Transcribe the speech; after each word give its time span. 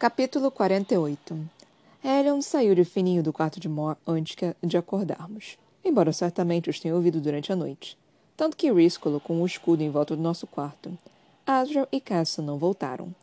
Capítulo 0.00 0.50
48 0.50 1.38
Helion 2.02 2.40
saiu 2.40 2.74
de 2.74 2.86
fininho 2.86 3.22
do 3.22 3.34
quarto 3.34 3.60
de 3.60 3.68
Mor 3.68 3.98
antes 4.06 4.34
de 4.62 4.78
acordarmos, 4.78 5.58
embora 5.84 6.10
certamente 6.10 6.70
os 6.70 6.80
tenha 6.80 6.94
ouvido 6.94 7.20
durante 7.20 7.52
a 7.52 7.54
noite. 7.54 7.98
Tanto 8.34 8.56
que 8.56 8.72
Rhys 8.72 8.96
colocou 8.96 9.36
um 9.36 9.44
escudo 9.44 9.82
em 9.82 9.90
volta 9.90 10.16
do 10.16 10.22
nosso 10.22 10.46
quarto. 10.46 10.96
Asriel 11.46 11.86
e 11.92 12.00
Cassie 12.00 12.42
não 12.42 12.56
voltaram. 12.56 13.14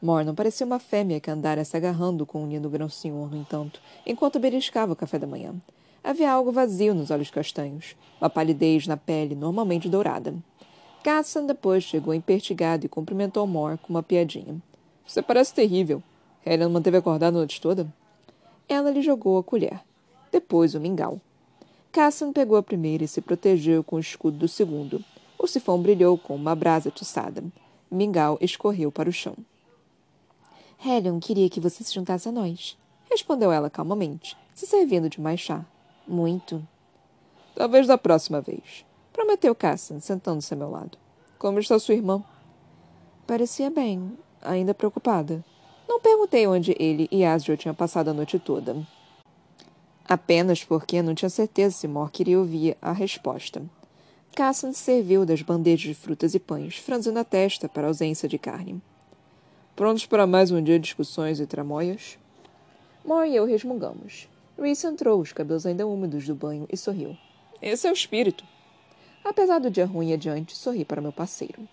Mor 0.00 0.24
não 0.24 0.34
parecia 0.34 0.64
uma 0.64 0.78
fêmea 0.78 1.20
que 1.20 1.30
andara 1.30 1.66
se 1.66 1.76
agarrando 1.76 2.24
com 2.24 2.42
o 2.42 2.46
ninho 2.46 2.62
do 2.62 2.70
grão-senhor, 2.70 3.30
no 3.30 3.36
entanto, 3.36 3.78
enquanto 4.06 4.40
beliscava 4.40 4.94
o 4.94 4.96
café 4.96 5.18
da 5.18 5.26
manhã. 5.26 5.54
Havia 6.02 6.32
algo 6.32 6.50
vazio 6.50 6.94
nos 6.94 7.10
olhos 7.10 7.30
castanhos, 7.30 7.94
uma 8.18 8.30
palidez 8.30 8.86
na 8.86 8.96
pele 8.96 9.34
normalmente 9.34 9.86
dourada. 9.86 10.34
Cassan 11.04 11.44
depois 11.44 11.84
chegou 11.84 12.14
empertigado 12.14 12.86
e 12.86 12.88
cumprimentou 12.88 13.46
Mor 13.46 13.76
com 13.76 13.92
uma 13.92 14.02
piadinha. 14.02 14.56
Você 15.06 15.20
parece 15.20 15.52
terrível. 15.52 16.02
Helen 16.44 16.68
manteve 16.68 16.96
acordada 16.96 17.28
a 17.28 17.30
noite 17.30 17.60
toda? 17.60 17.86
Ela 18.68 18.90
lhe 18.90 19.02
jogou 19.02 19.38
a 19.38 19.44
colher. 19.44 19.80
Depois 20.30 20.74
o 20.74 20.80
mingau. 20.80 21.20
Cassan 21.92 22.32
pegou 22.32 22.56
a 22.56 22.62
primeira 22.62 23.04
e 23.04 23.08
se 23.08 23.20
protegeu 23.20 23.84
com 23.84 23.96
o 23.96 24.00
escudo 24.00 24.38
do 24.38 24.48
segundo. 24.48 25.04
O 25.38 25.46
sifão 25.46 25.80
brilhou 25.80 26.16
com 26.16 26.34
uma 26.34 26.54
brasa 26.54 26.88
atiçada. 26.88 27.44
Mingau 27.90 28.38
escorreu 28.40 28.90
para 28.90 29.08
o 29.08 29.12
chão. 29.12 29.36
Helen 30.84 31.20
queria 31.20 31.50
que 31.50 31.60
você 31.60 31.84
se 31.84 31.94
juntasse 31.94 32.28
a 32.28 32.32
nós, 32.32 32.76
respondeu 33.08 33.52
ela 33.52 33.70
calmamente, 33.70 34.36
se 34.54 34.66
servindo 34.66 35.08
de 35.08 35.20
mais 35.20 35.38
chá. 35.38 35.64
Muito. 36.08 36.66
Talvez 37.54 37.86
da 37.86 37.96
próxima 37.96 38.40
vez, 38.40 38.84
prometeu 39.12 39.54
Cassan, 39.54 40.00
sentando-se 40.00 40.54
a 40.54 40.56
meu 40.56 40.70
lado. 40.70 40.98
Como 41.38 41.60
está 41.60 41.78
sua 41.78 41.94
irmã? 41.94 42.24
Parecia 43.26 43.70
bem, 43.70 44.16
ainda 44.40 44.74
preocupada. 44.74 45.44
Não 45.88 46.00
perguntei 46.00 46.46
onde 46.46 46.74
ele 46.78 47.08
e 47.10 47.24
Asriel 47.24 47.56
tinham 47.56 47.74
passado 47.74 48.08
a 48.08 48.14
noite 48.14 48.38
toda. 48.38 48.76
Apenas 50.04 50.64
porque 50.64 51.02
não 51.02 51.14
tinha 51.14 51.28
certeza 51.28 51.76
se 51.76 51.88
Mor 51.88 52.10
queria 52.10 52.38
ouvir 52.38 52.76
a 52.82 52.92
resposta. 52.92 53.62
Cassan 54.34 54.72
serviu 54.72 55.26
das 55.26 55.42
bandejas 55.42 55.88
de 55.88 55.94
frutas 55.94 56.34
e 56.34 56.38
pães, 56.38 56.76
franzindo 56.76 57.18
a 57.18 57.24
testa 57.24 57.68
para 57.68 57.86
a 57.86 57.90
ausência 57.90 58.28
de 58.28 58.38
carne. 58.38 58.80
Prontos 59.76 60.06
para 60.06 60.26
mais 60.26 60.50
um 60.50 60.62
dia 60.62 60.78
de 60.78 60.84
discussões 60.84 61.38
e 61.40 61.46
tramóias? 61.46 62.18
Mor 63.04 63.26
e 63.26 63.34
eu 63.34 63.44
resmungamos. 63.44 64.28
Reese 64.58 64.86
entrou, 64.86 65.20
os 65.20 65.32
cabelos 65.32 65.66
ainda 65.66 65.86
úmidos 65.86 66.26
do 66.26 66.34
banho, 66.34 66.66
e 66.70 66.76
sorriu. 66.76 67.16
Esse 67.60 67.86
é 67.86 67.90
o 67.90 67.94
espírito. 67.94 68.44
Apesar 69.24 69.58
do 69.58 69.70
dia 69.70 69.86
ruim 69.86 70.12
adiante, 70.12 70.56
sorri 70.56 70.84
para 70.84 71.00
meu 71.00 71.12
parceiro. 71.12 71.68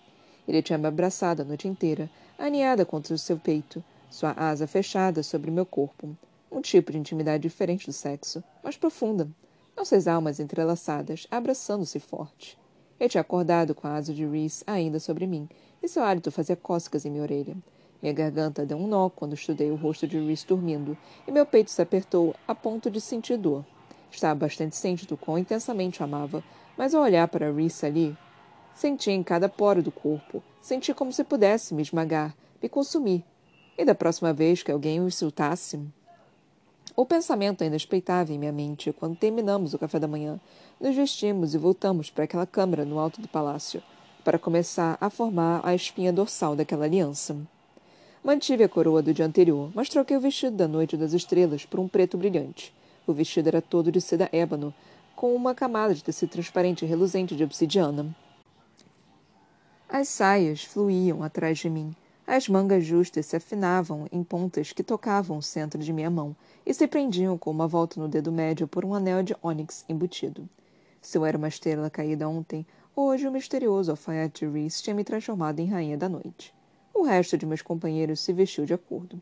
Ele 0.46 0.62
tinha 0.62 0.78
me 0.78 0.86
abraçado 0.86 1.42
a 1.42 1.44
noite 1.44 1.68
inteira, 1.68 2.10
aninhada 2.38 2.84
contra 2.84 3.14
o 3.14 3.18
seu 3.18 3.38
peito, 3.38 3.82
sua 4.10 4.32
asa 4.36 4.66
fechada 4.66 5.22
sobre 5.22 5.50
meu 5.50 5.64
corpo. 5.64 6.16
Um 6.50 6.60
tipo 6.60 6.90
de 6.90 6.98
intimidade 6.98 7.44
diferente 7.44 7.86
do 7.86 7.92
sexo, 7.92 8.42
mas 8.62 8.76
profunda. 8.76 9.30
Nossas 9.76 10.08
almas 10.08 10.40
entrelaçadas, 10.40 11.28
abraçando-se 11.30 12.00
forte. 12.00 12.58
Eu 12.98 13.08
tinha 13.08 13.20
acordado 13.20 13.74
com 13.74 13.86
a 13.86 13.94
asa 13.94 14.12
de 14.12 14.26
Reese 14.26 14.64
ainda 14.66 14.98
sobre 14.98 15.26
mim, 15.26 15.48
e 15.80 15.88
seu 15.88 16.02
hálito 16.02 16.30
fazia 16.30 16.56
cócegas 16.56 17.06
em 17.06 17.10
minha 17.10 17.22
orelha. 17.22 17.56
Minha 18.02 18.12
garganta 18.12 18.66
deu 18.66 18.76
um 18.76 18.88
nó 18.88 19.08
quando 19.08 19.34
estudei 19.34 19.70
o 19.70 19.76
rosto 19.76 20.08
de 20.08 20.18
Reese 20.18 20.46
dormindo, 20.46 20.98
e 21.26 21.30
meu 21.30 21.46
peito 21.46 21.70
se 21.70 21.80
apertou 21.80 22.34
a 22.48 22.54
ponto 22.54 22.90
de 22.90 23.00
sentir 23.00 23.38
dor. 23.38 23.64
Estava 24.10 24.34
bastante 24.34 24.74
ciente 24.74 25.06
do 25.06 25.16
quão 25.16 25.38
intensamente 25.38 26.00
o 26.00 26.04
amava, 26.04 26.42
mas 26.76 26.94
ao 26.94 27.02
olhar 27.02 27.28
para 27.28 27.52
Reese 27.52 27.86
ali, 27.86 28.18
senti 28.74 29.12
em 29.12 29.22
cada 29.22 29.48
poro 29.48 29.82
do 29.82 29.92
corpo, 29.92 30.42
senti 30.60 30.92
como 30.92 31.12
se 31.12 31.22
pudesse 31.22 31.72
me 31.72 31.82
esmagar, 31.82 32.34
me 32.60 32.68
consumir, 32.68 33.24
e 33.80 33.84
da 33.84 33.94
próxima 33.94 34.30
vez 34.30 34.62
que 34.62 34.70
alguém 34.70 35.00
o 35.00 35.08
insultasse? 35.08 35.80
O 36.94 37.06
pensamento 37.06 37.64
ainda 37.64 37.76
espreitava 37.76 38.30
em 38.30 38.38
minha 38.38 38.52
mente 38.52 38.92
quando 38.92 39.16
terminamos 39.16 39.72
o 39.72 39.78
café 39.78 39.98
da 39.98 40.06
manhã. 40.06 40.38
Nos 40.78 40.94
vestimos 40.94 41.54
e 41.54 41.58
voltamos 41.58 42.10
para 42.10 42.24
aquela 42.24 42.46
câmara 42.46 42.84
no 42.84 42.98
alto 42.98 43.22
do 43.22 43.28
palácio, 43.28 43.82
para 44.22 44.38
começar 44.38 44.98
a 45.00 45.08
formar 45.08 45.62
a 45.64 45.74
espinha 45.74 46.12
dorsal 46.12 46.54
daquela 46.54 46.84
aliança. 46.84 47.34
Mantive 48.22 48.64
a 48.64 48.68
coroa 48.68 49.00
do 49.00 49.14
dia 49.14 49.24
anterior, 49.24 49.70
mas 49.74 49.88
troquei 49.88 50.14
o 50.14 50.20
vestido 50.20 50.58
da 50.58 50.68
noite 50.68 50.94
das 50.94 51.14
estrelas 51.14 51.64
por 51.64 51.80
um 51.80 51.88
preto 51.88 52.18
brilhante. 52.18 52.74
O 53.06 53.14
vestido 53.14 53.48
era 53.48 53.62
todo 53.62 53.90
de 53.90 54.02
seda 54.02 54.28
ébano, 54.30 54.74
com 55.16 55.34
uma 55.34 55.54
camada 55.54 55.94
de 55.94 56.04
tecido 56.04 56.28
transparente 56.28 56.84
e 56.84 56.88
reluzente 56.88 57.34
de 57.34 57.44
obsidiana. 57.44 58.14
As 59.88 60.08
saias 60.08 60.64
fluíam 60.64 61.22
atrás 61.22 61.56
de 61.58 61.70
mim, 61.70 61.96
as 62.32 62.48
mangas 62.48 62.84
justas 62.84 63.26
se 63.26 63.34
afinavam 63.34 64.06
em 64.12 64.22
pontas 64.22 64.70
que 64.70 64.84
tocavam 64.84 65.38
o 65.38 65.42
centro 65.42 65.80
de 65.80 65.92
minha 65.92 66.08
mão 66.08 66.36
e 66.64 66.72
se 66.72 66.86
prendiam 66.86 67.36
com 67.36 67.50
uma 67.50 67.66
volta 67.66 68.00
no 68.00 68.06
dedo 68.06 68.30
médio 68.30 68.68
por 68.68 68.84
um 68.84 68.94
anel 68.94 69.20
de 69.20 69.34
ônix 69.42 69.84
embutido. 69.88 70.48
Se 71.02 71.18
eu 71.18 71.26
era 71.26 71.36
uma 71.36 71.48
estrela 71.48 71.90
caída 71.90 72.28
ontem, 72.28 72.64
hoje 72.94 73.26
o 73.26 73.32
misterioso 73.32 73.90
alfaiate 73.90 74.46
de 74.46 74.52
Reese 74.52 74.80
tinha 74.80 74.94
me 74.94 75.02
transformado 75.02 75.58
em 75.58 75.66
rainha 75.66 75.98
da 75.98 76.08
noite. 76.08 76.54
O 76.94 77.02
resto 77.02 77.36
de 77.36 77.44
meus 77.44 77.62
companheiros 77.62 78.20
se 78.20 78.32
vestiu 78.32 78.64
de 78.64 78.74
acordo. 78.74 79.20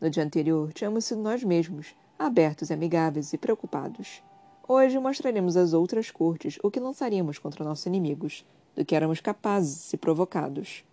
No 0.00 0.08
dia 0.08 0.24
anterior, 0.24 0.72
tínhamos 0.72 1.04
sido 1.04 1.20
nós 1.20 1.44
mesmos, 1.44 1.94
abertos, 2.18 2.70
amigáveis 2.70 3.34
e 3.34 3.36
preocupados. 3.36 4.22
Hoje 4.66 4.98
mostraremos 4.98 5.58
às 5.58 5.74
outras 5.74 6.10
cortes 6.10 6.58
o 6.62 6.70
que 6.70 6.80
lançaríamos 6.80 7.38
contra 7.38 7.62
nossos 7.62 7.84
inimigos, 7.84 8.46
do 8.74 8.82
que 8.82 8.96
éramos 8.96 9.20
capazes 9.20 9.76
se 9.76 9.98
provocados. 9.98 10.86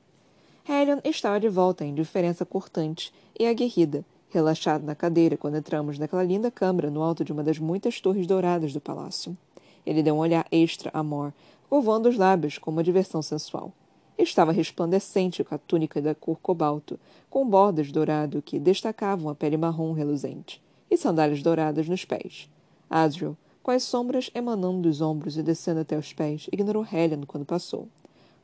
Helion 0.67 0.99
estava 1.03 1.39
de 1.41 1.49
volta 1.49 1.83
em 1.83 1.93
diferença 1.93 2.45
cortante 2.45 3.11
e 3.37 3.45
aguerrida, 3.45 4.05
relaxado 4.29 4.85
na 4.85 4.95
cadeira 4.95 5.35
quando 5.35 5.57
entramos 5.57 5.99
naquela 5.99 6.23
linda 6.23 6.49
câmara 6.49 6.89
no 6.89 7.01
alto 7.01 7.23
de 7.23 7.33
uma 7.33 7.43
das 7.43 7.59
muitas 7.59 7.99
torres 7.99 8.25
douradas 8.25 8.71
do 8.71 8.79
palácio. 8.79 9.37
Ele 9.85 10.01
deu 10.01 10.15
um 10.15 10.19
olhar 10.19 10.47
extra 10.49 10.89
a 10.93 11.03
Mor, 11.03 11.33
curvando 11.69 12.07
os 12.07 12.17
lábios 12.17 12.57
com 12.57 12.71
uma 12.71 12.83
diversão 12.83 13.21
sensual. 13.21 13.73
Estava 14.17 14.53
resplandecente 14.53 15.43
com 15.43 15.53
a 15.53 15.57
túnica 15.57 16.01
da 16.01 16.15
cor 16.15 16.37
cobalto, 16.41 16.97
com 17.29 17.47
bordas 17.47 17.91
dourado 17.91 18.41
que 18.41 18.57
destacavam 18.57 19.29
a 19.29 19.35
pele 19.35 19.57
marrom 19.57 19.91
reluzente, 19.91 20.61
e 20.89 20.95
sandálias 20.95 21.41
douradas 21.41 21.89
nos 21.89 22.05
pés. 22.05 22.49
Asriel, 22.89 23.35
com 23.61 23.71
as 23.71 23.83
sombras 23.83 24.29
emanando 24.33 24.83
dos 24.83 25.01
ombros 25.01 25.37
e 25.37 25.43
descendo 25.43 25.81
até 25.81 25.97
os 25.97 26.13
pés, 26.13 26.47
ignorou 26.53 26.87
Helen 26.89 27.23
quando 27.23 27.45
passou. 27.45 27.89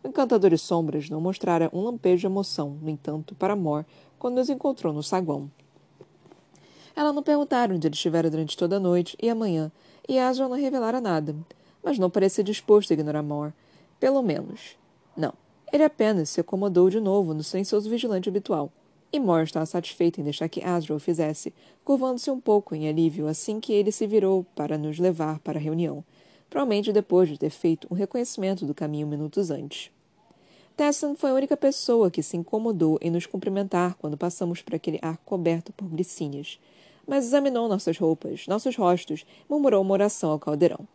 O 0.02 0.08
encantador 0.08 0.50
de 0.50 0.58
sombras 0.58 1.10
não 1.10 1.20
mostrara 1.20 1.70
um 1.74 1.82
lampejo 1.82 2.22
de 2.22 2.26
emoção, 2.26 2.78
no 2.82 2.90
entanto, 2.90 3.36
para 3.36 3.56
Mor 3.56 3.86
quando 4.18 4.36
nos 4.36 4.50
encontrou 4.50 4.94
no 4.94 5.04
saguão. 5.04 5.52
Ela 6.96 7.12
não 7.12 7.22
perguntara 7.22 7.74
onde 7.74 7.86
ele 7.86 7.96
estivera 7.96 8.30
durante 8.30 8.58
toda 8.58 8.78
a 8.78 8.80
noite 8.80 9.18
e 9.22 9.30
a 9.30 9.36
manhã, 9.36 9.72
e 10.08 10.18
Asriel 10.18 10.50
não 10.50 10.58
revelara 10.58 11.02
nada, 11.02 11.36
mas 11.84 12.00
não 12.00 12.10
parecia 12.10 12.44
disposto 12.44 12.92
a 12.92 12.94
ignorar 12.94 13.22
Mor. 13.22 13.54
Pelo 14.00 14.22
menos. 14.22 14.78
Não. 15.16 15.34
Ele 15.72 15.84
apenas 15.84 16.30
se 16.30 16.40
acomodou 16.40 16.90
de 16.90 17.00
novo 17.00 17.34
no 17.34 17.44
silencioso 17.44 17.90
vigilante 17.90 18.30
habitual. 18.30 18.72
E 19.12 19.20
Mor 19.20 19.44
estava 19.44 19.66
satisfeito 19.66 20.22
em 20.22 20.24
deixar 20.24 20.48
que 20.48 20.64
Asriel 20.64 20.98
o 20.98 21.00
fizesse, 21.00 21.54
curvando-se 21.84 22.32
um 22.32 22.40
pouco 22.40 22.74
em 22.74 22.88
alívio 22.88 23.28
assim 23.28 23.60
que 23.60 23.74
ele 23.74 23.92
se 23.92 24.08
virou 24.08 24.46
para 24.56 24.78
nos 24.78 24.98
levar 24.98 25.40
para 25.40 25.60
a 25.60 25.62
reunião 25.62 26.04
provavelmente 26.50 26.92
depois 26.92 27.30
de 27.30 27.38
ter 27.38 27.50
feito 27.50 27.88
um 27.92 27.96
reconhecimento 27.96 28.66
do 28.66 28.74
caminho 28.74 29.08
minutos 29.08 29.52
antes. 29.52 29.92
Tessan 30.76 31.14
foi 31.14 31.30
a 31.30 31.34
única 31.34 31.58
pessoa 31.58 32.10
que 32.10 32.24
se 32.24 32.38
incomodou 32.38 32.98
em 33.02 33.12
nos 33.12 33.26
cumprimentar 33.26 33.96
quando 33.96 34.18
passamos 34.18 34.62
por 34.62 34.74
aquele 34.74 34.98
ar 35.02 35.18
coberto 35.26 35.74
por 35.74 35.88
glicínias, 35.88 36.60
mas 37.06 37.26
examinou 37.26 37.68
nossas 37.68 37.98
roupas, 37.98 38.48
nossos 38.48 38.76
rostos 38.76 39.26
murmurou 39.50 39.82
uma 39.82 39.94
oração 39.94 40.32
ao 40.32 40.40
caldeirão. 40.40 40.88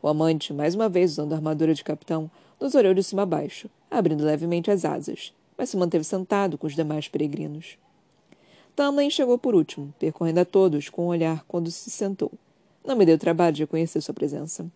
O 0.00 0.08
amante, 0.08 0.52
mais 0.52 0.74
uma 0.74 0.88
vez 0.88 1.12
usando 1.12 1.32
a 1.32 1.36
armadura 1.36 1.74
de 1.74 1.84
capitão, 1.84 2.30
nos 2.60 2.74
olhou 2.74 2.94
de 2.94 3.02
cima 3.02 3.22
a 3.22 3.26
baixo, 3.26 3.68
abrindo 3.90 4.24
levemente 4.24 4.70
as 4.70 4.84
asas, 4.84 5.32
mas 5.58 5.70
se 5.70 5.76
manteve 5.76 6.04
sentado 6.04 6.56
com 6.56 6.66
os 6.66 6.74
demais 6.74 7.08
peregrinos. 7.08 7.76
Tamlin 8.76 9.10
chegou 9.10 9.36
por 9.38 9.54
último, 9.54 9.92
percorrendo 9.98 10.40
a 10.40 10.44
todos 10.44 10.88
com 10.88 11.06
um 11.06 11.08
olhar 11.08 11.44
quando 11.46 11.70
se 11.70 11.90
sentou. 11.90 12.30
Não 12.84 12.96
me 12.96 13.04
deu 13.04 13.18
trabalho 13.18 13.54
de 13.54 13.62
reconhecer 13.62 14.00
sua 14.00 14.14
presença 14.14 14.70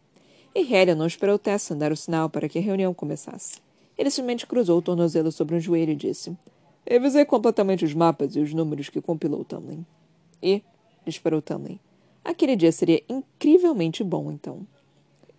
e 0.58 0.74
Hélio 0.74 0.96
não 0.96 1.06
esperou 1.06 1.38
Tessan 1.38 1.76
dar 1.76 1.92
o 1.92 1.96
sinal 1.96 2.30
para 2.30 2.48
que 2.48 2.58
a 2.58 2.62
reunião 2.62 2.94
começasse. 2.94 3.60
Ele 3.98 4.10
simplesmente 4.10 4.46
cruzou 4.46 4.78
o 4.78 4.82
tornozelo 4.82 5.30
sobre 5.30 5.54
um 5.54 5.60
joelho 5.60 5.92
e 5.92 5.96
disse: 5.96 6.34
Revisei 6.88 7.26
completamente 7.26 7.84
os 7.84 7.92
mapas 7.92 8.34
e 8.34 8.40
os 8.40 8.54
números 8.54 8.88
que 8.88 9.02
compilou 9.02 9.44
Tamlin. 9.44 9.84
E, 10.42 10.62
disparou 11.04 11.42
Tamlin, 11.42 11.78
aquele 12.24 12.56
dia 12.56 12.72
seria 12.72 13.02
incrivelmente 13.06 14.02
bom, 14.02 14.32
então. 14.32 14.66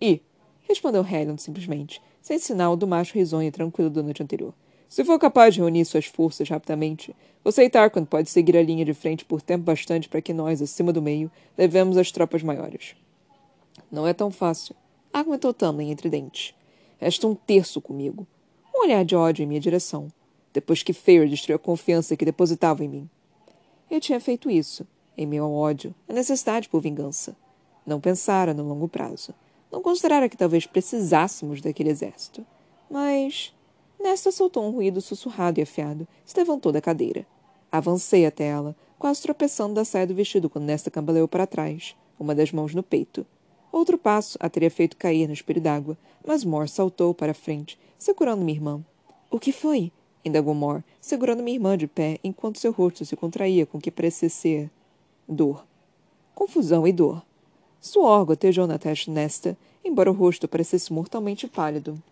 E, 0.00 0.20
respondeu 0.68 1.04
Helen 1.04 1.36
simplesmente, 1.36 2.00
sem 2.22 2.38
sinal 2.38 2.76
do 2.76 2.86
macho 2.86 3.14
risonho 3.14 3.48
e 3.48 3.52
tranquilo 3.52 3.90
da 3.90 4.04
noite 4.04 4.22
anterior. 4.22 4.54
Se 4.88 5.04
for 5.04 5.18
capaz 5.18 5.54
de 5.54 5.60
reunir 5.60 5.84
suas 5.84 6.06
forças 6.06 6.48
rapidamente, 6.48 7.12
você 7.42 7.64
e 7.64 7.70
Tarquin 7.70 8.04
pode 8.04 8.30
seguir 8.30 8.56
a 8.56 8.62
linha 8.62 8.84
de 8.84 8.94
frente 8.94 9.24
por 9.24 9.42
tempo 9.42 9.64
bastante 9.64 10.08
para 10.08 10.22
que 10.22 10.32
nós, 10.32 10.62
acima 10.62 10.92
do 10.92 11.02
meio, 11.02 11.28
levemos 11.56 11.96
as 11.96 12.12
tropas 12.12 12.42
maiores. 12.42 12.94
Não 13.90 14.06
é 14.06 14.14
tão 14.14 14.30
fácil, 14.30 14.74
argumentou 15.12 15.52
Tamlin 15.54 15.90
entre 15.90 16.08
dentes. 16.08 16.54
Resta 16.98 17.26
um 17.26 17.34
terço 17.34 17.80
comigo. 17.80 18.26
Um 18.74 18.82
olhar 18.82 19.04
de 19.04 19.16
ódio 19.16 19.42
em 19.42 19.46
minha 19.46 19.60
direção, 19.60 20.08
depois 20.52 20.82
que 20.82 20.92
Fair 20.92 21.28
destruiu 21.28 21.56
a 21.56 21.58
confiança 21.58 22.16
que 22.16 22.24
depositava 22.24 22.84
em 22.84 22.88
mim. 22.88 23.10
Eu 23.90 24.00
tinha 24.00 24.20
feito 24.20 24.50
isso, 24.50 24.86
em 25.16 25.38
ao 25.38 25.52
ódio, 25.52 25.94
a 26.08 26.12
necessidade 26.12 26.68
por 26.68 26.80
vingança. 26.80 27.36
Não 27.84 28.00
pensara 28.00 28.52
no 28.52 28.62
longo 28.62 28.86
prazo. 28.86 29.34
Não 29.72 29.82
considerara 29.82 30.28
que 30.28 30.36
talvez 30.36 30.66
precisássemos 30.66 31.60
daquele 31.60 31.90
exército. 31.90 32.44
Mas. 32.90 33.54
Nesta 33.98 34.30
soltou 34.30 34.64
um 34.64 34.70
ruído 34.70 35.00
sussurrado 35.00 35.58
e 35.58 35.62
afiado. 35.62 36.06
Se 36.24 36.38
levantou 36.38 36.70
da 36.70 36.80
cadeira. 36.80 37.26
Avancei 37.72 38.24
até 38.24 38.44
ela, 38.44 38.76
quase 38.98 39.22
tropeçando 39.22 39.74
da 39.74 39.84
saia 39.84 40.06
do 40.06 40.14
vestido 40.14 40.48
quando 40.48 40.66
Nesta 40.66 40.90
cambaleou 40.90 41.26
para 41.26 41.46
trás, 41.46 41.96
uma 42.18 42.34
das 42.34 42.52
mãos 42.52 42.74
no 42.74 42.82
peito. 42.82 43.26
Outro 43.70 43.98
passo 43.98 44.38
a 44.40 44.48
teria 44.48 44.70
feito 44.70 44.96
cair 44.96 45.26
no 45.26 45.34
espelho 45.34 45.60
d'água, 45.60 45.96
mas 46.26 46.44
Moore 46.44 46.68
saltou 46.68 47.12
para 47.12 47.32
a 47.32 47.34
frente, 47.34 47.78
segurando 47.98 48.44
minha 48.44 48.56
irmã. 48.56 48.84
O 49.30 49.38
que 49.38 49.52
foi? 49.52 49.92
indagou 50.24 50.54
Moore, 50.54 50.84
segurando 51.00 51.42
minha 51.42 51.56
irmã 51.56 51.76
de 51.76 51.86
pé 51.86 52.18
enquanto 52.24 52.58
seu 52.58 52.72
rosto 52.72 53.04
se 53.04 53.16
contraía 53.16 53.66
com 53.66 53.78
o 53.78 53.80
que 53.80 53.90
parecia 53.90 54.28
ser. 54.28 54.70
dor. 55.28 55.64
Confusão 56.34 56.86
e 56.86 56.92
dor. 56.92 57.22
Suor 57.80 58.24
gotejou 58.24 58.66
na 58.66 58.78
testa 58.78 59.10
Nesta, 59.10 59.56
embora 59.84 60.10
o 60.10 60.14
rosto 60.14 60.48
parecesse 60.48 60.92
mortalmente 60.92 61.46
pálido. 61.46 62.02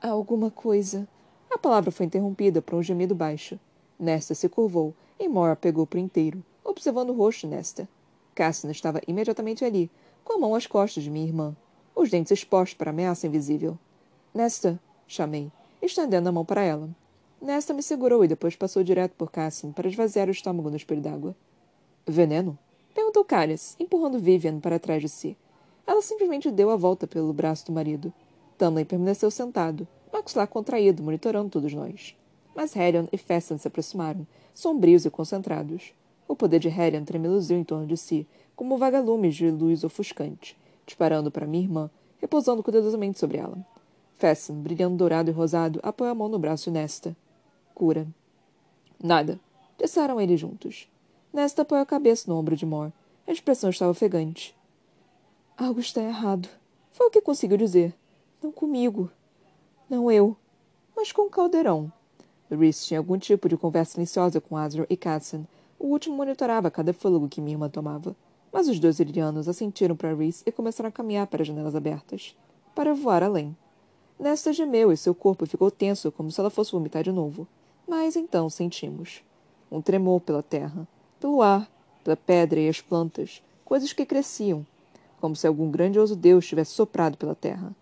Alguma 0.00 0.50
coisa. 0.50 1.08
A 1.50 1.58
palavra 1.58 1.90
foi 1.90 2.06
interrompida 2.06 2.62
por 2.62 2.74
um 2.74 2.82
gemido 2.82 3.14
baixo. 3.14 3.58
Nesta 3.98 4.34
se 4.34 4.48
curvou 4.48 4.94
e 5.18 5.28
Moore 5.28 5.56
pegou 5.56 5.86
por 5.86 5.98
inteiro, 5.98 6.42
observando 6.64 7.10
o 7.10 7.14
rosto 7.14 7.46
Nesta. 7.46 7.88
Cassina 8.34 8.72
estava 8.72 9.02
imediatamente 9.06 9.64
ali, 9.64 9.90
com 10.24 10.34
a 10.34 10.38
mão 10.38 10.54
às 10.54 10.66
costas 10.66 11.04
de 11.04 11.10
minha 11.10 11.26
irmã, 11.26 11.56
os 11.94 12.10
dentes 12.10 12.32
expostos 12.32 12.76
para 12.76 12.90
a 12.90 12.92
ameaça 12.92 13.26
invisível. 13.26 13.78
Nesta, 14.34 14.80
chamei, 15.06 15.50
estendendo 15.82 16.28
a 16.28 16.32
mão 16.32 16.44
para 16.44 16.62
ela. 16.62 16.88
Nesta 17.40 17.72
me 17.72 17.82
segurou 17.82 18.24
e 18.24 18.28
depois 18.28 18.54
passou 18.54 18.82
direto 18.82 19.12
por 19.16 19.30
Cassim 19.30 19.72
para 19.72 19.88
esvaziar 19.88 20.28
o 20.28 20.30
estômago 20.30 20.70
no 20.70 20.76
espelho 20.76 21.00
d'água. 21.00 21.34
Veneno? 22.06 22.58
Perguntou 22.94 23.24
Calhas, 23.24 23.76
empurrando 23.78 24.18
Vivian 24.18 24.60
para 24.60 24.78
trás 24.78 25.00
de 25.00 25.08
si. 25.08 25.36
Ela 25.86 26.02
simplesmente 26.02 26.50
deu 26.50 26.70
a 26.70 26.76
volta 26.76 27.06
pelo 27.06 27.32
braço 27.32 27.66
do 27.66 27.72
marido. 27.72 28.12
Tamlin 28.58 28.84
permaneceu 28.84 29.30
sentado, 29.30 29.88
maxilar 30.12 30.46
contraído, 30.46 31.02
monitorando 31.02 31.50
todos 31.50 31.72
nós. 31.72 32.16
Mas 32.54 32.76
Helion 32.76 33.06
e 33.12 33.16
Fessan 33.16 33.58
se 33.58 33.68
aproximaram, 33.68 34.26
sombrios 34.54 35.04
e 35.04 35.10
concentrados. 35.10 35.94
O 36.30 36.36
poder 36.36 36.60
de 36.60 36.68
Helion 36.68 37.04
tremeluziu 37.04 37.58
em 37.58 37.64
torno 37.64 37.88
de 37.88 37.96
si, 37.96 38.24
como 38.54 38.78
vagalumes 38.78 39.34
de 39.34 39.50
luz 39.50 39.82
ofuscante, 39.82 40.56
disparando 40.86 41.28
para 41.28 41.44
minha 41.44 41.64
irmã, 41.64 41.90
repousando 42.20 42.62
cuidadosamente 42.62 43.18
sobre 43.18 43.38
ela. 43.38 43.58
Fessan, 44.16 44.54
brilhando 44.60 44.96
dourado 44.96 45.28
e 45.28 45.34
rosado, 45.34 45.80
apoiou 45.82 46.12
a 46.12 46.14
mão 46.14 46.28
no 46.28 46.38
braço 46.38 46.66
de 46.66 46.70
Nesta. 46.70 47.16
Cura. 47.74 48.06
Nada. 49.02 49.40
Disseram 49.76 50.20
eles 50.20 50.38
juntos. 50.38 50.88
Nesta 51.32 51.62
apoiou 51.62 51.82
a 51.82 51.86
cabeça 51.86 52.30
no 52.30 52.38
ombro 52.38 52.54
de 52.54 52.64
Mor. 52.64 52.92
A 53.26 53.32
expressão 53.32 53.68
estava 53.68 53.90
ofegante. 53.90 54.56
Algo 55.58 55.80
está 55.80 56.00
errado. 56.00 56.48
Foi 56.92 57.08
o 57.08 57.10
que 57.10 57.20
conseguiu 57.20 57.56
dizer. 57.56 57.92
Não 58.40 58.52
comigo. 58.52 59.10
Não 59.88 60.08
eu. 60.08 60.36
Mas 60.94 61.10
com 61.10 61.22
o 61.22 61.30
caldeirão. 61.30 61.92
Rhys 62.48 62.86
tinha 62.86 63.00
algum 63.00 63.18
tipo 63.18 63.48
de 63.48 63.56
conversa 63.56 63.94
silenciosa 63.94 64.40
com 64.40 64.56
Azrael 64.56 64.86
e 64.88 64.96
Cassin. 64.96 65.44
O 65.80 65.86
último 65.86 66.14
monitorava 66.14 66.70
cada 66.70 66.92
fôlego 66.92 67.26
que 67.26 67.40
minha 67.40 67.54
irmã 67.54 67.70
tomava. 67.70 68.14
Mas 68.52 68.68
os 68.68 68.78
dois 68.78 69.00
irianos 69.00 69.48
assentiram 69.48 69.96
para 69.96 70.12
Rhys 70.12 70.42
e 70.44 70.52
começaram 70.52 70.88
a 70.88 70.92
caminhar 70.92 71.26
para 71.26 71.40
as 71.40 71.48
janelas 71.48 71.74
abertas. 71.74 72.36
Para 72.74 72.92
voar 72.92 73.22
além. 73.22 73.56
Nesta 74.18 74.52
gemeu 74.52 74.92
e 74.92 74.96
seu 74.96 75.14
corpo 75.14 75.46
ficou 75.46 75.70
tenso 75.70 76.12
como 76.12 76.30
se 76.30 76.38
ela 76.38 76.50
fosse 76.50 76.72
vomitar 76.72 77.02
de 77.02 77.10
novo. 77.10 77.48
Mas 77.88 78.14
então 78.14 78.50
sentimos. 78.50 79.22
Um 79.72 79.80
tremor 79.80 80.20
pela 80.20 80.42
terra, 80.42 80.86
pelo 81.18 81.40
ar, 81.40 81.66
pela 82.04 82.16
pedra 82.16 82.60
e 82.60 82.68
as 82.68 82.82
plantas, 82.82 83.42
coisas 83.64 83.94
que 83.94 84.04
cresciam, 84.04 84.66
como 85.18 85.34
se 85.34 85.46
algum 85.46 85.70
grandioso 85.70 86.14
Deus 86.14 86.46
tivesse 86.46 86.72
soprado 86.72 87.16
pela 87.16 87.34
terra. 87.34 87.74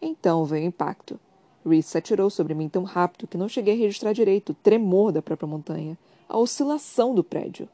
Então 0.00 0.44
veio 0.44 0.64
o 0.64 0.68
impacto. 0.68 1.18
Reese 1.66 1.88
se 1.88 1.98
atirou 1.98 2.30
sobre 2.30 2.54
mim 2.54 2.68
tão 2.68 2.84
rápido 2.84 3.26
que 3.26 3.36
não 3.36 3.48
cheguei 3.48 3.74
a 3.74 3.76
registrar 3.76 4.12
direito 4.12 4.50
o 4.50 4.54
tremor 4.54 5.10
da 5.10 5.20
própria 5.20 5.48
montanha, 5.48 5.98
a 6.30 6.38
oscilação 6.38 7.12
do 7.12 7.24
prédio. 7.24 7.68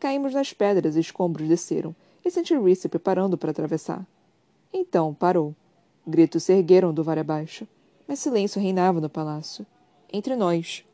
Caímos 0.00 0.32
nas 0.32 0.54
pedras 0.54 0.96
e 0.96 1.00
escombros 1.00 1.46
desceram, 1.46 1.94
e 2.24 2.30
senti 2.30 2.56
Reese 2.56 2.80
se 2.80 2.88
preparando 2.88 3.36
para 3.36 3.50
atravessar. 3.50 4.06
Então 4.72 5.12
parou. 5.12 5.54
Gritos 6.06 6.44
se 6.44 6.54
ergueram 6.54 6.92
do 6.92 7.04
vale 7.04 7.20
abaixo, 7.20 7.68
mas 8.06 8.18
silêncio 8.18 8.62
reinava 8.62 8.98
no 8.98 9.10
palácio. 9.10 9.66
Entre 10.10 10.34
nós. 10.34 10.84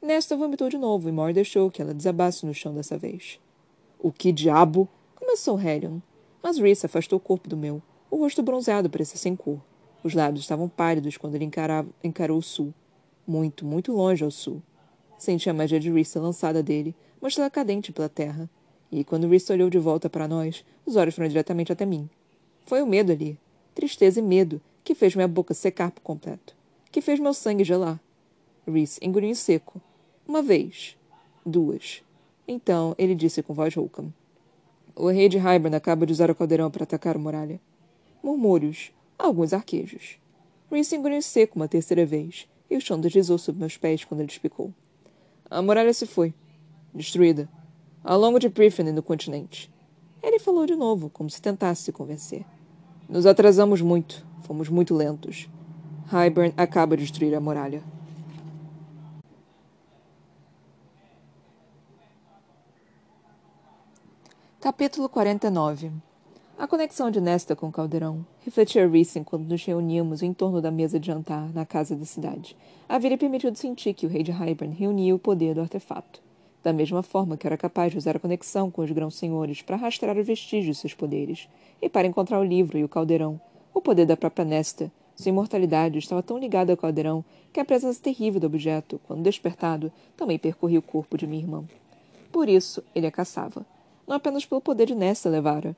Nesta 0.00 0.36
vomitou 0.36 0.68
de 0.68 0.78
novo 0.78 1.08
e 1.08 1.12
Mor 1.12 1.32
deixou 1.32 1.68
que 1.68 1.82
ela 1.82 1.92
desabasse 1.92 2.46
no 2.46 2.54
chão 2.54 2.72
dessa 2.72 2.96
vez. 2.96 3.40
O 3.98 4.12
que 4.12 4.30
diabo? 4.30 4.88
Começou 5.16 5.60
Helion. 5.60 5.98
Mas 6.40 6.58
Reese 6.58 6.86
afastou 6.86 7.16
o 7.16 7.20
corpo 7.20 7.48
do 7.48 7.56
meu. 7.56 7.82
O 8.08 8.18
rosto 8.18 8.40
bronzeado 8.40 8.88
parecia 8.88 9.18
sem 9.18 9.34
cor. 9.34 9.60
Os 10.04 10.14
lábios 10.14 10.44
estavam 10.44 10.68
pálidos 10.68 11.16
quando 11.16 11.34
ele 11.34 11.44
encarava, 11.44 11.88
encarou 12.04 12.38
o 12.38 12.42
sul. 12.42 12.72
Muito, 13.26 13.66
muito 13.66 13.92
longe 13.92 14.22
ao 14.22 14.30
sul. 14.30 14.62
Senti 15.18 15.48
a 15.48 15.54
magia 15.54 15.80
de 15.80 15.90
Reese 15.90 16.18
lançada 16.18 16.62
dele, 16.62 16.94
mostrando 17.20 17.50
cadente 17.50 17.92
pela 17.92 18.08
terra. 18.08 18.48
E 18.90 19.02
quando 19.02 19.28
Reese 19.28 19.52
olhou 19.52 19.70
de 19.70 19.78
volta 19.78 20.08
para 20.10 20.28
nós, 20.28 20.64
os 20.84 20.96
olhos 20.96 21.14
foram 21.14 21.28
diretamente 21.28 21.72
até 21.72 21.86
mim. 21.86 22.08
Foi 22.64 22.82
o 22.82 22.86
medo 22.86 23.12
ali, 23.12 23.38
tristeza 23.74 24.20
e 24.20 24.22
medo, 24.22 24.60
que 24.84 24.94
fez 24.94 25.14
minha 25.14 25.26
boca 25.26 25.54
secar 25.54 25.90
por 25.90 26.00
completo, 26.00 26.54
que 26.92 27.00
fez 27.00 27.18
meu 27.18 27.34
sangue 27.34 27.64
gelar. 27.64 28.00
Reese 28.66 28.98
engoliu 29.02 29.30
em 29.30 29.34
seco. 29.34 29.80
Uma 30.26 30.42
vez. 30.42 30.96
Duas. 31.44 32.02
Então 32.46 32.94
ele 32.98 33.14
disse 33.14 33.42
com 33.42 33.54
voz 33.54 33.74
rouca. 33.74 34.04
O 34.94 35.08
rei 35.08 35.28
de 35.28 35.38
Hybern 35.38 35.76
acaba 35.76 36.06
de 36.06 36.12
usar 36.12 36.30
o 36.30 36.34
caldeirão 36.34 36.70
para 36.70 36.84
atacar 36.84 37.16
a 37.16 37.18
muralha. 37.18 37.60
Murmúrios. 38.22 38.92
Alguns 39.18 39.52
arquejos. 39.52 40.18
Reese 40.70 40.96
engoliu 40.96 41.18
em 41.18 41.22
seco 41.22 41.56
uma 41.56 41.68
terceira 41.68 42.04
vez, 42.04 42.48
e 42.68 42.76
o 42.76 42.80
chão 42.80 43.00
deslizou 43.00 43.38
sob 43.38 43.58
meus 43.58 43.76
pés 43.76 44.04
quando 44.04 44.20
ele 44.20 44.30
explicou. 44.30 44.72
A 45.48 45.62
muralha 45.62 45.94
se 45.94 46.06
foi 46.06 46.34
destruída, 46.92 47.48
ao 48.02 48.18
longo 48.18 48.38
de 48.38 48.50
Priffen 48.50 48.88
e 48.88 48.92
no 48.92 49.02
continente. 49.02 49.72
Ele 50.22 50.40
falou 50.40 50.66
de 50.66 50.74
novo, 50.74 51.08
como 51.08 51.30
se 51.30 51.40
tentasse 51.40 51.82
se 51.82 51.92
convencer. 51.92 52.44
Nos 53.08 53.26
atrasamos 53.26 53.80
muito, 53.80 54.26
fomos 54.42 54.68
muito 54.68 54.94
lentos. 54.94 55.48
Hybern 56.10 56.52
acaba 56.56 56.96
de 56.96 57.02
destruir 57.02 57.34
a 57.34 57.40
muralha. 57.40 57.82
Capítulo 64.60 65.08
49 65.08 65.92
A 66.58 66.66
conexão 66.66 67.10
de 67.10 67.20
Nesta 67.20 67.54
com 67.54 67.68
o 67.68 67.72
caldeirão 67.72 68.24
refletia 68.40 68.88
Reese 68.88 69.22
quando 69.24 69.46
nos 69.46 69.64
reuníamos 69.64 70.22
em 70.22 70.32
torno 70.32 70.60
da 70.60 70.70
mesa 70.70 70.98
de 70.98 71.06
jantar 71.06 71.52
na 71.52 71.66
casa 71.66 71.94
da 71.94 72.04
cidade. 72.04 72.56
Haveria 72.88 73.18
permitido 73.18 73.56
sentir 73.56 73.92
que 73.94 74.06
o 74.06 74.08
rei 74.08 74.22
de 74.22 74.32
Hybern 74.32 74.74
reunia 74.74 75.14
o 75.14 75.18
poder 75.18 75.54
do 75.54 75.60
artefato 75.60 76.26
da 76.66 76.72
mesma 76.72 77.00
forma 77.00 77.36
que 77.36 77.46
era 77.46 77.56
capaz 77.56 77.92
de 77.92 77.98
usar 77.98 78.16
a 78.16 78.18
conexão 78.18 78.72
com 78.72 78.82
os 78.82 78.90
grãos-senhores 78.90 79.62
para 79.62 79.76
rastrear 79.76 80.18
os 80.18 80.26
vestígios 80.26 80.74
de 80.74 80.80
seus 80.80 80.94
poderes, 80.94 81.48
e 81.80 81.88
para 81.88 82.08
encontrar 82.08 82.40
o 82.40 82.44
livro 82.44 82.76
e 82.76 82.82
o 82.82 82.88
caldeirão, 82.88 83.40
o 83.72 83.80
poder 83.80 84.04
da 84.04 84.16
própria 84.16 84.44
Nesta. 84.44 84.90
Sua 85.14 85.28
imortalidade 85.28 85.96
estava 85.96 86.24
tão 86.24 86.36
ligada 86.36 86.72
ao 86.72 86.76
caldeirão 86.76 87.24
que 87.52 87.60
a 87.60 87.64
presença 87.64 88.02
terrível 88.02 88.40
do 88.40 88.48
objeto, 88.48 89.00
quando 89.06 89.22
despertado, 89.22 89.92
também 90.16 90.40
percorria 90.40 90.80
o 90.80 90.82
corpo 90.82 91.16
de 91.16 91.24
minha 91.24 91.40
irmã. 91.40 91.64
Por 92.32 92.48
isso, 92.48 92.82
ele 92.92 93.06
a 93.06 93.12
caçava. 93.12 93.64
Não 94.04 94.16
apenas 94.16 94.44
pelo 94.44 94.60
poder 94.60 94.86
de 94.86 94.94
Nesta 94.96 95.28
levara, 95.28 95.76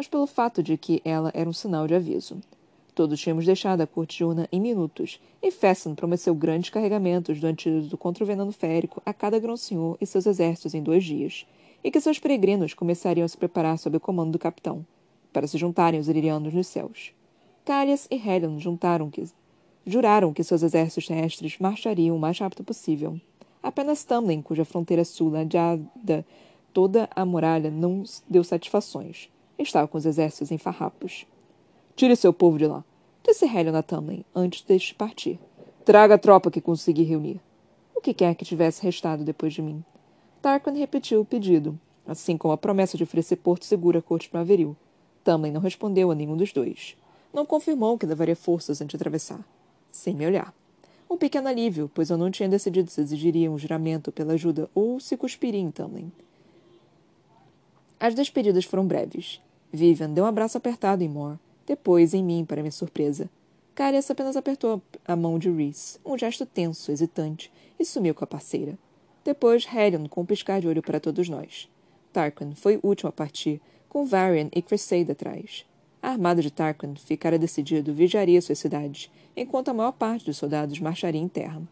mas 0.00 0.08
pelo 0.08 0.26
fato 0.26 0.62
de 0.62 0.78
que 0.78 1.02
ela 1.04 1.30
era 1.34 1.50
um 1.50 1.52
sinal 1.52 1.86
de 1.86 1.94
aviso. 1.94 2.40
Todos 2.94 3.20
tínhamos 3.20 3.44
deixado 3.44 3.82
a 3.82 3.86
corte 3.86 4.16
de 4.16 4.24
Una 4.24 4.48
em 4.50 4.58
minutos, 4.58 5.20
e 5.42 5.50
Fesson 5.50 5.94
prometeu 5.94 6.34
grandes 6.34 6.70
carregamentos 6.70 7.38
do 7.38 7.46
antídoto 7.46 7.98
contra 7.98 8.24
o 8.24 8.26
veneno 8.26 8.50
férico 8.50 9.02
a 9.04 9.12
cada 9.12 9.38
grão-senhor 9.38 9.98
e 10.00 10.06
seus 10.06 10.24
exércitos 10.24 10.72
em 10.72 10.82
dois 10.82 11.04
dias, 11.04 11.44
e 11.84 11.90
que 11.90 12.00
seus 12.00 12.18
peregrinos 12.18 12.72
começariam 12.72 13.26
a 13.26 13.28
se 13.28 13.36
preparar 13.36 13.78
sob 13.78 13.98
o 13.98 14.00
comando 14.00 14.32
do 14.32 14.38
capitão, 14.38 14.86
para 15.34 15.46
se 15.46 15.58
juntarem 15.58 15.98
aos 15.98 16.08
Iririanos 16.08 16.54
nos 16.54 16.68
céus. 16.68 17.12
Carias 17.62 18.08
e 18.10 18.16
Helion 18.16 18.58
juntaram 18.58 19.10
que, 19.10 19.22
juraram 19.84 20.32
que 20.32 20.42
seus 20.42 20.62
exércitos 20.62 21.08
terrestres 21.08 21.58
marchariam 21.58 22.16
o 22.16 22.18
mais 22.18 22.38
rápido 22.38 22.64
possível. 22.64 23.20
Apenas 23.62 24.02
Tamlin, 24.02 24.40
cuja 24.40 24.64
fronteira 24.64 25.04
sul 25.04 25.28
ladeada 25.28 26.24
toda 26.72 27.06
a 27.14 27.22
muralha, 27.26 27.70
não 27.70 28.02
deu 28.30 28.42
satisfações. 28.42 29.28
Estava 29.60 29.86
com 29.86 29.98
os 29.98 30.06
exércitos 30.06 30.50
em 30.50 30.56
farrapos. 30.56 31.26
Tire 31.94 32.16
seu 32.16 32.32
povo 32.32 32.56
de 32.56 32.66
lá, 32.66 32.82
disse 33.22 33.44
Helion 33.44 33.76
a 33.76 33.82
Tamlin 33.82 34.24
antes 34.34 34.64
de 34.64 34.94
partir. 34.94 35.38
Traga 35.84 36.14
a 36.14 36.18
tropa 36.18 36.50
que 36.50 36.62
consegui 36.62 37.02
reunir. 37.02 37.38
O 37.94 38.00
que 38.00 38.14
quer 38.14 38.34
que 38.34 38.44
tivesse 38.44 38.82
restado 38.82 39.22
depois 39.22 39.52
de 39.52 39.60
mim. 39.60 39.84
Tarquin 40.40 40.78
repetiu 40.78 41.20
o 41.20 41.26
pedido, 41.26 41.78
assim 42.06 42.38
como 42.38 42.54
a 42.54 42.56
promessa 42.56 42.96
de 42.96 43.02
oferecer 43.02 43.36
porto 43.36 43.66
seguro 43.66 43.98
à 43.98 44.02
corte 44.02 44.30
primaveril. 44.30 44.74
Tamlin 45.22 45.50
não 45.50 45.60
respondeu 45.60 46.10
a 46.10 46.14
nenhum 46.14 46.38
dos 46.38 46.54
dois. 46.54 46.96
Não 47.30 47.44
confirmou 47.44 47.98
que 47.98 48.06
levaria 48.06 48.34
forças 48.34 48.80
antes 48.80 48.92
de 48.92 48.96
atravessar. 48.96 49.44
Sem 49.92 50.14
me 50.14 50.26
olhar. 50.26 50.54
Um 51.10 51.18
pequeno 51.18 51.48
alívio, 51.48 51.90
pois 51.92 52.08
eu 52.08 52.16
não 52.16 52.30
tinha 52.30 52.48
decidido 52.48 52.90
se 52.90 53.02
exigiria 53.02 53.50
um 53.50 53.58
juramento 53.58 54.10
pela 54.10 54.32
ajuda 54.32 54.70
ou 54.74 54.98
se 54.98 55.18
cuspiria 55.18 55.60
em 55.60 55.70
Tamlin. 55.70 56.10
As 57.98 58.14
despedidas 58.14 58.64
foram 58.64 58.86
breves. 58.86 59.42
Vivian 59.72 60.10
deu 60.10 60.24
um 60.24 60.26
abraço 60.26 60.58
apertado 60.58 61.02
em 61.02 61.08
Moore, 61.08 61.38
depois 61.66 62.14
em 62.14 62.22
mim, 62.22 62.44
para 62.44 62.62
minha 62.62 62.72
surpresa. 62.72 63.30
Carias 63.74 64.10
apenas 64.10 64.36
apertou 64.36 64.82
a 65.06 65.14
mão 65.14 65.38
de 65.38 65.50
Reese, 65.50 65.98
um 66.04 66.18
gesto 66.18 66.44
tenso, 66.44 66.90
hesitante, 66.90 67.52
e 67.78 67.84
sumiu 67.84 68.14
com 68.14 68.24
a 68.24 68.26
parceira. 68.26 68.76
Depois, 69.24 69.66
Helion 69.66 70.06
com 70.08 70.22
um 70.22 70.26
piscar 70.26 70.60
de 70.60 70.68
olho 70.68 70.82
para 70.82 70.98
todos 70.98 71.28
nós. 71.28 71.68
Tarquin 72.12 72.54
foi 72.54 72.76
o 72.76 72.88
último 72.88 73.08
a 73.08 73.12
partir, 73.12 73.60
com 73.88 74.04
Varian 74.04 74.48
e 74.54 74.60
Cressade 74.60 75.12
atrás. 75.12 75.64
A 76.02 76.10
armada 76.10 76.40
de 76.40 76.50
Tarquin 76.50 76.94
ficara 76.96 77.38
decidido 77.38 77.92
vigiaria 77.92 78.40
suas 78.40 78.58
cidades, 78.58 79.10
enquanto 79.36 79.68
a 79.68 79.74
maior 79.74 79.92
parte 79.92 80.26
dos 80.26 80.38
soldados 80.38 80.80
marcharia 80.80 81.20
em 81.20 81.28
terra. 81.28 81.62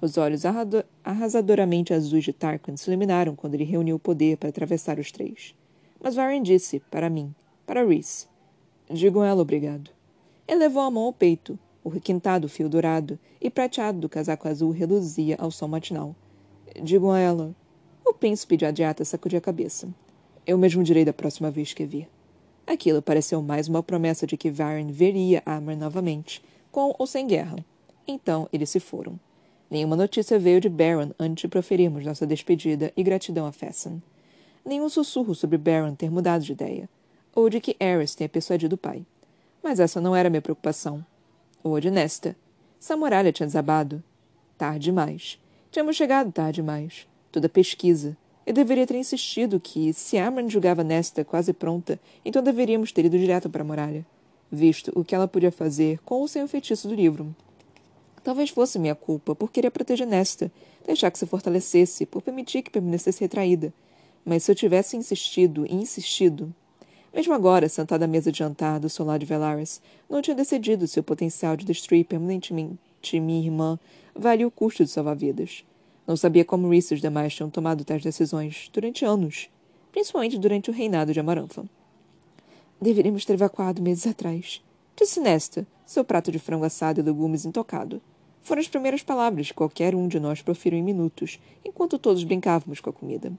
Os 0.00 0.16
olhos 0.16 0.42
arrasadoramente 1.04 1.92
azuis 1.94 2.24
de 2.24 2.32
Tarquin 2.32 2.76
se 2.76 2.90
iluminaram 2.90 3.34
quando 3.34 3.54
ele 3.54 3.64
reuniu 3.64 3.96
o 3.96 4.00
poder 4.00 4.36
para 4.36 4.48
atravessar 4.48 4.98
os 4.98 5.10
três. 5.10 5.54
Mas 6.00 6.14
Varian 6.14 6.42
disse, 6.42 6.80
para 6.90 7.10
mim, 7.10 7.34
para 7.66 7.84
Reese, 7.84 8.26
Digo 8.90 9.22
ela 9.22 9.42
obrigado. 9.42 9.90
Ele 10.46 10.60
levou 10.60 10.82
a 10.82 10.90
mão 10.90 11.04
ao 11.04 11.12
peito. 11.12 11.58
O 11.84 11.90
requintado 11.90 12.48
fio 12.48 12.68
dourado 12.68 13.18
e 13.40 13.50
prateado 13.50 13.98
do 13.98 14.08
casaco 14.08 14.48
azul 14.48 14.70
reluzia 14.70 15.36
ao 15.38 15.50
sol 15.50 15.68
matinal. 15.68 16.16
Digo 16.82 17.10
a 17.10 17.18
ela. 17.18 17.54
O 18.04 18.14
príncipe 18.14 18.56
de 18.56 18.64
Adiata 18.64 19.04
sacudiu 19.04 19.38
a 19.38 19.42
cabeça. 19.42 19.88
Eu 20.46 20.56
mesmo 20.56 20.82
direi 20.82 21.04
da 21.04 21.12
próxima 21.12 21.50
vez 21.50 21.74
que 21.74 21.84
vir. 21.84 22.08
Aquilo 22.66 23.02
pareceu 23.02 23.42
mais 23.42 23.68
uma 23.68 23.82
promessa 23.82 24.26
de 24.26 24.38
que 24.38 24.50
Varen 24.50 24.90
veria 24.90 25.42
Amr 25.44 25.76
novamente, 25.76 26.42
com 26.72 26.94
ou 26.98 27.06
sem 27.06 27.26
guerra. 27.26 27.62
Então 28.06 28.48
eles 28.50 28.70
se 28.70 28.80
foram. 28.80 29.20
Nenhuma 29.70 29.96
notícia 29.96 30.38
veio 30.38 30.62
de 30.62 30.68
Baron 30.70 31.10
antes 31.18 31.42
de 31.42 31.48
proferirmos 31.48 32.06
nossa 32.06 32.26
despedida 32.26 32.90
e 32.96 33.02
gratidão 33.02 33.44
a 33.46 33.52
Fesson. 33.52 34.00
Nenhum 34.64 34.88
sussurro 34.88 35.34
sobre 35.34 35.58
Baron 35.58 35.94
ter 35.94 36.10
mudado 36.10 36.44
de 36.44 36.52
ideia, 36.52 36.88
ou 37.34 37.48
de 37.48 37.60
que 37.60 37.76
Eris 37.80 38.14
tenha 38.14 38.28
persuadido 38.28 38.74
o 38.74 38.78
pai. 38.78 39.04
Mas 39.62 39.80
essa 39.80 40.00
não 40.00 40.14
era 40.14 40.30
minha 40.30 40.42
preocupação. 40.42 41.04
Ou 41.62 41.80
de 41.80 41.90
Nesta. 41.90 42.36
Essa 42.80 42.96
muralha 42.96 43.32
tinha 43.32 43.46
desabado. 43.46 44.02
Tarde 44.56 44.84
demais. 44.84 45.38
Tínhamos 45.70 45.96
chegado 45.96 46.32
tarde 46.32 46.60
demais. 46.60 47.06
Toda 47.30 47.46
a 47.46 47.50
pesquisa. 47.50 48.16
Eu 48.46 48.54
deveria 48.54 48.86
ter 48.86 48.96
insistido 48.96 49.60
que, 49.60 49.92
se 49.92 50.16
Amran 50.16 50.48
julgava 50.48 50.82
Nesta 50.82 51.22
quase 51.22 51.52
pronta, 51.52 52.00
então 52.24 52.42
deveríamos 52.42 52.92
ter 52.92 53.04
ido 53.04 53.18
direto 53.18 53.50
para 53.50 53.60
a 53.60 53.64
muralha, 53.64 54.06
visto 54.50 54.90
o 54.94 55.04
que 55.04 55.14
ela 55.14 55.28
podia 55.28 55.52
fazer 55.52 55.98
com 55.98 56.14
ou 56.14 56.26
sem 56.26 56.42
o 56.42 56.48
feitiço 56.48 56.88
do 56.88 56.94
livro. 56.94 57.36
Talvez 58.24 58.48
fosse 58.48 58.78
minha 58.78 58.94
culpa 58.94 59.34
por 59.34 59.50
querer 59.52 59.70
proteger 59.70 60.06
Nesta, 60.06 60.50
deixar 60.86 61.10
que 61.10 61.18
se 61.18 61.26
fortalecesse, 61.26 62.06
por 62.06 62.22
permitir 62.22 62.62
que 62.62 62.70
permanecesse 62.70 63.20
retraída. 63.20 63.70
Mas 64.24 64.42
se 64.42 64.50
eu 64.50 64.54
tivesse 64.54 64.96
insistido 64.96 65.66
e 65.66 65.74
insistido. 65.74 66.54
Mesmo 67.14 67.32
agora, 67.32 67.68
sentada 67.68 68.04
à 68.04 68.08
mesa 68.08 68.30
de 68.30 68.38
jantar 68.38 68.78
do 68.78 68.90
solar 68.90 69.18
de 69.18 69.26
Velaris, 69.26 69.80
não 70.08 70.20
tinha 70.20 70.36
decidido 70.36 70.86
se 70.86 71.00
o 71.00 71.02
potencial 71.02 71.56
de 71.56 71.64
destruir 71.64 72.04
permanentemente 72.04 72.78
minha 73.14 73.42
irmã 73.42 73.78
valia 74.14 74.46
o 74.46 74.50
custo 74.50 74.84
de 74.84 74.90
salvar 74.90 75.16
vidas. 75.16 75.64
Não 76.06 76.16
sabia 76.16 76.44
como 76.44 76.68
Reese 76.68 76.92
e 76.92 76.96
os 76.96 77.00
demais 77.00 77.34
tinham 77.34 77.48
tomado 77.48 77.84
tais 77.84 78.02
decisões 78.02 78.70
durante 78.72 79.04
anos, 79.04 79.48
principalmente 79.92 80.38
durante 80.38 80.70
o 80.70 80.72
reinado 80.72 81.12
de 81.12 81.20
Amaranfa. 81.20 81.64
Deveríamos 82.80 83.24
ter 83.24 83.34
evacuado 83.34 83.82
meses 83.82 84.06
atrás, 84.06 84.62
disse 84.96 85.20
Nesta, 85.20 85.66
seu 85.86 86.04
prato 86.04 86.30
de 86.30 86.38
frango 86.38 86.64
assado 86.64 87.00
e 87.00 87.02
legumes 87.02 87.44
intocado. 87.44 88.00
Foram 88.42 88.60
as 88.60 88.68
primeiras 88.68 89.02
palavras 89.02 89.48
que 89.48 89.54
qualquer 89.54 89.94
um 89.94 90.08
de 90.08 90.18
nós 90.18 90.42
proferiu 90.42 90.78
em 90.78 90.82
minutos, 90.82 91.38
enquanto 91.64 91.98
todos 91.98 92.24
brincávamos 92.24 92.80
com 92.80 92.90
a 92.90 92.92
comida. 92.92 93.32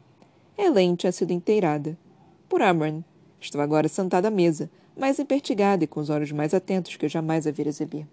Elaine 0.61 0.97
tinha 0.97 1.11
sido 1.13 1.31
inteirada. 1.31 1.97
Por 2.49 2.61
Amran. 2.61 3.01
Estava 3.39 3.63
agora 3.63 3.87
sentada 3.87 4.27
à 4.27 4.31
mesa, 4.31 4.69
mais 4.93 5.17
empertigada 5.17 5.85
e 5.85 5.87
com 5.87 6.01
os 6.01 6.09
olhos 6.09 6.33
mais 6.33 6.53
atentos 6.53 6.97
que 6.97 7.05
eu 7.05 7.09
jamais 7.09 7.47
a 7.47 7.51
vira 7.51 7.69
exibir. 7.69 8.05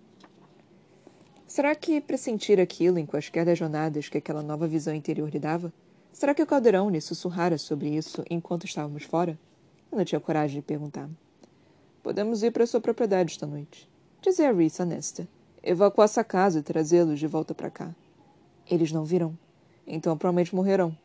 Será 1.44 1.74
que 1.74 2.00
pressentir 2.00 2.60
aquilo 2.60 3.00
em 3.00 3.04
quaisquer 3.04 3.44
das 3.44 3.58
jornadas 3.58 4.08
que 4.08 4.18
aquela 4.18 4.42
nova 4.42 4.68
visão 4.68 4.94
interior 4.94 5.28
lhe 5.28 5.40
dava? 5.40 5.72
Será 6.12 6.32
que 6.32 6.42
o 6.42 6.46
caldeirão 6.46 6.88
lhe 6.88 7.00
sussurrara 7.00 7.58
sobre 7.58 7.88
isso 7.88 8.22
enquanto 8.30 8.64
estávamos 8.64 9.02
fora? 9.02 9.36
Eu 9.90 9.98
não 9.98 10.04
tinha 10.04 10.20
coragem 10.20 10.60
de 10.60 10.66
perguntar. 10.66 11.10
Podemos 12.00 12.44
ir 12.44 12.52
para 12.52 12.64
sua 12.64 12.80
propriedade 12.80 13.32
esta 13.32 13.46
noite, 13.46 13.90
dizia 14.22 14.52
Reese 14.52 14.80
honesta. 14.80 15.26
Evacuar 15.64 16.04
essa 16.04 16.22
casa 16.22 16.60
e 16.60 16.62
trazê-los 16.62 17.18
de 17.18 17.26
volta 17.26 17.52
para 17.52 17.70
cá. 17.70 17.92
Eles 18.70 18.92
não 18.92 19.04
virão. 19.04 19.36
Então 19.84 20.16
provavelmente 20.16 20.54
morrerão. 20.54 20.96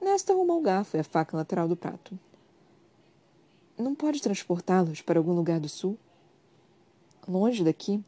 Nesta 0.00 0.32
arrumou 0.32 0.58
o 0.58 0.62
garfo 0.62 0.96
e 0.96 1.00
a 1.00 1.04
faca 1.04 1.36
lateral 1.36 1.68
do 1.68 1.76
prato. 1.76 2.18
Não 3.76 3.94
pode 3.94 4.22
transportá-los 4.22 5.02
para 5.02 5.18
algum 5.18 5.32
lugar 5.32 5.60
do 5.60 5.68
sul? 5.68 5.98
Longe 7.28 7.62
daqui? 7.62 8.02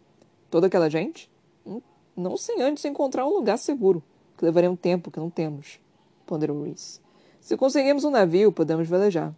Toda 0.50 0.66
aquela 0.66 0.88
gente? 0.88 1.30
Hum, 1.66 1.80
não 2.16 2.36
sem 2.36 2.62
antes 2.62 2.84
encontrar 2.84 3.26
um 3.26 3.34
lugar 3.34 3.58
seguro, 3.58 4.02
que 4.36 4.44
levaria 4.44 4.70
um 4.70 4.76
tempo 4.76 5.10
que 5.10 5.20
não 5.20 5.30
temos, 5.30 5.78
ponderou 6.26 6.62
Reese. 6.62 7.00
Se 7.40 7.56
conseguirmos 7.56 8.04
um 8.04 8.10
navio, 8.10 8.52
podemos 8.52 8.88
velejar. 8.88 9.34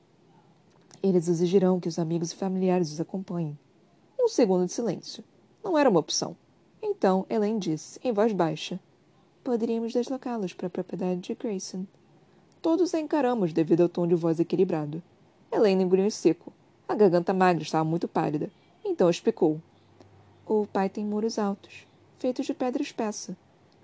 Eles 1.02 1.28
exigirão 1.28 1.80
que 1.80 1.88
os 1.88 1.99
amigos 1.99 2.32
e 2.32 2.37
familiares 2.37 2.92
os 2.92 3.00
acompanhem. 3.00 3.58
Um 4.18 4.28
segundo 4.28 4.66
de 4.66 4.73
silêncio. 4.73 5.23
Não 5.62 5.76
era 5.76 5.90
uma 5.90 6.00
opção. 6.00 6.37
Então, 6.82 7.26
Elaine 7.28 7.58
disse, 7.58 8.00
em 8.02 8.12
voz 8.12 8.32
baixa: 8.32 8.78
Poderíamos 9.42 9.92
deslocá-los 9.92 10.52
para 10.52 10.66
a 10.66 10.70
propriedade 10.70 11.20
de 11.20 11.34
Grayson. 11.34 11.87
Todos 12.64 12.94
a 12.94 12.99
encaramos 12.99 13.52
devido 13.52 13.83
ao 13.83 13.90
tom 13.90 14.06
de 14.06 14.14
voz 14.14 14.40
equilibrado. 14.40 15.02
Elaine 15.52 15.85
engoliu 15.85 16.06
em 16.06 16.09
seco. 16.09 16.50
A 16.88 16.94
garganta 16.94 17.35
magra 17.35 17.62
estava 17.62 17.85
muito 17.85 18.09
pálida. 18.09 18.50
Então 18.83 19.11
explicou. 19.11 19.61
O 20.47 20.66
pai 20.66 20.88
tem 20.88 21.04
muros 21.04 21.38
altos, 21.38 21.87
feitos 22.18 22.47
de 22.47 22.54
pedra 22.54 22.80
espessa, 22.80 23.37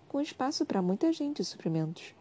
com 0.09 0.19
espaço 0.19 0.65
para 0.65 0.81
muita 0.81 1.13
gente 1.13 1.43
e 1.43 1.45
suprimentos. 1.45 2.15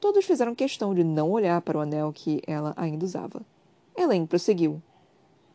Todos 0.00 0.24
fizeram 0.24 0.54
questão 0.54 0.94
de 0.94 1.04
não 1.04 1.30
olhar 1.30 1.60
para 1.60 1.76
o 1.76 1.82
anel 1.82 2.10
que 2.10 2.40
ela 2.46 2.72
ainda 2.74 3.04
usava. 3.04 3.42
Elaine 3.94 4.26
prosseguiu. 4.26 4.82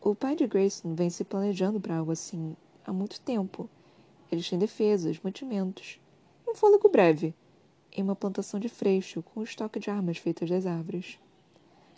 O 0.00 0.14
pai 0.14 0.36
de 0.36 0.46
Grayson 0.46 0.94
vem 0.94 1.10
se 1.10 1.24
planejando 1.24 1.80
para 1.80 1.96
algo 1.96 2.12
assim 2.12 2.56
há 2.86 2.92
muito 2.92 3.20
tempo. 3.20 3.68
Eles 4.30 4.48
têm 4.48 4.60
defesas, 4.60 5.18
mantimentos, 5.20 5.98
um 6.46 6.54
fôlego 6.54 6.88
breve, 6.88 7.34
em 7.94 8.02
uma 8.02 8.16
plantação 8.16 8.58
de 8.58 8.68
freixo 8.68 9.22
com 9.22 9.40
um 9.40 9.44
estoque 9.44 9.78
de 9.78 9.90
armas 9.90 10.18
feitas 10.18 10.50
das 10.50 10.66
árvores. 10.66 11.18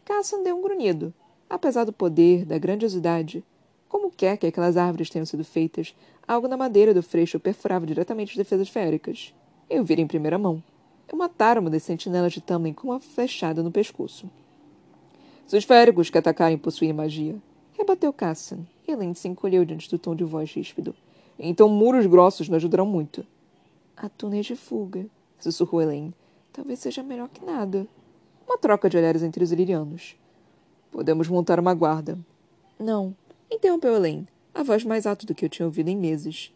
Cassan 0.04 0.42
deu 0.42 0.56
um 0.56 0.62
grunhido. 0.62 1.12
Apesar 1.48 1.84
do 1.84 1.92
poder, 1.92 2.44
da 2.44 2.58
grandiosidade, 2.58 3.42
como 3.88 4.10
quer 4.10 4.36
que 4.36 4.46
aquelas 4.46 4.76
árvores 4.76 5.08
tenham 5.08 5.24
sido 5.24 5.44
feitas, 5.44 5.94
algo 6.26 6.48
na 6.48 6.56
madeira 6.56 6.92
do 6.92 7.02
freixo 7.02 7.40
perfurava 7.40 7.86
diretamente 7.86 8.32
as 8.32 8.36
defesas 8.36 8.68
féricas. 8.68 9.32
Eu 9.70 9.84
vi 9.84 9.94
em 9.94 10.06
primeira 10.06 10.38
mão. 10.38 10.62
Eu 11.08 11.16
matara 11.16 11.60
uma 11.60 11.70
das 11.70 11.84
sentinelas 11.84 12.32
de 12.32 12.40
Tamlin 12.40 12.72
com 12.72 12.88
uma 12.88 13.00
flechada 13.00 13.62
no 13.62 13.70
pescoço. 13.70 14.28
Se 15.46 15.56
os 15.56 15.64
féricos 15.64 16.10
que 16.10 16.18
atacarem 16.18 16.58
possuem 16.58 16.92
magia, 16.92 17.36
rebateu 17.72 18.12
Cassian. 18.12 18.66
Elaine 18.86 19.14
se 19.14 19.28
encolheu 19.28 19.64
diante 19.64 19.88
do 19.88 19.98
tom 19.98 20.14
de 20.14 20.24
voz 20.24 20.52
ríspido. 20.52 20.94
Então 21.38 21.68
muros 21.68 22.06
grossos 22.06 22.48
não 22.48 22.56
ajudarão 22.56 22.86
muito. 22.86 23.24
A 23.96 24.08
túnel 24.08 24.42
de 24.42 24.56
fuga, 24.56 25.06
sussurrou 25.38 25.82
Elaine. 25.82 26.14
Talvez 26.52 26.78
seja 26.78 27.02
melhor 27.02 27.28
que 27.28 27.44
nada. 27.44 27.86
Uma 28.46 28.58
troca 28.58 28.88
de 28.88 28.96
olhares 28.96 29.22
entre 29.22 29.42
os 29.42 29.52
ilirianos. 29.52 30.16
Podemos 30.90 31.28
montar 31.28 31.60
uma 31.60 31.74
guarda. 31.74 32.18
Não, 32.78 33.14
interrompeu 33.50 33.94
Elaine, 33.94 34.28
a 34.54 34.62
voz 34.62 34.84
mais 34.84 35.06
alta 35.06 35.26
do 35.26 35.34
que 35.34 35.44
eu 35.44 35.48
tinha 35.48 35.66
ouvido 35.66 35.88
em 35.88 35.96
meses. 35.96 36.52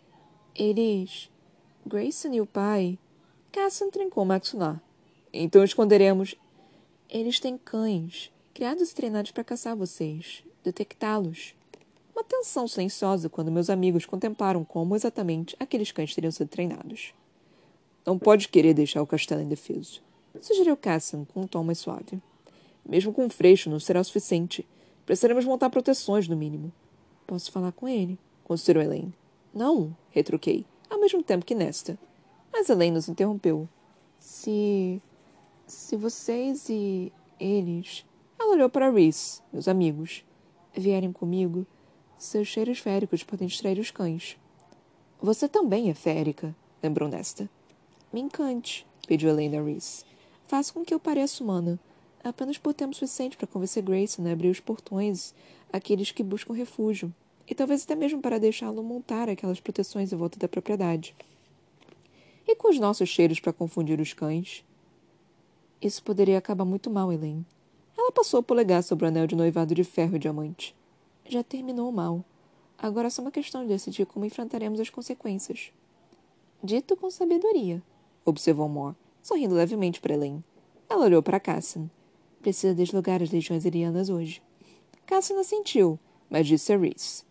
Eles. 0.54 1.30
Grayson 1.86 2.32
e 2.32 2.40
o 2.40 2.46
pai. 2.46 2.98
Cassian 3.52 3.90
trincou 3.90 4.22
o 4.22 4.26
maxilar. 4.26 4.80
Então 5.32 5.64
esconderemos. 5.64 6.34
Eles 7.08 7.40
têm 7.40 7.58
cães 7.58 8.32
criados 8.60 8.90
e 8.90 8.94
treinados 8.94 9.30
para 9.30 9.42
caçar 9.42 9.74
vocês, 9.74 10.44
detectá-los. 10.62 11.54
Uma 12.14 12.22
tensão 12.22 12.68
silenciosa 12.68 13.28
quando 13.28 13.50
meus 13.50 13.70
amigos 13.70 14.04
contemplaram 14.04 14.64
como 14.64 14.94
exatamente 14.94 15.56
aqueles 15.58 15.90
cães 15.92 16.14
teriam 16.14 16.30
sido 16.30 16.48
treinados. 16.48 17.14
Não 18.04 18.18
pode 18.18 18.48
querer 18.48 18.74
deixar 18.74 19.02
o 19.02 19.06
castelo 19.06 19.42
indefeso, 19.42 20.02
sugeriu 20.40 20.76
Cassan 20.76 21.24
com 21.24 21.42
um 21.42 21.46
tom 21.46 21.62
mais 21.64 21.78
suave. 21.78 22.20
Mesmo 22.88 23.12
com 23.12 23.24
um 23.24 23.30
freixo 23.30 23.68
não 23.68 23.78
será 23.78 24.00
o 24.00 24.04
suficiente. 24.04 24.66
Precisaremos 25.04 25.44
montar 25.44 25.70
proteções, 25.70 26.28
no 26.28 26.36
mínimo. 26.36 26.72
Posso 27.26 27.52
falar 27.52 27.72
com 27.72 27.86
ele, 27.88 28.18
considerou 28.44 28.82
Elaine. 28.82 29.14
Não, 29.52 29.94
retruquei, 30.10 30.64
ao 30.88 30.98
mesmo 31.00 31.22
tempo 31.22 31.44
que 31.44 31.54
Nesta. 31.54 31.98
Mas 32.52 32.68
Elaine 32.68 32.94
nos 32.94 33.08
interrompeu. 33.08 33.68
Se. 34.18 35.00
Se 35.66 35.96
vocês 35.96 36.68
e 36.68 37.12
eles 37.38 38.04
ela 38.40 38.54
olhou 38.54 38.70
para 38.70 38.90
Reese, 38.90 39.42
meus 39.52 39.68
amigos. 39.68 40.24
Vierem 40.74 41.12
comigo. 41.12 41.66
Seus 42.16 42.48
cheiros 42.48 42.78
féricos 42.78 43.22
podem 43.22 43.46
distrair 43.46 43.78
os 43.78 43.90
cães. 43.90 44.38
Você 45.20 45.46
também 45.46 45.90
é 45.90 45.94
férica, 45.94 46.56
lembrou 46.82 47.06
Nesta. 47.06 47.50
Me 48.12 48.20
encante, 48.20 48.84
pediu 49.06 49.30
Helena 49.30 49.62
Reese. 49.62 50.04
Faça 50.48 50.72
com 50.72 50.84
que 50.84 50.92
eu 50.92 50.98
pareça 50.98 51.44
humana. 51.44 51.78
Apenas 52.24 52.58
por 52.58 52.74
tempo 52.74 52.92
suficiente 52.92 53.36
para 53.36 53.46
convencer 53.46 53.84
Grayson 53.84 54.26
a 54.26 54.32
abrir 54.32 54.48
os 54.48 54.58
portões 54.58 55.32
àqueles 55.72 56.10
que 56.10 56.24
buscam 56.24 56.52
refúgio, 56.52 57.14
e 57.46 57.54
talvez 57.54 57.84
até 57.84 57.94
mesmo 57.94 58.20
para 58.20 58.40
deixá-lo 58.40 58.82
montar 58.82 59.28
aquelas 59.28 59.60
proteções 59.60 60.12
em 60.12 60.16
volta 60.16 60.38
da 60.38 60.48
propriedade. 60.48 61.14
E 62.46 62.56
com 62.56 62.68
os 62.68 62.80
nossos 62.80 63.08
cheiros 63.08 63.38
para 63.38 63.52
confundir 63.52 64.00
os 64.00 64.12
cães? 64.12 64.64
Isso 65.80 66.02
poderia 66.02 66.36
acabar 66.36 66.64
muito 66.64 66.90
mal, 66.90 67.12
Elaine. 67.12 67.46
Ela 67.96 68.10
passou 68.10 68.40
o 68.40 68.42
polegar 68.42 68.82
sobre 68.82 69.04
o 69.04 69.08
anel 69.08 69.28
de 69.28 69.36
noivado 69.36 69.72
de 69.72 69.84
ferro 69.84 70.16
e 70.16 70.18
diamante. 70.18 70.74
Já 71.26 71.44
terminou 71.44 71.92
mal. 71.92 72.24
Agora 72.76 73.06
é 73.06 73.10
só 73.10 73.22
uma 73.22 73.30
questão 73.30 73.62
de 73.62 73.68
decidir 73.68 74.04
como 74.04 74.24
enfrentaremos 74.24 74.80
as 74.80 74.90
consequências. 74.90 75.72
Dito 76.62 76.96
com 76.96 77.08
sabedoria, 77.08 77.82
observou 78.30 78.68
Moore, 78.68 78.96
sorrindo 79.22 79.54
levemente 79.54 80.00
para 80.00 80.14
Elaine. 80.14 80.44
Ela 80.88 81.04
olhou 81.04 81.22
para 81.22 81.38
Cassian. 81.38 81.90
Precisa 82.42 82.74
deslogar 82.74 83.22
as 83.22 83.30
legiões 83.30 83.64
irianas 83.64 84.08
hoje. 84.08 84.42
Cassian 85.06 85.40
assentiu, 85.40 85.98
mas 86.28 86.46
disse 86.46 86.72
a 86.72 86.78
Reese. 86.78 87.24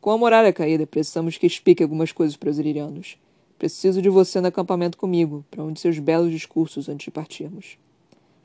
Com 0.00 0.10
a 0.10 0.18
muralha 0.18 0.52
caída, 0.52 0.86
precisamos 0.86 1.36
que 1.36 1.46
explique 1.46 1.82
algumas 1.82 2.12
coisas 2.12 2.36
para 2.36 2.50
os 2.50 2.58
irianos. 2.58 3.18
Preciso 3.58 4.02
de 4.02 4.08
você 4.08 4.40
no 4.40 4.48
acampamento 4.48 4.98
comigo, 4.98 5.44
para 5.50 5.62
um 5.62 5.72
de 5.72 5.80
seus 5.80 5.98
belos 5.98 6.30
discursos 6.30 6.88
antes 6.88 7.04
de 7.04 7.10
partirmos. 7.10 7.78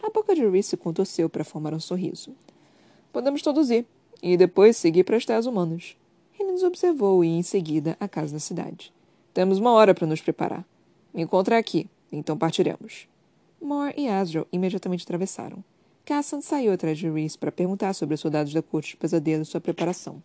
A 0.01 0.09
boca 0.09 0.33
de 0.33 0.47
Reese 0.47 0.69
se 0.69 0.77
contorceu 0.77 1.29
para 1.29 1.43
formar 1.43 1.73
um 1.73 1.79
sorriso. 1.79 2.35
Podemos 3.11 3.41
todos 3.41 3.69
ir, 3.69 3.85
e 4.21 4.37
depois 4.37 4.77
seguir 4.77 5.03
para 5.03 5.17
as 5.17 5.25
terras 5.25 5.45
humanas. 5.45 5.95
Ele 6.39 6.51
nos 6.51 6.63
observou 6.63 7.23
e, 7.23 7.27
em 7.27 7.43
seguida, 7.43 7.97
a 7.99 8.07
casa 8.07 8.33
da 8.33 8.39
cidade. 8.39 8.93
Temos 9.33 9.59
uma 9.59 9.71
hora 9.71 9.93
para 9.93 10.07
nos 10.07 10.21
preparar. 10.21 10.65
Me 11.13 11.23
encontre 11.23 11.55
aqui, 11.55 11.89
então 12.11 12.37
partiremos. 12.37 13.07
Moore 13.61 13.93
e 13.97 14.07
Asriel 14.07 14.47
imediatamente 14.51 15.03
atravessaram. 15.03 15.63
Cassan 16.05 16.41
saiu 16.41 16.73
atrás 16.73 16.97
de 16.97 17.09
Reese 17.09 17.37
para 17.37 17.51
perguntar 17.51 17.93
sobre 17.93 18.15
os 18.15 18.21
soldados 18.21 18.53
da 18.53 18.61
corte 18.61 18.91
de 18.91 18.97
pesadelo 18.97 19.43
e 19.43 19.45
sua 19.45 19.61
preparação. 19.61 20.23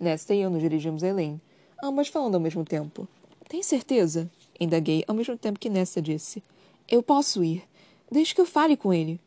Nesta 0.00 0.34
e 0.34 0.40
eu 0.40 0.50
nos 0.50 0.60
dirigimos 0.60 1.04
a 1.04 1.08
Elaine, 1.08 1.40
ambas 1.82 2.08
falando 2.08 2.34
ao 2.34 2.40
mesmo 2.40 2.64
tempo. 2.64 3.06
Tem 3.48 3.62
certeza? 3.62 4.30
Indaguei 4.58 5.04
ao 5.06 5.14
mesmo 5.14 5.36
tempo 5.36 5.58
que 5.58 5.70
Nesta 5.70 6.02
disse. 6.02 6.42
Eu 6.88 7.02
posso 7.02 7.44
ir. 7.44 7.62
Desde 8.10 8.34
que 8.34 8.40
eu 8.40 8.46
fale 8.46 8.76
com 8.76 8.92
ele. 8.92 9.20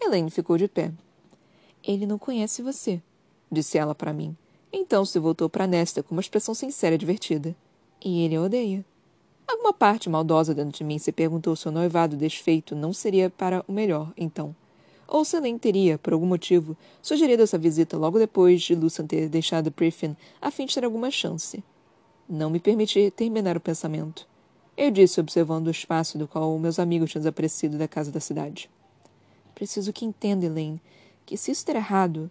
Elaine 0.00 0.30
ficou 0.30 0.58
de 0.58 0.68
pé. 0.68 0.92
Ele 1.82 2.06
não 2.06 2.18
conhece 2.18 2.62
você, 2.62 3.00
disse 3.50 3.78
ela 3.78 3.94
para 3.94 4.12
mim. 4.12 4.36
Então 4.72 5.04
se 5.04 5.18
voltou 5.18 5.48
para 5.48 5.66
Nesta 5.66 6.02
com 6.02 6.14
uma 6.14 6.20
expressão 6.20 6.54
sincera 6.54 6.96
e 6.96 6.98
divertida. 6.98 7.54
E 8.04 8.22
ele 8.22 8.36
a 8.36 8.42
odeia. 8.42 8.84
Alguma 9.46 9.72
parte 9.72 10.08
maldosa 10.08 10.54
dentro 10.54 10.78
de 10.78 10.84
mim 10.84 10.98
se 10.98 11.12
perguntou 11.12 11.54
se 11.54 11.68
o 11.68 11.72
noivado 11.72 12.16
desfeito 12.16 12.74
não 12.74 12.92
seria 12.92 13.28
para 13.28 13.64
o 13.68 13.72
melhor, 13.72 14.12
então. 14.16 14.54
Ou 15.06 15.24
se 15.24 15.36
Elaine 15.36 15.58
teria, 15.58 15.98
por 15.98 16.12
algum 16.12 16.26
motivo, 16.26 16.76
sugerido 17.02 17.42
essa 17.42 17.58
visita 17.58 17.96
logo 17.96 18.18
depois 18.18 18.62
de 18.62 18.74
Lucian 18.74 19.06
ter 19.06 19.28
deixado 19.28 19.70
Priffin 19.70 20.16
a 20.40 20.50
fim 20.50 20.64
de 20.66 20.74
ter 20.74 20.84
alguma 20.84 21.10
chance. 21.10 21.62
Não 22.28 22.48
me 22.48 22.58
permiti 22.58 23.10
terminar 23.10 23.56
o 23.56 23.60
pensamento. 23.60 24.26
Eu 24.76 24.90
disse, 24.90 25.20
observando 25.20 25.66
o 25.66 25.70
espaço 25.70 26.18
do 26.18 26.26
qual 26.26 26.58
meus 26.58 26.78
amigos 26.78 27.10
tinham 27.10 27.20
desaparecido 27.20 27.76
da 27.78 27.86
casa 27.86 28.10
da 28.10 28.18
cidade. 28.18 28.70
Preciso 29.54 29.92
que 29.92 30.04
entenda, 30.04 30.46
Elaine, 30.46 30.80
que 31.24 31.36
se 31.36 31.52
isso 31.52 31.66
der 31.66 31.76
errado, 31.76 32.30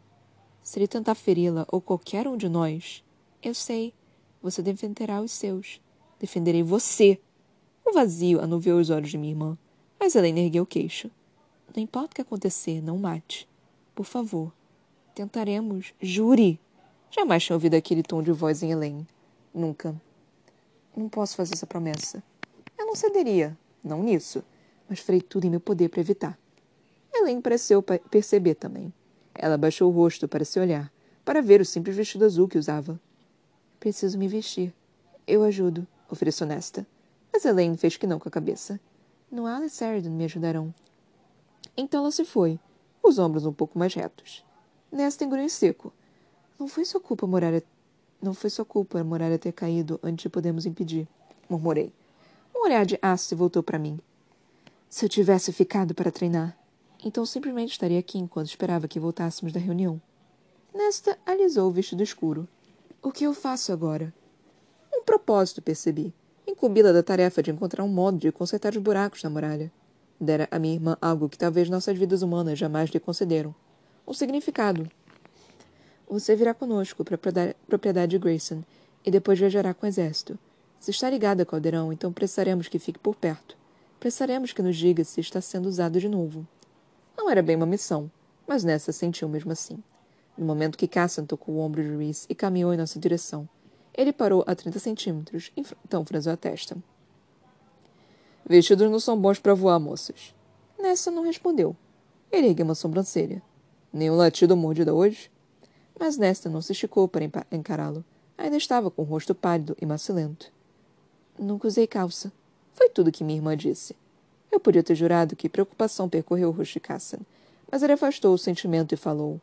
se 0.62 0.80
ele 0.80 0.88
tentar 0.88 1.16
feri-la 1.16 1.66
ou 1.72 1.80
qualquer 1.80 2.28
um 2.28 2.36
de 2.36 2.50
nós, 2.50 3.04
eu 3.42 3.54
sei, 3.54 3.94
você 4.42 4.62
defenderá 4.62 5.22
os 5.22 5.32
seus. 5.32 5.80
Defenderei 6.24 6.64
você. 6.64 7.20
O 7.86 7.92
vazio 7.92 8.40
anuviou 8.40 8.80
os 8.80 8.90
olhos 8.90 9.10
de 9.10 9.18
minha 9.18 9.34
irmã, 9.34 9.58
mas 10.00 10.16
Elaine 10.16 10.46
ergueu 10.46 10.64
o 10.64 10.66
queixo. 10.66 11.12
Não 11.76 11.84
importa 11.84 12.12
o 12.12 12.16
que 12.16 12.22
acontecer, 12.22 12.82
não 12.82 12.98
mate. 12.98 13.46
Por 13.94 14.06
favor. 14.06 14.54
Tentaremos. 15.14 15.94
Jure! 16.00 16.62
Jamais 17.12 17.44
tinha 17.44 17.58
ouvido 17.58 17.74
aquele 17.74 18.02
tom 18.02 18.24
de 18.24 18.32
voz 18.32 18.64
em 18.64 18.72
Elaine. 18.72 19.06
Nunca. 19.54 20.02
Não 20.96 21.10
posso 21.10 21.36
fazer 21.36 21.56
essa 21.56 21.68
promessa. 21.68 22.24
Eu 22.78 22.86
não 22.86 22.96
cederia, 22.96 23.58
não 23.84 24.02
nisso, 24.02 24.46
mas 24.88 25.00
farei 25.00 25.20
tudo 25.20 25.46
em 25.46 25.50
meu 25.50 25.60
poder 25.60 25.90
para 25.90 26.00
evitar. 26.00 26.40
Elaine 27.14 27.42
pareceu 27.42 27.84
perceber 27.84 28.56
também. 28.56 28.94
Ela 29.36 29.58
baixou 29.58 29.92
o 29.92 29.94
rosto 29.94 30.26
para 30.26 30.46
se 30.46 30.58
olhar, 30.58 30.90
para 31.26 31.42
ver 31.42 31.60
o 31.60 31.66
simples 31.66 31.98
vestido 31.98 32.24
azul 32.24 32.48
que 32.48 32.58
usava. 32.58 32.98
Preciso 33.78 34.18
me 34.18 34.30
vestir. 34.30 34.74
Eu 35.28 35.44
ajudo, 35.44 35.86
ofereceu 36.14 36.48
Nesta. 36.48 36.88
Mas 37.32 37.44
Elaine 37.44 37.78
fez 37.78 37.98
que 37.98 38.08
não 38.08 38.20
com 38.20 38.30
a 38.30 38.32
cabeça. 38.32 38.80
Noala 39.32 39.66
e 39.66 39.70
Sheridan 39.70 40.12
me 40.12 40.26
ajudarão. 40.26 40.74
Então 41.76 42.02
ela 42.02 42.12
se 42.12 42.24
foi, 42.24 42.60
os 43.02 43.20
ombros 43.20 43.46
um 43.46 43.52
pouco 43.52 43.78
mais 43.78 43.94
retos. 43.94 44.46
Nesta 44.92 45.26
engoliu 45.26 45.50
seco. 45.50 45.92
Não 46.58 46.68
foi 46.68 46.86
sua 46.86 47.02
culpa 47.02 47.26
a 47.26 47.30
muralha... 47.30 47.64
Não 48.22 48.34
foi 48.34 48.50
sua 48.50 48.64
culpa 48.64 49.02
a 49.02 49.38
ter 49.38 49.52
caído 49.52 50.00
antes 50.02 50.24
de 50.24 50.30
podermos 50.30 50.66
impedir, 50.66 51.08
murmurei. 51.50 51.92
Um 52.56 52.64
olhar 52.64 52.86
de 52.86 52.98
aço 53.02 53.36
voltou 53.36 53.62
para 53.62 53.78
mim. 53.78 54.00
Se 54.90 55.04
eu 55.04 55.10
tivesse 55.10 55.52
ficado 55.52 55.94
para 55.94 56.12
treinar, 56.12 56.58
então 57.04 57.26
simplesmente 57.26 57.72
estaria 57.72 58.00
aqui 58.00 58.18
enquanto 58.18 58.48
esperava 58.48 58.88
que 58.88 59.00
voltássemos 59.00 59.52
da 59.52 59.60
reunião. 59.60 60.02
Nesta 60.74 61.18
alisou 61.26 61.68
o 61.68 61.72
vestido 61.74 62.02
escuro. 62.02 62.48
O 63.02 63.12
que 63.12 63.26
eu 63.26 63.34
faço 63.34 63.74
agora? 63.74 64.14
Propósito, 65.14 65.62
percebi. 65.62 66.12
Incumbi-la 66.48 66.92
da 66.92 67.04
tarefa 67.04 67.44
de 67.44 67.52
encontrar 67.52 67.84
um 67.84 67.88
modo 67.88 68.18
de 68.18 68.32
consertar 68.32 68.72
os 68.72 68.80
buracos 68.80 69.22
na 69.22 69.30
muralha. 69.30 69.72
Dera 70.20 70.48
a 70.50 70.58
minha 70.58 70.74
irmã 70.74 70.98
algo 71.00 71.30
que 71.30 71.38
talvez 71.38 71.70
nossas 71.70 71.96
vidas 71.96 72.24
humanas 72.24 72.58
jamais 72.58 72.90
lhe 72.90 73.00
concederam. 73.00 73.54
Um 74.08 74.14
significado. 74.14 74.90
Você 76.10 76.36
virá 76.36 76.52
conosco 76.52 77.06
para 77.06 77.14
a 77.14 77.54
propriedade 77.68 78.10
de 78.10 78.18
Grayson 78.18 78.64
e 79.06 79.12
depois 79.12 79.38
viajará 79.38 79.72
com 79.72 79.86
o 79.86 79.88
exército. 79.88 80.38
Se 80.80 80.90
está 80.90 81.12
ligado 81.12 81.42
a 81.42 81.46
Caldeirão, 81.46 81.94
então 81.94 82.12
precisaremos 82.12 82.68
que 82.68 82.80
fique 82.80 82.98
por 82.98 83.16
perto. 83.16 83.56
Precisaremos 84.00 84.52
que 84.52 84.64
nos 84.64 84.76
diga 84.76 85.04
se 85.04 85.22
está 85.22 85.40
sendo 85.42 85.68
usado 85.70 86.00
de 86.00 86.10
novo. 86.10 86.48
Não 87.16 87.30
era 87.30 87.44
bem 87.44 87.56
uma 87.56 87.68
missão, 87.68 88.10
mas 88.48 88.64
nessa 88.64 88.92
sentiu 88.92 89.30
mesmo 89.30 89.52
assim. 89.52 89.78
No 90.36 90.44
momento 90.44 90.76
que 90.76 90.88
Cassan 90.88 91.24
tocou 91.24 91.54
o 91.54 91.60
ombro 91.60 91.84
de 91.84 91.96
Reese 91.96 92.26
e 92.28 92.34
caminhou 92.34 92.74
em 92.74 92.78
nossa 92.78 93.00
direção, 93.00 93.48
ele 93.94 94.12
parou 94.12 94.44
a 94.48 94.56
30 94.56 94.80
centímetros, 94.80 95.52
então 95.86 96.04
franziu 96.06 96.32
a 96.32 96.38
testa. 96.38 96.76
Vestidos 98.46 98.90
não 98.90 99.00
são 99.00 99.20
bons 99.20 99.40
para 99.40 99.54
voar, 99.54 99.80
moças. 99.80 100.34
Nessa 100.80 101.10
não 101.12 101.24
respondeu. 101.24 101.76
Ele 102.32 102.48
ergueu 102.48 102.66
uma 102.66 102.76
sobrancelha. 102.76 103.42
Nenhum 103.92 104.16
latido 104.16 104.58
mordida 104.58 104.94
hoje? 104.94 105.32
Mas 106.00 106.18
Nesta 106.18 106.50
não 106.50 106.62
se 106.62 106.72
esticou 106.72 107.08
para 107.08 107.30
encará-lo. 107.52 108.04
Ainda 108.38 108.58
estava 108.58 108.90
com 108.90 109.04
o 109.04 109.06
rosto 109.06 109.36
pálido 109.36 109.78
e 109.80 109.86
macilento. 109.86 110.52
Nunca 111.38 111.68
usei 111.68 111.88
calça. 111.88 112.32
Foi 112.74 112.90
tudo 112.90 113.12
que 113.12 113.24
minha 113.24 113.38
irmã 113.38 113.56
disse. 113.56 113.96
Eu 114.52 114.60
podia 114.60 114.84
ter 114.84 114.96
jurado 114.96 115.36
que 115.36 115.48
preocupação 115.48 116.10
percorreu 116.10 116.50
o 116.50 116.52
rosto 116.52 116.74
de 116.74 116.80
Cassan, 116.80 117.20
mas 117.72 117.82
ele 117.82 117.94
afastou 117.94 118.34
o 118.34 118.38
sentimento 118.38 118.94
e 118.94 118.98
falou: 118.98 119.40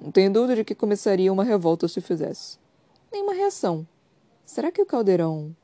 Não 0.00 0.12
tenho 0.12 0.32
dúvida 0.32 0.56
de 0.56 0.64
que 0.64 0.74
começaria 0.74 1.32
uma 1.32 1.44
revolta 1.44 1.88
se 1.88 2.00
fizesse. 2.00 2.58
Nenhuma 3.10 3.34
reação. 3.34 3.86
Será 4.44 4.70
que 4.70 4.82
o 4.82 4.86
caldeirão. 4.86 5.54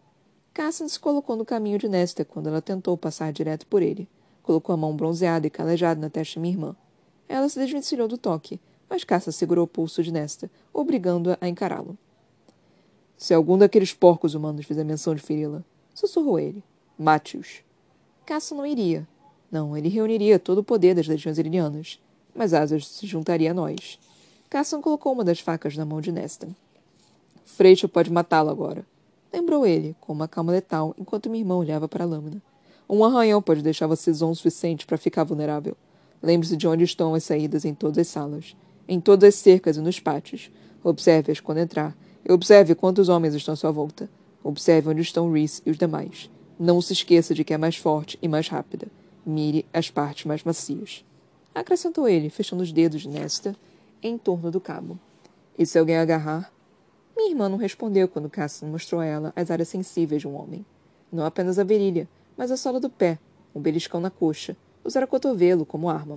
Cassan 0.53 0.89
se 0.89 0.99
colocou 0.99 1.37
no 1.37 1.45
caminho 1.45 1.79
de 1.79 1.89
Nesta 1.89 2.25
quando 2.25 2.49
ela 2.49 2.63
tentou 2.63 2.97
passar 2.97 3.33
direto 3.33 3.67
por 3.67 3.83
ele. 3.83 4.09
Colocou 4.43 4.73
a 4.73 4.77
mão 4.77 4.97
bronzeada 4.97 5.47
e 5.47 5.51
calejada 5.51 6.01
na 6.01 6.11
testa 6.11 6.35
de 6.35 6.41
minha 6.41 6.55
irmã. 6.55 6.77
Ela 7.29 7.49
se 7.49 7.59
desvencilhou 7.59 8.09
do 8.09 8.19
toque, 8.19 8.61
mas 8.89 9.05
Cassan 9.05 9.31
segurou 9.31 9.65
o 9.65 9.69
pulso 9.69 10.03
de 10.03 10.11
Nesta, 10.11 10.51
obrigando-a 10.73 11.39
a 11.41 11.49
encará-lo. 11.49 11.97
Se 13.17 13.35
algum 13.35 13.59
daqueles 13.59 13.93
porcos 13.93 14.35
humanos 14.35 14.65
fizer 14.65 14.83
menção 14.83 15.15
de 15.15 15.21
feri-la, 15.21 15.63
sussurrou 15.95 16.39
ele. 16.39 16.65
Mate-os. 16.99 17.63
Casso 18.25 18.55
não 18.55 18.67
iria. 18.67 19.07
Não, 19.53 19.77
ele 19.77 19.89
reuniria 19.89 20.39
todo 20.39 20.59
o 20.59 20.65
poder 20.65 20.95
das 20.95 21.07
legiões 21.07 21.39
irinianas. 21.39 22.01
Mas 22.35 22.55
Asas 22.55 22.87
se 22.87 23.07
juntaria 23.07 23.51
a 23.51 23.55
nós. 23.55 23.99
Casson 24.49 24.81
colocou 24.81 25.13
uma 25.13 25.25
das 25.25 25.39
facas 25.39 25.77
na 25.77 25.85
mão 25.85 26.01
de 26.01 26.11
Nesta. 26.11 26.49
Freixo 27.57 27.89
pode 27.89 28.11
matá-lo 28.11 28.51
agora. 28.51 28.85
Lembrou 29.33 29.67
ele, 29.67 29.95
com 30.01 30.13
uma 30.13 30.27
calma 30.27 30.53
letal, 30.53 30.95
enquanto 30.99 31.31
minha 31.31 31.43
irmã 31.43 31.57
olhava 31.57 31.89
para 31.89 32.05
a 32.05 32.07
lâmina. 32.07 32.43
Um 32.89 33.05
arranhão 33.05 33.41
pode 33.41 33.63
deixar 33.63 33.87
você 33.87 34.13
zon 34.13 34.31
o 34.31 34.35
suficiente 34.35 34.85
para 34.85 34.99
ficar 34.99 35.25
vulnerável. 35.25 35.77
Lembre-se 36.23 36.57
de 36.57 36.67
onde 36.67 36.85
estão 36.85 37.15
as 37.15 37.25
saídas 37.25 37.65
em 37.65 37.73
todas 37.73 37.99
as 37.99 38.09
salas, 38.09 38.57
em 38.89 39.01
todas 39.01 39.29
as 39.29 39.35
cercas 39.37 39.77
e 39.77 39.81
nos 39.81 40.01
pátios. 40.01 40.51
Observe-as 40.83 41.39
quando 41.39 41.59
entrar 41.59 41.97
e 42.29 42.33
observe 42.33 42.75
quantos 42.75 43.09
homens 43.09 43.35
estão 43.35 43.55
à 43.55 43.57
sua 43.57 43.71
volta. 43.71 44.11
Observe 44.43 44.89
onde 44.89 45.03
estão 45.03 45.31
Reese 45.31 45.63
e 45.65 45.71
os 45.71 45.79
demais. 45.79 46.31
Não 46.59 46.81
se 46.81 46.93
esqueça 46.93 47.35
de 47.35 47.45
que 47.45 47.55
é 47.55 47.59
mais 47.59 47.77
forte 47.77 48.19
e 48.21 48.27
mais 48.27 48.49
rápida. 48.49 48.89
Mire 49.25 49.65
as 49.73 49.91
partes 49.91 50.25
mais 50.25 50.43
macias. 50.43 51.05
Acrescentou 51.55 52.09
ele, 52.09 52.29
fechando 52.31 52.63
os 52.63 52.73
dedos 52.73 53.07
nesta 53.07 53.55
em 54.03 54.19
torno 54.19 54.51
do 54.51 54.61
cabo. 54.61 54.99
E 55.59 55.65
se 55.65 55.79
alguém 55.79 55.97
agarrar? 55.97 56.51
Minha 57.21 57.33
irmã 57.33 57.51
não 57.51 57.59
respondeu 57.59 58.09
quando 58.09 58.31
Cassan 58.31 58.69
mostrou 58.69 58.99
a 58.99 59.05
ela 59.05 59.31
as 59.37 59.51
áreas 59.51 59.69
sensíveis 59.69 60.23
de 60.23 60.27
um 60.27 60.35
homem. 60.35 60.65
Não 61.13 61.23
apenas 61.23 61.59
a 61.59 61.65
virilha, 61.65 62.09
mas 62.35 62.51
a 62.51 62.57
sola 62.57 62.81
do 62.81 62.89
pé, 62.89 63.19
um 63.55 63.61
beliscão 63.61 64.01
na 64.01 64.09
coxa, 64.09 64.57
usar 64.83 65.05
o 65.05 65.07
cotovelo 65.07 65.67
como 65.67 65.91
arma. 65.91 66.17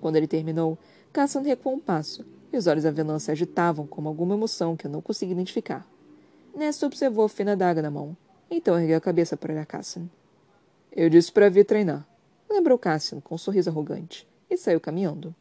Quando 0.00 0.14
ele 0.14 0.28
terminou, 0.28 0.78
Cassan 1.12 1.40
recuou 1.40 1.74
um 1.74 1.80
passo, 1.80 2.24
e 2.52 2.56
os 2.56 2.68
olhos 2.68 2.84
da 2.84 2.92
vilã 2.92 3.18
se 3.18 3.32
agitavam 3.32 3.88
como 3.88 4.08
alguma 4.08 4.36
emoção 4.36 4.76
que 4.76 4.86
eu 4.86 4.90
não 4.90 5.02
conseguia 5.02 5.34
identificar. 5.34 5.84
Nesta 6.54 6.86
observou 6.86 7.24
a 7.24 7.28
fina 7.28 7.56
daga 7.56 7.82
na 7.82 7.90
mão. 7.90 8.16
Então 8.48 8.78
ergueu 8.78 8.98
a 8.98 9.00
cabeça 9.00 9.36
para 9.36 9.52
olhar 9.52 9.66
Cassian. 9.66 10.08
Eu 10.92 11.10
disse 11.10 11.32
para 11.32 11.50
vir 11.50 11.64
treinar. 11.64 12.06
Lembrou 12.48 12.78
Cassian, 12.78 13.20
com 13.20 13.34
um 13.34 13.38
sorriso 13.38 13.68
arrogante, 13.68 14.28
e 14.48 14.56
saiu 14.56 14.80
caminhando. 14.80 15.34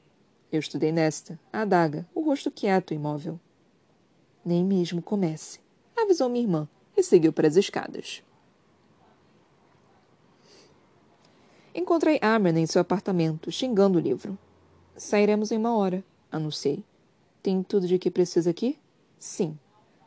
Eu 0.51 0.59
estudei 0.59 0.91
nesta, 0.91 1.39
a 1.53 1.61
adaga, 1.61 2.07
o 2.15 2.21
rosto 2.21 2.49
quieto 2.49 2.91
e 2.91 2.95
imóvel. 2.95 3.39
Nem 4.45 4.63
mesmo 4.63 5.01
comece, 5.01 5.59
avisou 5.97 6.29
minha 6.29 6.43
irmã, 6.43 6.69
e 6.95 7.01
seguiu 7.01 7.33
para 7.33 7.47
as 7.47 7.55
escadas. 7.55 8.21
Encontrei 11.73 12.19
Amran 12.21 12.57
em 12.57 12.65
seu 12.65 12.79
apartamento, 12.79 13.51
xingando 13.51 13.97
o 13.97 14.01
livro. 14.01 14.37
Sairemos 14.95 15.51
em 15.51 15.57
uma 15.57 15.75
hora, 15.75 16.03
anunciei. 16.31 16.85
Tem 17.43 17.61
tudo 17.61 17.85
de 17.85 17.99
que 17.99 18.09
precisa 18.09 18.49
aqui? 18.49 18.79
Sim. 19.19 19.57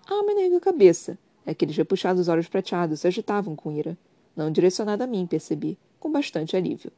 Amran 0.09 0.40
ergueu 0.40 0.59
a 0.59 0.62
cabeça. 0.62 1.18
Aqueles 1.46 1.77
repuxados 1.77 2.29
olhos 2.29 2.48
prateados 2.48 3.01
se 3.01 3.07
agitavam 3.07 3.55
com 3.55 3.70
ira. 3.70 3.98
Não 4.35 4.51
direcionado 4.51 5.03
a 5.03 5.07
mim, 5.07 5.27
percebi, 5.27 5.79
com 6.01 6.11
bastante 6.11 6.57
alívio. 6.57 6.90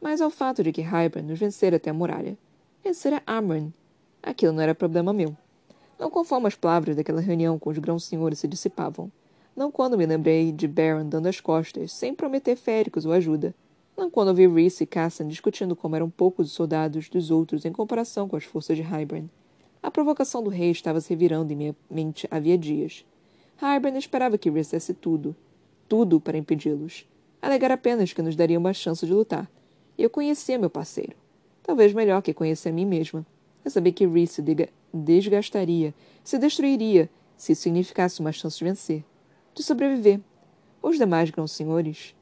Mas 0.00 0.20
ao 0.20 0.30
fato 0.30 0.62
de 0.62 0.72
que 0.72 0.80
Hybern 0.80 1.28
nos 1.28 1.38
vencera 1.38 1.76
até 1.76 1.90
a 1.90 1.94
muralha. 1.94 2.38
Vencera 2.82 3.22
Amran. 3.26 3.72
Aquilo 4.22 4.52
não 4.52 4.62
era 4.62 4.74
problema 4.74 5.12
meu. 5.12 5.36
Não 6.04 6.10
conforme 6.10 6.46
as 6.46 6.54
palavras 6.54 6.94
daquela 6.94 7.22
reunião 7.22 7.58
com 7.58 7.70
os 7.70 7.78
grãos 7.78 8.04
senhores 8.04 8.38
se 8.38 8.46
dissipavam. 8.46 9.10
Não 9.56 9.72
quando 9.72 9.96
me 9.96 10.04
lembrei 10.04 10.52
de 10.52 10.68
Baron 10.68 11.08
dando 11.08 11.28
as 11.28 11.40
costas, 11.40 11.92
sem 11.92 12.14
prometer 12.14 12.56
féricos 12.56 13.06
ou 13.06 13.12
ajuda. 13.12 13.54
Não 13.96 14.10
quando 14.10 14.28
ouvi 14.28 14.46
Reese 14.46 14.84
e 14.84 14.86
Cassan 14.86 15.26
discutindo 15.26 15.74
como 15.74 15.96
eram 15.96 16.10
poucos 16.10 16.48
os 16.48 16.52
soldados 16.52 17.08
dos 17.08 17.30
outros 17.30 17.64
em 17.64 17.72
comparação 17.72 18.28
com 18.28 18.36
as 18.36 18.44
forças 18.44 18.76
de 18.76 18.82
Hybern. 18.82 19.30
A 19.82 19.90
provocação 19.90 20.44
do 20.44 20.50
rei 20.50 20.70
estava 20.70 21.00
se 21.00 21.08
revirando 21.08 21.54
em 21.54 21.56
minha 21.56 21.76
mente 21.88 22.28
havia 22.30 22.58
dias. 22.58 23.06
Hybern 23.56 23.96
esperava 23.96 24.36
que 24.36 24.50
Reese 24.50 24.72
desse 24.72 24.92
tudo. 24.92 25.34
Tudo 25.88 26.20
para 26.20 26.36
impedi-los. 26.36 27.08
Alegar 27.40 27.72
apenas 27.72 28.12
que 28.12 28.20
nos 28.20 28.36
daria 28.36 28.58
uma 28.58 28.74
chance 28.74 29.06
de 29.06 29.14
lutar. 29.14 29.50
Eu 29.96 30.10
conhecia 30.10 30.58
meu 30.58 30.68
parceiro. 30.68 31.16
Talvez 31.62 31.94
melhor 31.94 32.20
que 32.20 32.34
conhecer 32.34 32.68
a 32.68 32.72
mim 32.72 32.84
mesma. 32.84 33.24
Eu 33.64 33.70
sabia 33.70 33.90
que 33.90 34.06
Reese 34.06 34.34
se 34.34 34.42
desgastaria, 34.94 35.92
se 36.22 36.38
destruiria, 36.38 37.10
se 37.36 37.52
isso 37.52 37.62
significasse 37.62 38.20
uma 38.20 38.32
chance 38.32 38.58
de 38.58 38.64
vencer 38.64 39.04
de 39.54 39.62
sobreviver. 39.62 40.20
Os 40.82 40.98
demais 40.98 41.30
grãos 41.30 41.52
senhores 41.52 42.14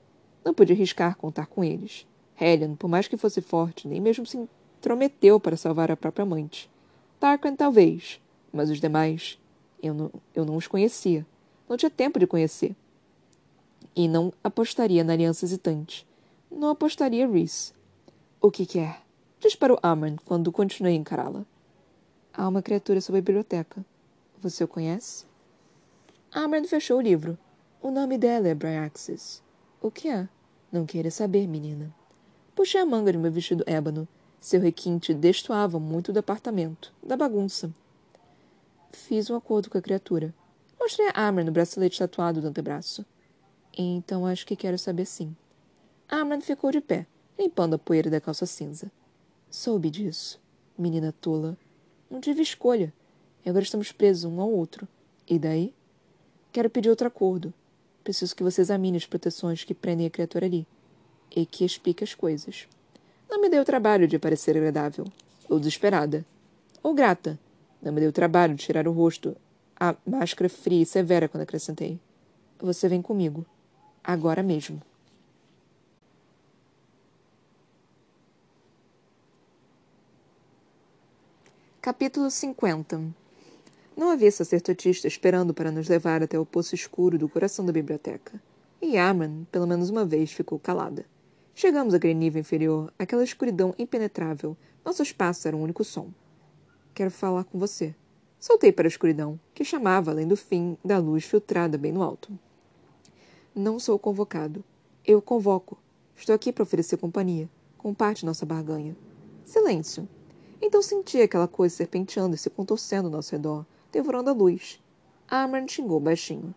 não 0.45 0.53
podia 0.53 0.77
arriscar 0.77 1.17
contar 1.17 1.47
com 1.47 1.65
eles. 1.65 2.07
Helen, 2.39 2.77
por 2.77 2.89
mais 2.89 3.09
que 3.09 3.17
fosse 3.17 3.41
forte, 3.41 3.89
nem 3.89 4.01
mesmo 4.01 4.27
se 4.27 4.37
intrometeu 4.79 5.41
para 5.41 5.57
salvar 5.57 5.91
a 5.91 5.97
própria 5.97 6.25
amante. 6.25 6.71
Tarquin 7.19 7.57
talvez, 7.57 8.21
mas 8.53 8.71
os 8.71 8.81
demais, 8.81 9.39
eu 9.83 9.95
não, 9.95 10.13
eu 10.35 10.45
não 10.45 10.57
os 10.57 10.67
conhecia. 10.67 11.27
Não 11.69 11.77
tinha 11.77 11.91
tempo 11.91 12.19
de 12.19 12.27
conhecer. 12.27 12.77
E 13.95 14.09
não 14.09 14.33
apostaria 14.43 15.03
na 15.05 15.13
aliança 15.13 15.45
hesitante. 15.45 16.07
Não 16.51 16.69
apostaria 16.69 17.27
Reese. 17.29 17.73
O 18.41 18.51
que 18.51 18.67
quer? 18.67 19.03
Disparou 19.41 19.79
Amon 19.83 20.17
quando 20.25 20.53
continuei 20.53 20.95
a 20.95 20.97
encará-la. 20.97 21.45
Há 22.35 22.49
uma 22.49 22.63
criatura 22.63 23.01
sob 23.01 23.19
a 23.19 23.23
biblioteca. 23.23 23.85
Você 24.41 24.65
o 24.65 24.69
conhece? 24.69 25.27
Amran 26.33 26.65
fechou 26.65 26.97
o 26.97 27.03
livro. 27.03 27.39
O 27.81 27.91
nome 27.91 28.17
dela 28.17 28.49
é 28.49 28.55
Bryaxis. 28.55 29.43
O 29.83 29.91
que 29.91 30.09
é? 30.09 30.27
Não 30.73 30.87
queira 30.87 31.11
saber, 31.11 31.47
menina. 31.47 31.95
Puxei 32.55 32.81
a 32.81 32.87
manga 32.87 33.13
de 33.13 33.19
meu 33.19 33.31
vestido 33.31 33.63
ébano. 33.67 34.09
Seu 34.41 34.61
requinte 34.61 35.13
destoava 35.13 35.79
muito 35.79 36.11
do 36.11 36.21
apartamento, 36.21 36.93
da 37.03 37.19
bagunça. 37.19 37.71
Fiz 38.93 39.29
um 39.29 39.37
acordo 39.37 39.69
com 39.69 39.77
a 39.77 39.83
criatura. 39.83 40.35
Mostrei 40.81 41.09
a 41.13 41.29
Amran 41.29 41.45
no 41.45 41.53
bracelete 41.53 41.99
tatuado 41.99 42.41
do 42.41 42.49
antebraço. 42.49 43.05
Então 43.77 44.27
acho 44.27 44.47
que 44.47 44.57
quero 44.57 44.79
saber 44.79 45.05
sim. 45.05 45.37
Amran 46.09 46.41
ficou 46.41 46.73
de 46.73 46.81
pé, 46.81 47.07
limpando 47.39 47.75
a 47.75 47.79
poeira 47.79 48.09
da 48.09 48.21
calça 48.21 48.47
cinza. 48.47 48.91
Soube 49.51 49.91
disso, 49.91 50.41
menina 50.79 51.13
tola. 51.13 51.59
Não 52.13 52.21
tive 52.21 52.43
escolha. 52.43 52.93
E 53.43 53.49
agora 53.49 53.65
estamos 53.65 53.91
presos 53.91 54.31
um 54.31 54.39
ao 54.39 54.51
outro. 54.53 54.87
E 55.27 55.39
daí? 55.39 55.73
Quero 56.53 56.69
pedir 56.69 56.91
outro 56.91 57.07
acordo. 57.09 57.55
Preciso 58.05 58.37
que 58.37 58.43
você 58.43 58.61
examine 58.61 58.99
as 58.99 59.07
proteções 59.07 59.65
que 59.65 59.73
prendem 59.73 60.07
a 60.07 60.11
criatura 60.11 60.45
ali. 60.45 60.67
E 61.35 61.47
que 61.47 61.65
explique 61.65 62.05
as 62.05 62.15
coisas. 62.15 62.69
Não 63.31 63.41
me 63.41 63.49
deu 63.49 63.65
trabalho 63.65 64.07
de 64.07 64.19
parecer 64.19 64.59
agradável. 64.59 65.07
Ou 65.49 65.59
desesperada. 65.59 66.23
Ou 66.83 66.93
grata. 66.93 67.39
Não 67.81 67.91
me 67.91 68.01
deu 68.01 68.11
o 68.11 68.13
trabalho 68.13 68.55
de 68.55 68.63
tirar 68.63 68.87
o 68.87 68.93
rosto. 68.93 69.35
A 69.81 69.97
máscara 70.07 70.51
fria 70.51 70.83
e 70.83 70.87
severa 70.87 71.31
quando 71.31 71.45
acrescentei. 71.45 71.99
Você 72.59 72.91
vem 72.91 73.01
comigo. 73.01 73.47
Agora 74.05 74.43
mesmo. 74.43 74.83
Capítulo 81.83 82.31
50 82.31 83.13
não 83.97 84.11
havia 84.11 84.31
sacerdotista 84.31 85.09
esperando 85.09 85.53
para 85.53 85.73
nos 85.73 85.89
levar 85.89 86.23
até 86.23 86.39
o 86.39 86.47
poço 86.47 86.77
escuro 86.77 87.19
do 87.19 87.29
coração 87.29 87.67
da 87.67 87.73
biblioteca. 87.73 88.41
E 88.81 88.97
Amran, 88.97 89.43
pelo 89.51 89.67
menos 89.67 89.91
uma 89.91 90.05
vez, 90.05 90.31
ficou 90.31 90.61
calada. 90.61 91.05
Chegamos 91.57 91.93
àquele 91.93 92.15
nível 92.15 92.39
inferior, 92.39 92.93
aquela 92.97 93.25
escuridão 93.25 93.75
impenetrável. 93.77 94.57
Nossos 94.85 95.11
passos 95.11 95.45
eram 95.45 95.59
um 95.59 95.65
único 95.65 95.83
som. 95.83 96.13
Quero 96.95 97.11
falar 97.11 97.43
com 97.43 97.59
você. 97.59 97.93
Soltei 98.39 98.71
para 98.71 98.87
a 98.87 98.89
escuridão, 98.89 99.41
que 99.53 99.65
chamava 99.65 100.13
além 100.13 100.29
do 100.29 100.37
fim 100.37 100.79
da 100.85 100.99
luz 100.99 101.25
filtrada 101.25 101.77
bem 101.77 101.91
no 101.91 102.05
alto. 102.05 102.31
Não 103.53 103.81
sou 103.81 103.99
convocado. 103.99 104.63
Eu 105.05 105.21
convoco. 105.21 105.77
Estou 106.15 106.33
aqui 106.33 106.53
para 106.53 106.63
oferecer 106.63 106.97
companhia. 106.97 107.51
Comparte 107.77 108.25
nossa 108.25 108.47
barganha. 108.47 108.97
Silêncio. 109.45 110.09
Então 110.65 110.81
senti 110.81 111.21
aquela 111.21 111.49
coisa 111.49 111.75
serpenteando 111.75 112.37
e 112.37 112.39
se 112.39 112.49
contorcendo 112.49 113.09
ao 113.09 113.13
nosso 113.13 113.33
redor, 113.33 113.67
devorando 113.91 114.31
a 114.31 114.33
luz. 114.33 114.81
Amran 115.29 115.67
xingou 115.67 115.99
baixinho. 115.99 116.55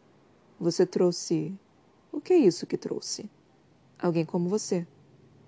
Você 0.59 0.85
trouxe. 0.85 1.51
O 2.11 2.21
que 2.21 2.33
é 2.33 2.37
isso 2.37 2.67
que 2.67 2.77
trouxe? 2.77 3.27
Alguém 3.97 4.23
como 4.23 4.47
você. 4.47 4.85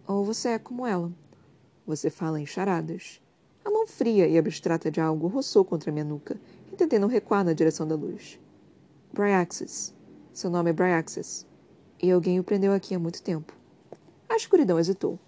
Ou 0.08 0.26
você 0.26 0.50
é 0.50 0.60
como 0.60 0.88
ela. 0.88 1.12
Você 1.86 2.10
fala 2.10 2.42
em 2.42 2.48
charadas. 2.48 3.22
A 3.64 3.70
mão 3.70 3.86
fria 3.86 4.28
e 4.28 4.40
abstrata 4.40 4.90
de 4.90 5.00
algo 5.00 5.28
roçou 5.28 5.64
contra 5.64 5.92
minha 5.92 6.04
nuca, 6.04 6.40
e 6.72 6.76
tentei 6.76 6.98
não 6.98 7.08
recuar 7.08 7.46
na 7.46 7.54
direção 7.54 7.88
da 7.88 7.96
luz. 7.96 8.40
Bryaxis. 9.14 9.94
Seu 10.34 10.50
nome 10.50 10.72
é 10.72 10.74
Bryaxis. 10.74 11.46
E 12.02 12.10
alguém 12.10 12.40
o 12.40 12.44
prendeu 12.44 12.74
aqui 12.74 12.96
há 12.96 13.00
muito 13.00 13.22
tempo. 13.22 13.54
A 14.28 14.36
escuridão 14.36 14.80
hesitou. 14.80 15.20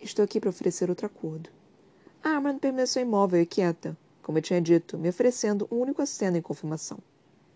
Estou 0.00 0.24
aqui 0.24 0.40
para 0.40 0.50
oferecer 0.50 0.90
outro 0.90 1.06
acordo. 1.06 1.48
Amran 2.24 2.58
permaneceu 2.58 3.02
imóvel 3.02 3.40
e 3.40 3.46
quieta, 3.46 3.96
como 4.22 4.38
eu 4.38 4.42
tinha 4.42 4.60
dito, 4.60 4.96
me 4.96 5.08
oferecendo 5.08 5.66
um 5.70 5.78
único 5.78 6.00
aceno 6.00 6.36
em 6.36 6.42
confirmação. 6.42 6.98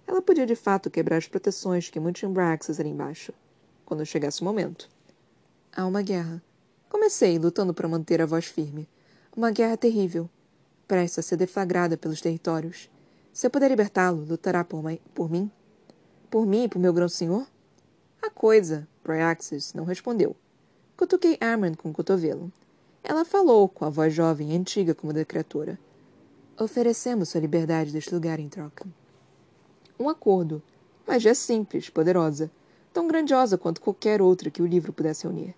Ela 0.07 0.21
podia 0.21 0.45
de 0.45 0.57
fato 0.57 0.91
quebrar 0.91 1.19
as 1.19 1.29
proteções 1.29 1.89
que 1.89 2.01
mantinham 2.01 2.33
Braxas 2.33 2.81
ali 2.81 2.89
embaixo, 2.89 3.33
quando 3.85 4.05
chegasse 4.05 4.43
o 4.43 4.45
momento. 4.45 4.89
Há 5.75 5.87
uma 5.87 6.03
guerra. 6.03 6.43
Comecei, 6.89 7.39
lutando 7.39 7.73
para 7.73 7.89
manter 7.89 8.21
a 8.21 8.27
voz 8.27 8.47
firme. 8.47 8.89
Uma 9.37 9.51
guerra 9.51 9.77
terrível, 9.77 10.29
prestes 10.89 11.19
a 11.19 11.23
ser 11.23 11.37
deflagrada 11.37 11.97
pelos 11.97 12.21
territórios. 12.21 12.91
Se 13.33 13.47
eu 13.47 13.51
puder 13.51 13.69
libertá-lo, 13.69 14.25
lutará 14.25 14.65
por, 14.65 14.83
por 15.15 15.31
mim? 15.31 15.51
Por 16.31 16.47
mim 16.47 16.65
e 16.65 16.69
por 16.69 16.79
meu 16.79 16.93
grão-senhor? 16.93 17.47
A 18.23 18.31
coisa, 18.31 18.89
Bryaxis 19.05 19.75
não 19.75 19.85
respondeu. 19.85 20.35
Cutuquei 20.97 21.37
Armand 21.41 21.75
com 21.75 21.91
o 21.91 21.93
cotovelo. 21.93 22.51
Ela 23.09 23.25
falou, 23.25 23.69
com 23.69 23.85
a 23.85 23.89
voz 23.89 24.13
jovem 24.13 24.53
e 24.53 24.57
antiga 24.57 24.93
como 24.93 25.13
da 25.13 25.25
criatura. 25.25 25.79
Oferecemos 26.59 27.29
sua 27.29 27.41
liberdade 27.41 27.93
deste 27.93 28.13
lugar 28.13 28.41
em 28.41 28.49
troca. 28.49 28.85
Um 29.97 30.09
acordo, 30.09 30.61
mas 31.07 31.23
já 31.23 31.33
simples, 31.33 31.89
poderosa, 31.89 32.51
tão 32.93 33.07
grandiosa 33.07 33.57
quanto 33.57 33.81
qualquer 33.81 34.21
outra 34.21 34.51
que 34.51 34.61
o 34.61 34.67
livro 34.67 34.93
pudesse 34.93 35.25
unir. 35.25 35.55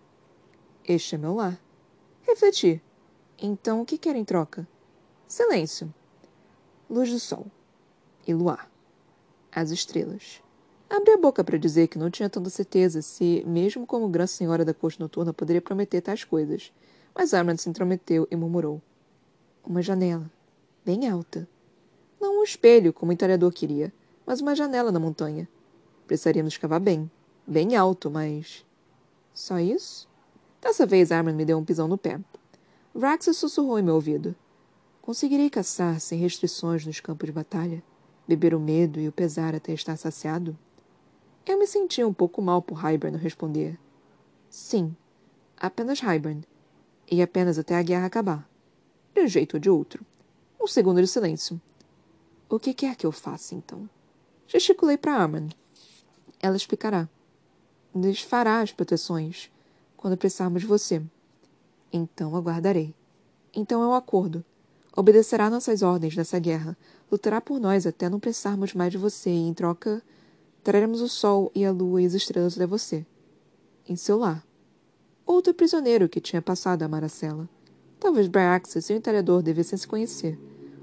Este 0.86 1.14
é 1.14 1.18
meu 1.18 1.36
lar. 1.36 1.58
Refleti. 2.20 2.82
Então, 3.38 3.80
o 3.80 3.86
que 3.86 3.96
quer 3.96 4.14
em 4.14 4.26
troca? 4.26 4.68
Silêncio. 5.26 5.92
Luz 6.90 7.10
do 7.10 7.18
sol. 7.18 7.46
E 8.26 8.34
luar. 8.34 8.70
As 9.50 9.70
estrelas. 9.70 10.42
Abri 10.90 11.12
a 11.12 11.16
boca 11.16 11.42
para 11.42 11.56
dizer 11.56 11.88
que 11.88 11.98
não 11.98 12.10
tinha 12.10 12.28
tanta 12.28 12.50
certeza 12.50 13.00
se, 13.00 13.42
mesmo 13.46 13.86
como 13.86 14.06
grande 14.06 14.32
senhora 14.32 14.66
da 14.66 14.74
corte 14.74 15.00
noturna, 15.00 15.32
poderia 15.32 15.62
prometer 15.62 16.02
tais 16.02 16.24
coisas. 16.24 16.70
Mas 17.18 17.34
Armand 17.34 17.56
se 17.56 17.68
intrometeu 17.68 18.28
e 18.30 18.36
murmurou. 18.36 18.80
Uma 19.66 19.82
janela 19.82 20.30
bem 20.84 21.08
alta. 21.08 21.48
Não 22.20 22.38
um 22.38 22.44
espelho, 22.44 22.92
como 22.92 23.10
o 23.10 23.12
entalhador 23.12 23.52
queria, 23.52 23.92
mas 24.24 24.40
uma 24.40 24.54
janela 24.54 24.92
na 24.92 25.00
montanha. 25.00 25.48
Precisaríamos 26.06 26.56
cavar 26.56 26.78
bem, 26.78 27.10
bem 27.44 27.74
alto, 27.74 28.08
mas. 28.08 28.64
Só 29.34 29.58
isso? 29.58 30.08
Dessa 30.60 30.86
vez, 30.86 31.10
Armin 31.10 31.32
me 31.32 31.44
deu 31.44 31.58
um 31.58 31.64
pisão 31.64 31.88
no 31.88 31.98
pé. 31.98 32.20
Raxa 32.96 33.32
sussurrou 33.32 33.80
em 33.80 33.82
meu 33.82 33.96
ouvido. 33.96 34.32
Conseguirei 35.02 35.50
caçar 35.50 35.98
sem 35.98 36.20
restrições 36.20 36.86
nos 36.86 37.00
campos 37.00 37.26
de 37.26 37.32
batalha? 37.32 37.82
Beber 38.28 38.54
o 38.54 38.60
medo 38.60 39.00
e 39.00 39.08
o 39.08 39.12
pesar 39.12 39.56
até 39.56 39.72
estar 39.72 39.96
saciado? 39.96 40.56
Eu 41.44 41.58
me 41.58 41.66
sentia 41.66 42.06
um 42.06 42.14
pouco 42.14 42.40
mal 42.40 42.62
por 42.62 42.76
Hybern 42.76 43.16
responder. 43.18 43.76
Sim, 44.48 44.94
apenas 45.56 45.98
Hybern. 45.98 46.44
E 47.10 47.22
apenas 47.22 47.58
até 47.58 47.76
a 47.76 47.82
guerra 47.82 48.06
acabar. 48.06 48.48
De 49.14 49.22
um 49.22 49.28
jeito 49.28 49.54
ou 49.54 49.60
de 49.60 49.70
outro. 49.70 50.04
Um 50.60 50.66
segundo 50.66 51.00
de 51.00 51.08
silêncio. 51.08 51.60
O 52.48 52.58
que 52.58 52.74
quer 52.74 52.96
que 52.96 53.06
eu 53.06 53.12
faça, 53.12 53.54
então? 53.54 53.88
Gesticulei 54.46 54.96
para 54.96 55.14
Arman. 55.14 55.48
Ela 56.40 56.56
explicará. 56.56 57.08
Desfará 57.94 58.60
as 58.60 58.72
proteções 58.72 59.50
quando 59.96 60.16
precisarmos 60.16 60.62
de 60.62 60.68
você. 60.68 61.02
Então 61.92 62.36
aguardarei. 62.36 62.94
Então 63.54 63.82
é 63.82 63.86
um 63.86 63.94
acordo. 63.94 64.44
Obedecerá 64.96 65.50
nossas 65.50 65.82
ordens 65.82 66.16
nessa 66.16 66.38
guerra. 66.38 66.76
Lutará 67.10 67.40
por 67.40 67.60
nós 67.60 67.86
até 67.86 68.08
não 68.08 68.18
precisarmos 68.18 68.74
mais 68.74 68.92
de 68.92 68.98
você 68.98 69.30
e, 69.30 69.48
em 69.48 69.54
troca, 69.54 70.02
traremos 70.64 71.00
o 71.00 71.08
sol 71.08 71.52
e 71.54 71.64
a 71.64 71.70
lua 71.70 72.02
e 72.02 72.06
as 72.06 72.14
estrelas 72.14 72.54
até 72.54 72.66
você. 72.66 73.06
Em 73.88 73.96
seu 73.96 74.18
lar. 74.18 74.47
Outro 75.28 75.52
prisioneiro 75.52 76.08
que 76.08 76.22
tinha 76.22 76.40
passado 76.40 76.82
a 76.82 76.88
Maracela. 76.88 77.46
Talvez 78.00 78.26
Bryaxis 78.26 78.88
e 78.88 78.94
o 78.94 78.96
entalhador 78.96 79.42
devessem 79.42 79.78
se 79.78 79.86
conhecer. 79.86 80.38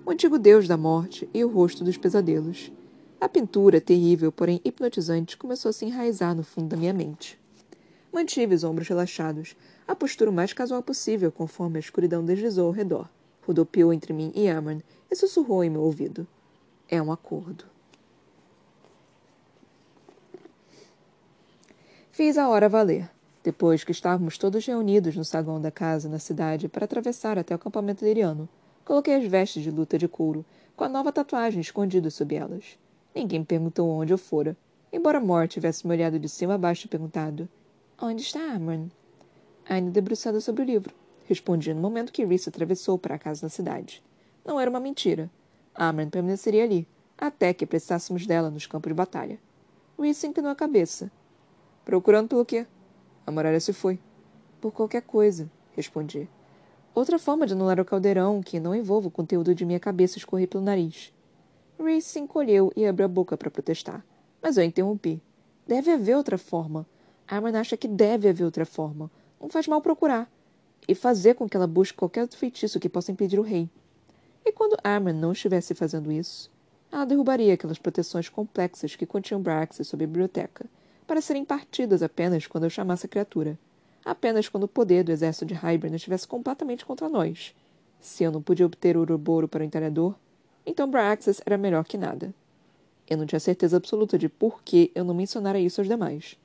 O 0.06 0.12
antigo 0.12 0.38
deus 0.38 0.68
da 0.68 0.78
morte 0.78 1.28
e 1.34 1.44
o 1.44 1.50
rosto 1.50 1.84
dos 1.84 1.98
pesadelos. 1.98 2.72
A 3.20 3.28
pintura, 3.28 3.82
terrível, 3.82 4.32
porém 4.32 4.62
hipnotizante, 4.64 5.36
começou 5.36 5.70
a 5.70 5.74
se 5.74 5.86
enraizar 5.86 6.36
no 6.36 6.44
fundo 6.44 6.68
da 6.68 6.78
minha 6.78 6.94
mente. 6.94 7.40
Mantive 8.14 8.54
os 8.54 8.64
ombros 8.64 8.88
relaxados, 8.88 9.56
a 9.88 9.96
postura 9.96 10.30
o 10.30 10.34
mais 10.34 10.54
casual 10.54 10.84
possível, 10.84 11.32
conforme 11.32 11.78
a 11.78 11.80
escuridão 11.80 12.24
deslizou 12.24 12.68
ao 12.68 12.72
redor. 12.72 13.10
Rodopiou 13.48 13.92
entre 13.92 14.14
mim 14.14 14.32
e 14.36 14.48
Amron 14.48 14.80
e 15.10 15.16
sussurrou 15.16 15.64
em 15.64 15.72
meu 15.72 15.82
ouvido. 15.82 16.28
É 16.88 17.02
um 17.02 17.12
acordo. 17.12 17.66
Fiz 22.12 22.38
a 22.38 22.48
hora 22.48 22.70
valer. 22.70 23.15
Depois 23.46 23.84
que 23.84 23.92
estávamos 23.92 24.40
todos 24.40 24.66
reunidos 24.66 25.16
no 25.16 25.24
saguão 25.24 25.62
da 25.62 25.70
casa 25.70 26.10
na 26.10 26.18
cidade 26.18 26.68
para 26.68 26.86
atravessar 26.86 27.38
até 27.38 27.54
o 27.54 27.58
acampamento 27.58 28.04
liriano, 28.04 28.50
coloquei 28.84 29.14
as 29.14 29.24
vestes 29.24 29.62
de 29.62 29.70
luta 29.70 30.00
de 30.00 30.08
couro, 30.08 30.44
com 30.76 30.84
a 30.84 30.90
nova 30.90 31.12
tatuagem 31.12 31.62
escondida 31.62 32.10
sob 32.10 32.36
elas. 32.36 32.80
Ninguém 33.14 33.42
me 33.42 33.46
perguntou 33.46 33.88
onde 33.88 34.12
eu 34.12 34.18
fora, 34.18 34.58
embora 34.92 35.20
Mort 35.20 35.52
tivesse 35.52 35.86
me 35.86 35.94
olhado 35.94 36.18
de 36.18 36.28
cima 36.28 36.56
a 36.56 36.58
baixo 36.58 36.88
e 36.88 36.90
perguntado: 36.90 37.48
Onde 38.02 38.24
está 38.24 38.40
Amron? 38.40 38.88
Ainda 39.70 39.92
debruçada 39.92 40.42
sobre 40.42 40.64
o 40.64 40.66
livro, 40.66 40.96
respondi 41.26 41.72
no 41.72 41.80
momento 41.80 42.12
que 42.12 42.26
Reese 42.26 42.50
atravessou 42.50 42.98
para 42.98 43.14
a 43.14 43.20
casa 43.20 43.46
na 43.46 43.50
cidade. 43.50 44.02
Não 44.44 44.60
era 44.60 44.72
uma 44.72 44.80
mentira. 44.80 45.30
Amron 45.76 46.10
permaneceria 46.10 46.64
ali, 46.64 46.88
até 47.16 47.54
que 47.54 47.68
precisássemos 47.68 48.26
dela 48.26 48.50
nos 48.50 48.66
campos 48.66 48.90
de 48.90 48.96
batalha. 48.96 49.38
Reese 50.00 50.26
inclinou 50.26 50.52
a 50.52 50.56
cabeça. 50.56 51.12
Procurando 51.86 52.30
pelo 52.30 52.44
quê? 52.44 52.66
A 53.26 53.32
muralha 53.32 53.60
se 53.60 53.74
foi. 53.74 54.00
Por 54.62 54.72
qualquer 54.72 55.02
coisa, 55.02 55.50
respondi. 55.76 56.30
Outra 56.94 57.20
forma 57.20 57.46
de 57.46 57.54
anular 57.54 57.80
o 57.80 57.86
caldeirão 57.86 58.42
que 58.42 58.60
não 58.60 58.74
envolva 58.74 59.08
o 59.08 59.12
conteúdo 59.12 59.54
de 59.54 59.66
minha 59.66 59.80
cabeça 59.80 60.18
escorrer 60.18 60.48
pelo 60.48 60.64
nariz. 60.64 61.14
Reese 61.78 62.08
se 62.08 62.20
encolheu 62.20 62.72
e 62.76 62.86
abriu 62.86 63.06
a 63.06 63.10
boca 63.10 63.36
para 63.36 63.52
protestar. 63.52 64.06
Mas 64.42 64.58
eu 64.58 64.64
interrompi. 64.64 65.22
Deve 65.68 65.92
haver 65.92 66.16
outra 66.16 66.38
forma. 66.38 66.86
Arman 67.28 67.58
acha 67.58 67.76
que 67.76 67.88
deve 67.88 68.30
haver 68.30 68.46
outra 68.46 68.66
forma. 68.66 69.12
Não 69.42 69.50
faz 69.50 69.68
mal 69.68 69.82
procurar. 69.82 70.32
E 70.88 70.96
fazer 70.96 71.34
com 71.34 71.50
que 71.50 71.58
ela 71.58 71.68
busque 71.68 71.98
qualquer 71.98 72.28
feitiço 72.30 72.80
que 72.80 72.88
possa 72.88 73.12
impedir 73.12 73.40
o 73.40 73.44
rei. 73.44 73.70
E 74.46 74.52
quando 74.52 74.78
Arman 74.84 75.14
não 75.14 75.32
estivesse 75.32 75.74
fazendo 75.74 76.12
isso, 76.12 76.52
ela 76.92 77.04
derrubaria 77.04 77.56
aquelas 77.56 77.80
proteções 77.80 78.30
complexas 78.30 78.96
que 78.96 79.06
continham 79.06 79.42
Braxis 79.42 79.88
sobre 79.88 80.06
a 80.06 80.08
biblioteca 80.08 80.66
para 81.08 81.22
serem 81.22 81.46
partidas 81.46 82.02
apenas 82.02 82.48
quando 82.48 82.64
eu 82.64 82.70
chamasse 82.70 83.06
a 83.06 83.10
criatura. 83.10 83.58
Apenas 84.04 84.48
quando 84.50 84.66
o 84.66 84.68
poder 84.68 85.04
do 85.04 85.12
exército 85.12 85.46
de 85.46 85.54
Hybern 85.54 85.96
estivesse 85.96 86.28
completamente 86.28 86.86
contra 86.86 87.10
nós. 87.10 87.56
Se 88.00 88.24
eu 88.24 88.32
não 88.32 88.42
podia 88.42 88.66
obter 88.66 88.96
o 88.96 89.02
Uruboro 89.02 89.48
para 89.48 89.62
o 89.62 89.66
entalhador, 89.66 90.14
então 90.66 90.90
Braaxis 90.90 91.42
era 91.46 91.58
melhor 91.58 91.86
que 91.86 91.98
nada. 91.98 92.34
Eu 93.08 93.18
não 93.18 93.26
tinha 93.26 93.40
certeza 93.40 93.78
absoluta 93.78 94.18
de 94.18 94.28
por 94.30 94.64
que 94.64 94.92
eu 94.96 95.04
não 95.04 95.14
mencionara 95.14 95.60
isso 95.60 95.82
aos 95.82 95.88
demais. 95.88 96.38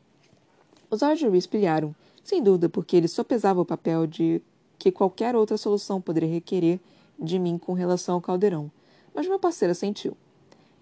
Os 0.90 1.02
olhos 1.02 1.18
de 1.18 1.28
Reese 1.28 1.48
brilharam, 1.48 1.94
sem 2.22 2.42
dúvida 2.42 2.68
porque 2.68 2.96
ele 2.96 3.08
só 3.08 3.24
pesava 3.24 3.60
o 3.60 3.66
papel 3.66 4.06
de 4.06 4.42
que 4.78 4.90
qualquer 4.90 5.36
outra 5.36 5.56
solução 5.56 6.00
poderia 6.00 6.28
requerer 6.28 6.80
de 7.18 7.38
mim 7.38 7.58
com 7.58 7.72
relação 7.72 8.16
ao 8.16 8.20
caldeirão, 8.20 8.70
mas 9.14 9.26
meu 9.26 9.38
parceiro 9.38 9.74
sentiu. 9.74 10.16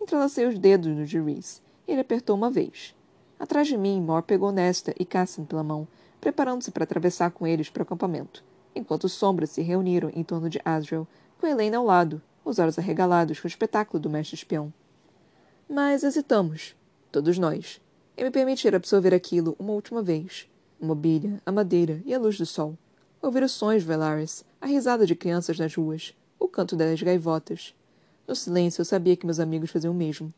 Entrelacei 0.01 0.47
os 0.47 0.59
dedos 0.59 0.97
no 0.97 1.05
de 1.05 1.19
e 1.19 1.93
ele 1.93 2.01
apertou 2.01 2.37
uma 2.37 2.51
vez. 2.51 2.95
Atrás 3.39 3.69
de 3.69 3.77
mim, 3.77 4.01
Mor 4.01 4.23
pegou 4.23 4.51
Nesta 4.51 4.93
e 4.99 5.05
Cassin 5.05 5.45
pela 5.45 5.63
mão, 5.63 5.87
preparando-se 6.21 6.71
para 6.71 6.85
atravessar 6.85 7.31
com 7.31 7.47
eles 7.47 7.71
para 7.71 7.83
o 7.83 7.85
acampamento, 7.85 8.43
enquanto 8.75 9.09
sombras 9.09 9.51
se 9.51 9.63
reuniram 9.63 10.11
em 10.15 10.25
torno 10.25 10.51
de 10.51 10.61
Asriel, 10.65 11.07
com 11.39 11.47
Helena 11.47 11.79
ao 11.79 11.85
lado, 11.85 12.21
os 12.45 12.59
olhos 12.59 12.79
arregalados 12.79 13.39
com 13.39 13.47
o 13.47 13.49
espetáculo 13.49 14.01
do 14.01 14.11
mestre 14.11 14.35
espião. 14.35 14.73
Mas 15.69 16.03
hesitamos, 16.03 16.75
todos 17.13 17.39
nós, 17.39 17.81
em 18.17 18.25
me 18.25 18.31
permitir 18.31 18.75
absorver 18.75 19.15
aquilo 19.15 19.55
uma 19.59 19.73
última 19.73 20.03
vez. 20.03 20.49
A 20.81 20.87
mobília, 20.87 21.41
a 21.45 21.53
madeira 21.53 22.03
e 22.05 22.15
a 22.15 22.19
luz 22.19 22.39
do 22.39 22.47
sol. 22.47 22.77
Ouvir 23.21 23.43
os 23.43 23.53
sons 23.53 23.83
Velaris, 23.83 24.45
a 24.61 24.67
risada 24.67 25.07
de 25.07 25.15
crianças 25.15 25.59
nas 25.59 25.75
ruas, 25.75 26.15
o 26.39 26.49
canto 26.49 26.75
das 26.75 27.03
gaivotas. 27.03 27.75
No 28.27 28.35
silêncio, 28.35 28.81
eu 28.81 28.85
sabia 28.85 29.17
que 29.17 29.27
meus 29.27 29.41
amigos 29.41 29.71
faziam 29.71 29.93
o 29.93 29.97
mesmo. 29.97 30.33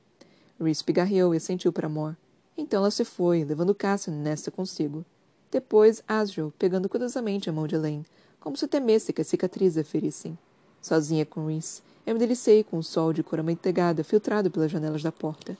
Reese 0.60 0.84
pigarreou 0.84 1.32
e 1.34 1.38
assentiu 1.38 1.72
para 1.72 1.88
Mor. 1.88 2.16
Então 2.60 2.82
ela 2.82 2.90
se 2.90 3.06
foi, 3.06 3.42
levando 3.42 3.74
Cassian 3.74 4.12
nesta 4.12 4.50
consigo. 4.50 5.02
Depois, 5.50 6.02
Asriel, 6.06 6.52
pegando 6.58 6.90
cuidadosamente 6.90 7.48
a 7.48 7.52
mão 7.54 7.66
de 7.66 7.74
Elaine, 7.74 8.04
como 8.38 8.54
se 8.54 8.68
temesse 8.68 9.14
que 9.14 9.22
as 9.22 9.28
cicatrizes 9.28 9.78
a 9.78 9.82
ferissem. 9.82 10.38
Sozinha 10.82 11.24
com 11.24 11.46
Reese, 11.46 11.80
eu 12.06 12.12
me 12.12 12.20
delicei 12.20 12.62
com 12.62 12.76
o 12.76 12.82
sol 12.82 13.14
de 13.14 13.22
cor 13.22 13.40
amanteigada 13.40 14.04
filtrado 14.04 14.50
pelas 14.50 14.70
janelas 14.70 15.02
da 15.02 15.10
porta. 15.10 15.56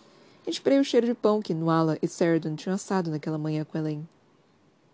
Esperei 0.47 0.79
o 0.79 0.85
cheiro 0.85 1.07
de 1.07 1.15
pão 1.15 1.41
que 1.41 1.55
Nuala 1.55 1.97
e 2.03 2.07
Sheridan 2.07 2.55
tinham 2.55 2.75
assado 2.75 3.11
naquela 3.11 3.39
manhã 3.39 3.65
com 3.65 3.79
Elaine. 3.79 4.07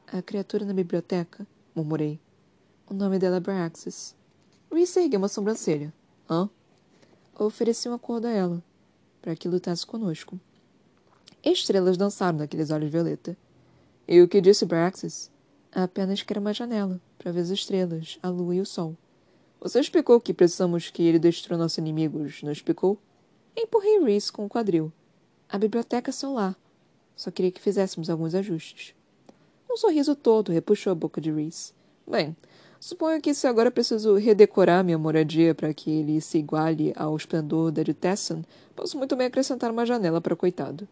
A 0.06 0.22
criatura 0.22 0.64
na 0.64 0.72
biblioteca, 0.72 1.44
murmurei. 1.74 2.20
O 2.88 2.94
nome 2.94 3.18
dela 3.18 3.38
é 3.38 3.40
Braxis. 3.40 4.14
Reese 4.72 5.00
ergueu 5.00 5.18
uma 5.18 5.28
sobrancelha. 5.28 5.92
Hã? 6.30 6.48
Ofereci 7.36 7.88
um 7.88 7.94
acordo 7.94 8.28
a 8.28 8.30
ela, 8.30 8.62
para 9.20 9.34
que 9.34 9.48
lutasse 9.48 9.84
conosco. 9.84 10.38
Estrelas 11.52 11.96
dançaram 11.96 12.38
naqueles 12.38 12.72
olhos 12.72 12.90
violeta. 12.90 13.36
E 14.08 14.20
o 14.20 14.26
que 14.26 14.40
disse 14.40 14.66
Braxis? 14.66 15.30
Apenas 15.70 16.20
que 16.20 16.32
era 16.32 16.40
uma 16.40 16.52
janela, 16.52 17.00
para 17.16 17.30
ver 17.30 17.40
as 17.40 17.50
estrelas, 17.50 18.18
a 18.20 18.28
lua 18.28 18.56
e 18.56 18.60
o 18.60 18.66
sol. 18.66 18.96
Você 19.60 19.78
explicou 19.78 20.20
que 20.20 20.34
precisamos 20.34 20.90
que 20.90 21.04
ele 21.04 21.20
destrua 21.20 21.56
nossos 21.56 21.78
inimigos, 21.78 22.42
não 22.42 22.50
explicou? 22.50 22.98
Empurrei 23.56 24.00
Reese 24.00 24.32
com 24.32 24.44
o 24.44 24.48
quadril. 24.48 24.92
A 25.48 25.56
biblioteca 25.56 26.10
é 26.10 26.12
seu 26.12 26.32
lar. 26.32 26.56
Só 27.14 27.30
queria 27.30 27.52
que 27.52 27.60
fizéssemos 27.60 28.10
alguns 28.10 28.34
ajustes. 28.34 28.92
Um 29.70 29.76
sorriso 29.76 30.16
todo 30.16 30.50
repuxou 30.50 30.90
a 30.90 30.96
boca 30.96 31.20
de 31.20 31.30
Reese. 31.30 31.72
Bem, 32.10 32.36
suponho 32.80 33.22
que 33.22 33.32
se 33.32 33.46
agora 33.46 33.70
preciso 33.70 34.16
redecorar 34.16 34.82
minha 34.82 34.98
moradia 34.98 35.54
para 35.54 35.72
que 35.72 35.92
ele 35.92 36.20
se 36.20 36.38
iguale 36.38 36.92
ao 36.96 37.16
esplendor 37.16 37.70
da 37.70 37.84
de 37.84 37.94
Tesson, 37.94 38.42
posso 38.74 38.98
muito 38.98 39.14
bem 39.14 39.28
acrescentar 39.28 39.70
uma 39.70 39.86
janela 39.86 40.20
para 40.20 40.34
o 40.34 40.36
coitado. 40.36 40.88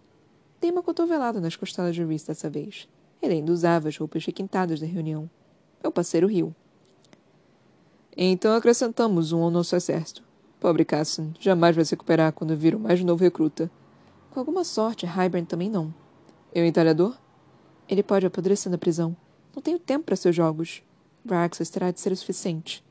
Dei 0.60 0.70
uma 0.70 0.82
cotovelada 0.82 1.40
nas 1.40 1.56
costelas 1.56 1.94
de 1.94 2.04
Reese 2.04 2.26
dessa 2.26 2.48
vez. 2.48 2.88
Ele 3.22 3.34
ainda 3.34 3.52
usava 3.52 3.88
as 3.88 3.96
roupas 3.96 4.24
requintadas 4.24 4.80
da 4.80 4.86
reunião. 4.86 5.28
Meu 5.82 5.92
parceiro 5.92 6.26
riu. 6.26 6.54
Então 8.16 8.54
acrescentamos 8.54 9.32
um 9.32 9.42
ao 9.42 9.50
nosso 9.50 9.74
exército. 9.74 10.22
Pobre 10.60 10.84
Cassin, 10.84 11.34
jamais 11.38 11.74
vai 11.74 11.84
se 11.84 11.90
recuperar 11.92 12.32
quando 12.32 12.56
vir 12.56 12.74
o 12.74 12.80
mais 12.80 13.02
novo 13.02 13.22
recruta. 13.22 13.70
Com 14.30 14.40
alguma 14.40 14.64
sorte, 14.64 15.04
Hybern 15.04 15.46
também 15.46 15.68
não. 15.68 15.92
E 16.54 16.60
o 16.60 16.64
entalhador? 16.64 17.16
Ele 17.88 18.02
pode 18.02 18.24
apodrecer 18.24 18.70
na 18.70 18.78
prisão. 18.78 19.16
Não 19.54 19.62
tenho 19.62 19.78
tempo 19.78 20.06
para 20.06 20.16
seus 20.16 20.34
jogos. 20.34 20.82
Braxas 21.24 21.68
terá 21.68 21.90
de 21.90 22.00
ser 22.00 22.12
o 22.12 22.16
suficiente. 22.16 22.84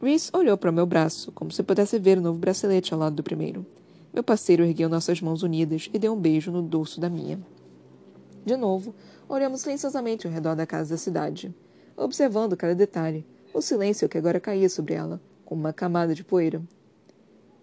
Reese 0.00 0.30
olhou 0.32 0.56
para 0.56 0.70
o 0.70 0.72
meu 0.72 0.86
braço, 0.86 1.30
como 1.32 1.52
se 1.52 1.62
pudesse 1.62 1.98
ver 1.98 2.18
o 2.18 2.22
novo 2.22 2.38
bracelete 2.38 2.92
ao 2.94 3.00
lado 3.00 3.16
do 3.16 3.22
primeiro. 3.22 3.66
Meu 4.12 4.22
parceiro 4.22 4.62
ergueu 4.62 4.90
nossas 4.90 5.22
mãos 5.22 5.42
unidas 5.42 5.88
e 5.90 5.98
deu 5.98 6.12
um 6.12 6.20
beijo 6.20 6.52
no 6.52 6.60
dorso 6.60 7.00
da 7.00 7.08
minha. 7.08 7.40
De 8.44 8.56
novo, 8.56 8.94
olhamos 9.26 9.62
silenciosamente 9.62 10.26
ao 10.26 10.32
redor 10.32 10.54
da 10.54 10.66
casa 10.66 10.90
da 10.90 10.98
cidade, 10.98 11.54
observando 11.96 12.54
cada 12.54 12.74
detalhe, 12.74 13.24
o 13.54 13.62
silêncio 13.62 14.08
que 14.10 14.18
agora 14.18 14.38
caía 14.38 14.68
sobre 14.68 14.92
ela, 14.92 15.18
como 15.46 15.62
uma 15.62 15.72
camada 15.72 16.14
de 16.14 16.22
poeira. 16.22 16.60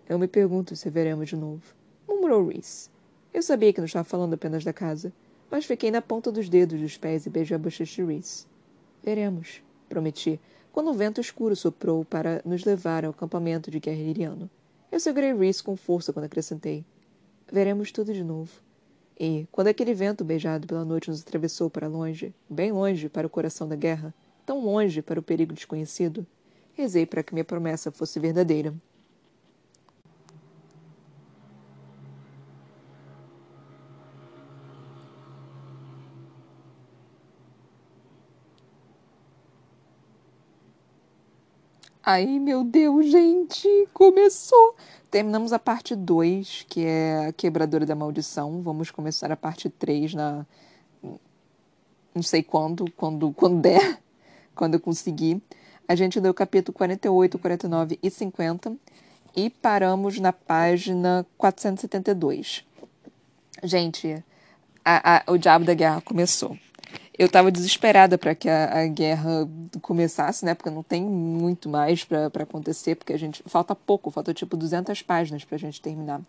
Eu 0.08 0.18
me 0.18 0.28
pergunto 0.28 0.76
se 0.76 0.90
veremos 0.90 1.30
de 1.30 1.36
novo, 1.36 1.62
murmurou 2.08 2.48
Reese. 2.48 2.90
Eu 3.32 3.44
sabia 3.44 3.72
que 3.72 3.80
não 3.80 3.86
estava 3.86 4.04
falando 4.04 4.34
apenas 4.34 4.64
da 4.64 4.74
casa, 4.74 5.14
mas 5.52 5.66
fiquei 5.66 5.92
na 5.92 6.02
ponta 6.02 6.32
dos 6.32 6.50
dedos 6.50 6.80
dos 6.80 6.98
pés 6.98 7.28
e 7.28 7.30
beijei 7.30 7.56
a 7.56 7.60
bochecha 7.60 8.02
de 8.02 8.12
Reese. 8.12 8.48
Veremos, 9.04 9.62
prometi, 9.88 10.40
quando 10.72 10.90
um 10.90 10.94
vento 10.94 11.22
escuro 11.22 11.56
soprou 11.56 12.04
para 12.04 12.42
nos 12.44 12.66
levar 12.66 13.06
ao 13.06 13.12
acampamento 13.12 13.70
de 13.70 13.80
guerra 13.80 14.02
iriano. 14.02 14.50
Eu 14.92 15.00
segurei 15.00 15.34
Reese 15.34 15.64
com 15.64 15.76
força 15.76 16.12
quando 16.12 16.26
acrescentei. 16.26 16.84
Veremos 17.52 17.92
tudo 17.92 18.12
de 18.12 18.24
novo. 18.24 18.52
E, 19.20 19.48
quando 19.52 19.68
aquele 19.68 19.94
vento 19.94 20.24
beijado 20.24 20.66
pela 20.66 20.84
noite 20.84 21.10
nos 21.10 21.22
atravessou 21.22 21.70
para 21.70 21.88
longe, 21.88 22.34
bem 22.50 22.72
longe 22.72 23.08
para 23.08 23.28
o 23.28 23.30
coração 23.30 23.68
da 23.68 23.76
guerra, 23.76 24.14
tão 24.46 24.64
longe 24.64 25.02
para 25.02 25.20
o 25.20 25.24
perigo 25.24 25.54
desconhecido, 25.54 26.26
rezei 26.74 27.06
para 27.06 27.22
que 27.22 27.34
minha 27.34 27.44
promessa 27.44 27.92
fosse 27.92 28.20
verdadeira. 28.20 28.74
Ai, 42.12 42.40
meu 42.40 42.64
Deus, 42.64 43.06
gente, 43.06 43.88
começou! 43.94 44.76
Terminamos 45.12 45.54
a 45.54 45.60
parte 45.60 45.96
2, 45.96 46.66
que 46.68 46.84
é 46.84 47.28
a 47.28 47.32
Quebradora 47.32 47.86
da 47.86 47.94
Maldição. 47.94 48.64
Vamos 48.64 48.90
começar 48.90 49.32
a 49.32 49.38
parte 49.38 49.70
3 49.70 50.16
na. 50.16 50.44
Não 52.16 52.24
sei 52.24 52.42
quando, 52.42 52.90
quando, 52.98 53.32
quando 53.34 53.62
der, 53.62 54.00
quando 54.56 54.74
eu 54.74 54.80
conseguir. 54.80 55.40
A 55.88 55.94
gente 55.94 56.20
deu 56.20 56.34
capítulo 56.34 56.76
48, 56.76 57.38
49 57.38 58.00
e 58.02 58.10
50 58.10 58.76
e 59.36 59.52
paramos 59.52 60.20
na 60.20 60.34
página 60.34 61.24
472. 61.38 62.66
Gente, 63.62 64.24
a, 64.84 65.18
a, 65.18 65.32
o 65.32 65.38
Diabo 65.38 65.64
da 65.64 65.76
Guerra 65.76 66.02
começou 66.02 66.58
eu 67.20 67.26
estava 67.26 67.52
desesperada 67.52 68.18
para 68.18 68.34
que 68.34 68.48
a, 68.48 68.80
a, 68.80 68.88
guerra 68.88 69.46
começasse, 69.82 70.46
né? 70.46 70.54
Porque 70.56 70.70
não 70.70 70.82
tem 70.82 71.04
muito 71.04 71.68
mais 71.68 72.06
para 72.06 72.28
acontecer, 72.28 72.96
porque 72.96 73.12
a 73.12 73.20
gente 73.20 73.44
falta 73.46 73.76
pouco, 73.76 74.10
falta 74.10 74.34
tipo 74.34 74.56
200 74.56 75.02
páginas 75.02 75.44
para 75.44 75.58
a 75.58 75.60
gente 75.60 75.82
terminar. 75.82 76.22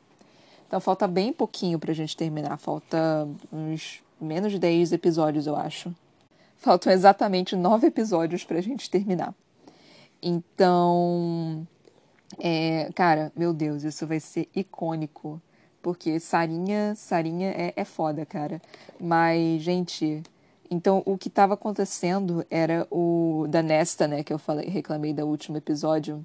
Então 0.67 0.81
falta 0.81 1.07
bem 1.07 1.33
pouquinho 1.33 1.79
para 1.79 1.93
a 1.93 1.95
gente 1.95 2.17
terminar, 2.17 2.57
falta 2.57 3.29
uns 3.53 4.03
menos 4.21 4.51
de 4.51 4.59
10 4.59 4.93
episódios, 4.93 5.47
eu 5.47 5.55
acho. 5.55 5.95
Faltam 6.59 6.93
exatamente 6.93 7.55
nove 7.55 7.87
episódios 7.87 8.43
para 8.43 8.59
a 8.59 8.61
gente 8.61 8.91
terminar. 8.91 9.33
Então, 10.21 11.67
é, 12.37 12.91
cara, 12.97 13.33
meu 13.37 13.53
Deus, 13.55 13.85
isso 13.85 14.09
vai 14.09 14.19
ser 14.19 14.49
icônico. 14.57 15.41
Porque 15.81 16.19
Sarinha, 16.19 16.95
Sarinha 16.97 17.51
é, 17.51 17.73
é 17.77 17.85
foda, 17.85 18.27
cara. 18.27 18.61
Mas, 19.01 19.63
gente, 19.63 20.23
então, 20.71 21.03
o 21.05 21.19
que 21.19 21.27
estava 21.27 21.55
acontecendo 21.55 22.47
era 22.49 22.87
o 22.93 23.47
da 23.49 23.61
Nesta, 23.61 24.07
né, 24.07 24.23
que 24.23 24.33
eu 24.33 24.39
falei, 24.39 24.69
reclamei 24.69 25.13
do 25.13 25.27
último 25.27 25.57
episódio, 25.57 26.25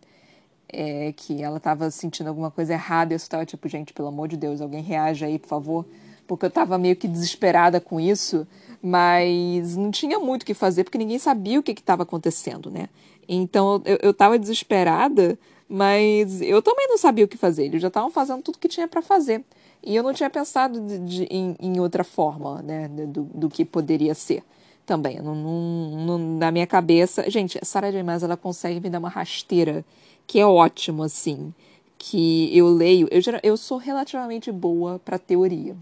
é, 0.69 1.11
que 1.17 1.41
ela 1.41 1.57
estava 1.57 1.89
sentindo 1.89 2.27
alguma 2.27 2.51
coisa 2.51 2.73
errada, 2.73 3.11
e 3.11 3.15
eu 3.15 3.17
estava 3.17 3.43
tipo, 3.43 3.67
gente, 3.67 3.91
pelo 3.91 4.07
amor 4.07 4.27
de 4.27 4.37
Deus, 4.37 4.61
alguém 4.61 4.83
reage 4.83 5.25
aí, 5.25 5.39
por 5.39 5.47
favor, 5.47 5.85
porque 6.27 6.45
eu 6.45 6.49
estava 6.49 6.77
meio 6.77 6.95
que 6.95 7.07
desesperada 7.07 7.81
com 7.81 7.99
isso, 7.99 8.47
mas 8.83 9.75
não 9.75 9.89
tinha 9.89 10.19
muito 10.19 10.43
o 10.43 10.45
que 10.45 10.53
fazer, 10.53 10.83
porque 10.83 10.97
ninguém 10.97 11.17
sabia 11.17 11.59
o 11.59 11.63
que 11.63 11.71
estava 11.71 12.03
acontecendo, 12.03 12.69
né? 12.69 12.87
Então, 13.27 13.81
eu 14.01 14.11
estava 14.11 14.37
desesperada, 14.37 15.39
mas 15.67 16.39
eu 16.41 16.61
também 16.61 16.87
não 16.87 16.99
sabia 16.99 17.25
o 17.25 17.27
que 17.27 17.37
fazer, 17.37 17.65
eles 17.65 17.81
já 17.81 17.87
estavam 17.87 18.11
fazendo 18.11 18.43
tudo 18.43 18.59
que 18.59 18.67
tinha 18.67 18.87
para 18.87 19.01
fazer. 19.01 19.43
E 19.85 19.95
eu 19.95 20.01
não 20.01 20.13
tinha 20.13 20.29
pensado 20.31 20.81
de, 20.81 20.97
de, 20.97 21.23
em, 21.25 21.55
em, 21.59 21.79
outra 21.79 22.03
forma, 22.03 22.59
né, 22.63 22.87
do, 22.87 23.23
do 23.23 23.47
que 23.47 23.63
poderia 23.63 24.15
ser 24.15 24.43
também. 24.83 25.21
Não, 25.21 25.35
não, 25.35 26.05
não, 26.05 26.17
na 26.17 26.51
minha 26.51 26.65
cabeça. 26.65 27.29
Gente, 27.29 27.59
a 27.61 27.65
Sarah 27.65 27.91
J. 27.91 28.01
Maas, 28.01 28.23
ela 28.23 28.35
consegue 28.35 28.79
me 28.79 28.89
dar 28.89 28.97
uma 28.97 29.09
rasteira 29.09 29.85
que 30.25 30.39
é 30.39 30.45
ótimo, 30.45 31.03
assim. 31.03 31.53
Que 31.99 32.49
eu 32.57 32.67
leio. 32.67 33.07
Eu, 33.11 33.21
eu 33.43 33.55
sou 33.55 33.77
relativamente 33.77 34.51
boa 34.51 34.99
para 35.05 35.19
teoria. 35.19 35.75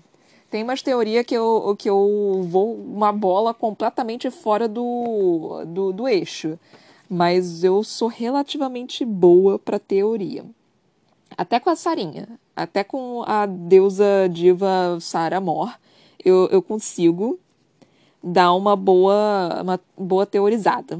Tem 0.51 0.63
umas 0.63 0.81
teorias 0.81 1.25
que 1.25 1.33
eu, 1.33 1.73
que 1.79 1.89
eu 1.89 2.45
vou 2.47 2.75
uma 2.75 3.11
bola 3.11 3.53
completamente 3.53 4.29
fora 4.29 4.67
do, 4.67 5.63
do, 5.65 5.93
do 5.93 6.07
eixo. 6.09 6.59
Mas 7.09 7.63
eu 7.63 7.83
sou 7.85 8.09
relativamente 8.09 9.05
boa 9.05 9.57
para 9.57 9.79
teoria. 9.79 10.45
Até 11.37 11.57
com 11.57 11.69
a 11.69 11.75
Sarinha 11.75 12.27
até 12.55 12.83
com 12.83 13.23
a 13.25 13.45
deusa 13.45 14.29
diva 14.31 14.97
Sarah 14.99 15.41
Moore, 15.41 15.73
eu, 16.23 16.47
eu 16.51 16.61
consigo 16.61 17.39
dar 18.23 18.53
uma 18.53 18.75
boa, 18.75 19.61
uma 19.61 19.79
boa 19.97 20.25
teorizada. 20.25 20.99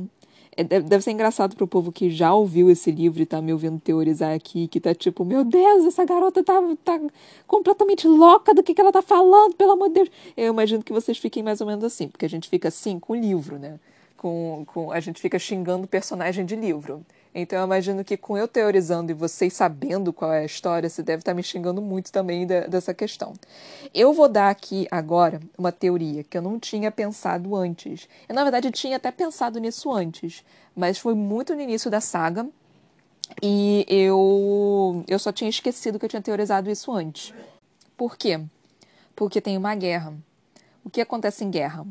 É, 0.55 0.63
deve 0.63 1.01
ser 1.01 1.11
engraçado 1.11 1.55
pro 1.55 1.67
povo 1.67 1.91
que 1.91 2.09
já 2.09 2.33
ouviu 2.33 2.69
esse 2.69 2.91
livro 2.91 3.21
e 3.21 3.25
tá 3.25 3.41
me 3.41 3.51
ouvindo 3.51 3.79
teorizar 3.79 4.35
aqui, 4.35 4.67
que 4.67 4.79
tá 4.79 4.93
tipo, 4.93 5.25
meu 5.25 5.43
Deus, 5.43 5.85
essa 5.85 6.05
garota 6.05 6.43
tá, 6.43 6.53
tá 6.83 6.99
completamente 7.47 8.07
louca 8.07 8.53
do 8.53 8.61
que, 8.61 8.73
que 8.73 8.81
ela 8.81 8.91
tá 8.91 9.01
falando, 9.01 9.55
pelo 9.55 9.71
amor 9.71 9.87
de 9.87 9.95
Deus. 9.95 10.09
Eu 10.37 10.53
imagino 10.53 10.83
que 10.83 10.93
vocês 10.93 11.17
fiquem 11.17 11.41
mais 11.41 11.59
ou 11.59 11.67
menos 11.67 11.83
assim, 11.83 12.07
porque 12.07 12.25
a 12.25 12.29
gente 12.29 12.47
fica 12.49 12.67
assim 12.67 12.99
com 12.99 13.13
o 13.13 13.15
livro, 13.15 13.57
né? 13.57 13.79
Com, 14.15 14.63
com, 14.67 14.91
a 14.91 14.99
gente 14.99 15.19
fica 15.19 15.39
xingando 15.39 15.87
personagem 15.87 16.45
de 16.45 16.55
livro. 16.55 17.03
Então 17.35 17.59
eu 17.59 17.65
imagino 17.65 18.03
que 18.03 18.15
com 18.15 18.37
eu 18.37 18.47
teorizando 18.47 19.11
e 19.11 19.15
vocês 19.15 19.53
sabendo 19.53 20.13
qual 20.13 20.31
é 20.31 20.39
a 20.39 20.45
história, 20.45 20.87
você 20.87 21.01
deve 21.01 21.21
estar 21.21 21.33
me 21.33 21.41
xingando 21.41 21.81
muito 21.81 22.11
também 22.11 22.45
da, 22.45 22.67
dessa 22.67 22.93
questão. 22.93 23.33
Eu 23.93 24.13
vou 24.13 24.29
dar 24.29 24.49
aqui 24.49 24.87
agora 24.91 25.39
uma 25.57 25.71
teoria 25.71 26.23
que 26.23 26.37
eu 26.37 26.41
não 26.41 26.59
tinha 26.59 26.91
pensado 26.91 27.55
antes. 27.55 28.07
Eu, 28.29 28.35
na 28.35 28.43
verdade, 28.43 28.69
tinha 28.69 28.97
até 28.97 29.11
pensado 29.11 29.59
nisso 29.59 29.91
antes, 29.91 30.43
mas 30.75 30.99
foi 30.99 31.15
muito 31.15 31.55
no 31.55 31.61
início 31.61 31.89
da 31.89 31.99
saga 31.99 32.47
e 33.41 33.85
eu, 33.89 35.03
eu 35.07 35.17
só 35.17 35.31
tinha 35.31 35.49
esquecido 35.49 35.97
que 35.97 36.05
eu 36.05 36.09
tinha 36.09 36.21
teorizado 36.21 36.69
isso 36.69 36.91
antes. 36.91 37.33
Por 37.97 38.15
quê? 38.15 38.39
Porque 39.15 39.41
tem 39.41 39.57
uma 39.57 39.73
guerra. 39.73 40.13
O 40.83 40.89
que 40.89 41.01
acontece 41.01 41.43
em 41.43 41.49
guerra? 41.49 41.85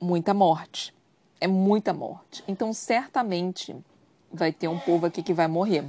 Muita 0.00 0.34
morte. 0.34 0.92
É 1.40 1.46
muita 1.46 1.92
morte. 1.92 2.44
Então, 2.46 2.72
certamente 2.72 3.74
vai 4.34 4.52
ter 4.52 4.68
um 4.68 4.78
povo 4.78 5.06
aqui 5.06 5.22
que 5.22 5.32
vai 5.32 5.46
morrer. 5.46 5.84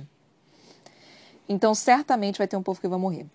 Então, 1.47 1.75
certamente 1.75 2.37
vai 2.37 2.47
ter 2.47 2.57
um 2.57 2.63
povo 2.63 2.79
que 2.79 2.87
vai 2.87 2.99
morrer. 2.99 3.25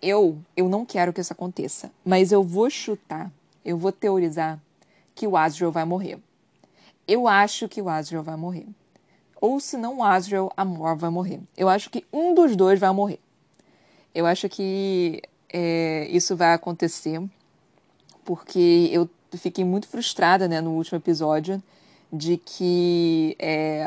Eu, 0.00 0.38
eu 0.56 0.68
não 0.68 0.86
quero 0.86 1.12
que 1.12 1.20
isso 1.20 1.32
aconteça, 1.32 1.90
mas 2.04 2.30
eu 2.30 2.42
vou 2.42 2.70
chutar, 2.70 3.30
eu 3.64 3.76
vou 3.76 3.90
teorizar 3.90 4.60
que 5.14 5.26
o 5.26 5.36
Asriel 5.36 5.72
vai 5.72 5.84
morrer. 5.84 6.18
Eu 7.06 7.26
acho 7.26 7.68
que 7.68 7.82
o 7.82 7.88
Asriel 7.88 8.22
vai 8.22 8.36
morrer. 8.36 8.66
Ou 9.40 9.60
se 9.60 9.76
não 9.76 9.98
o 9.98 10.04
Asriel, 10.04 10.52
a 10.56 10.64
Mor 10.64 10.96
vai 10.96 11.10
morrer. 11.10 11.40
Eu 11.56 11.68
acho 11.68 11.90
que 11.90 12.04
um 12.12 12.34
dos 12.34 12.54
dois 12.54 12.78
vai 12.78 12.92
morrer. 12.92 13.18
Eu 14.14 14.26
acho 14.26 14.48
que 14.48 15.22
é, 15.48 16.06
isso 16.10 16.36
vai 16.36 16.52
acontecer 16.52 17.22
porque 18.24 18.90
eu 18.92 19.08
fiquei 19.38 19.64
muito 19.64 19.88
frustrada 19.88 20.46
né, 20.46 20.60
no 20.60 20.72
último 20.72 20.98
episódio 20.98 21.62
de 22.12 22.36
que 22.36 23.34
é, 23.38 23.86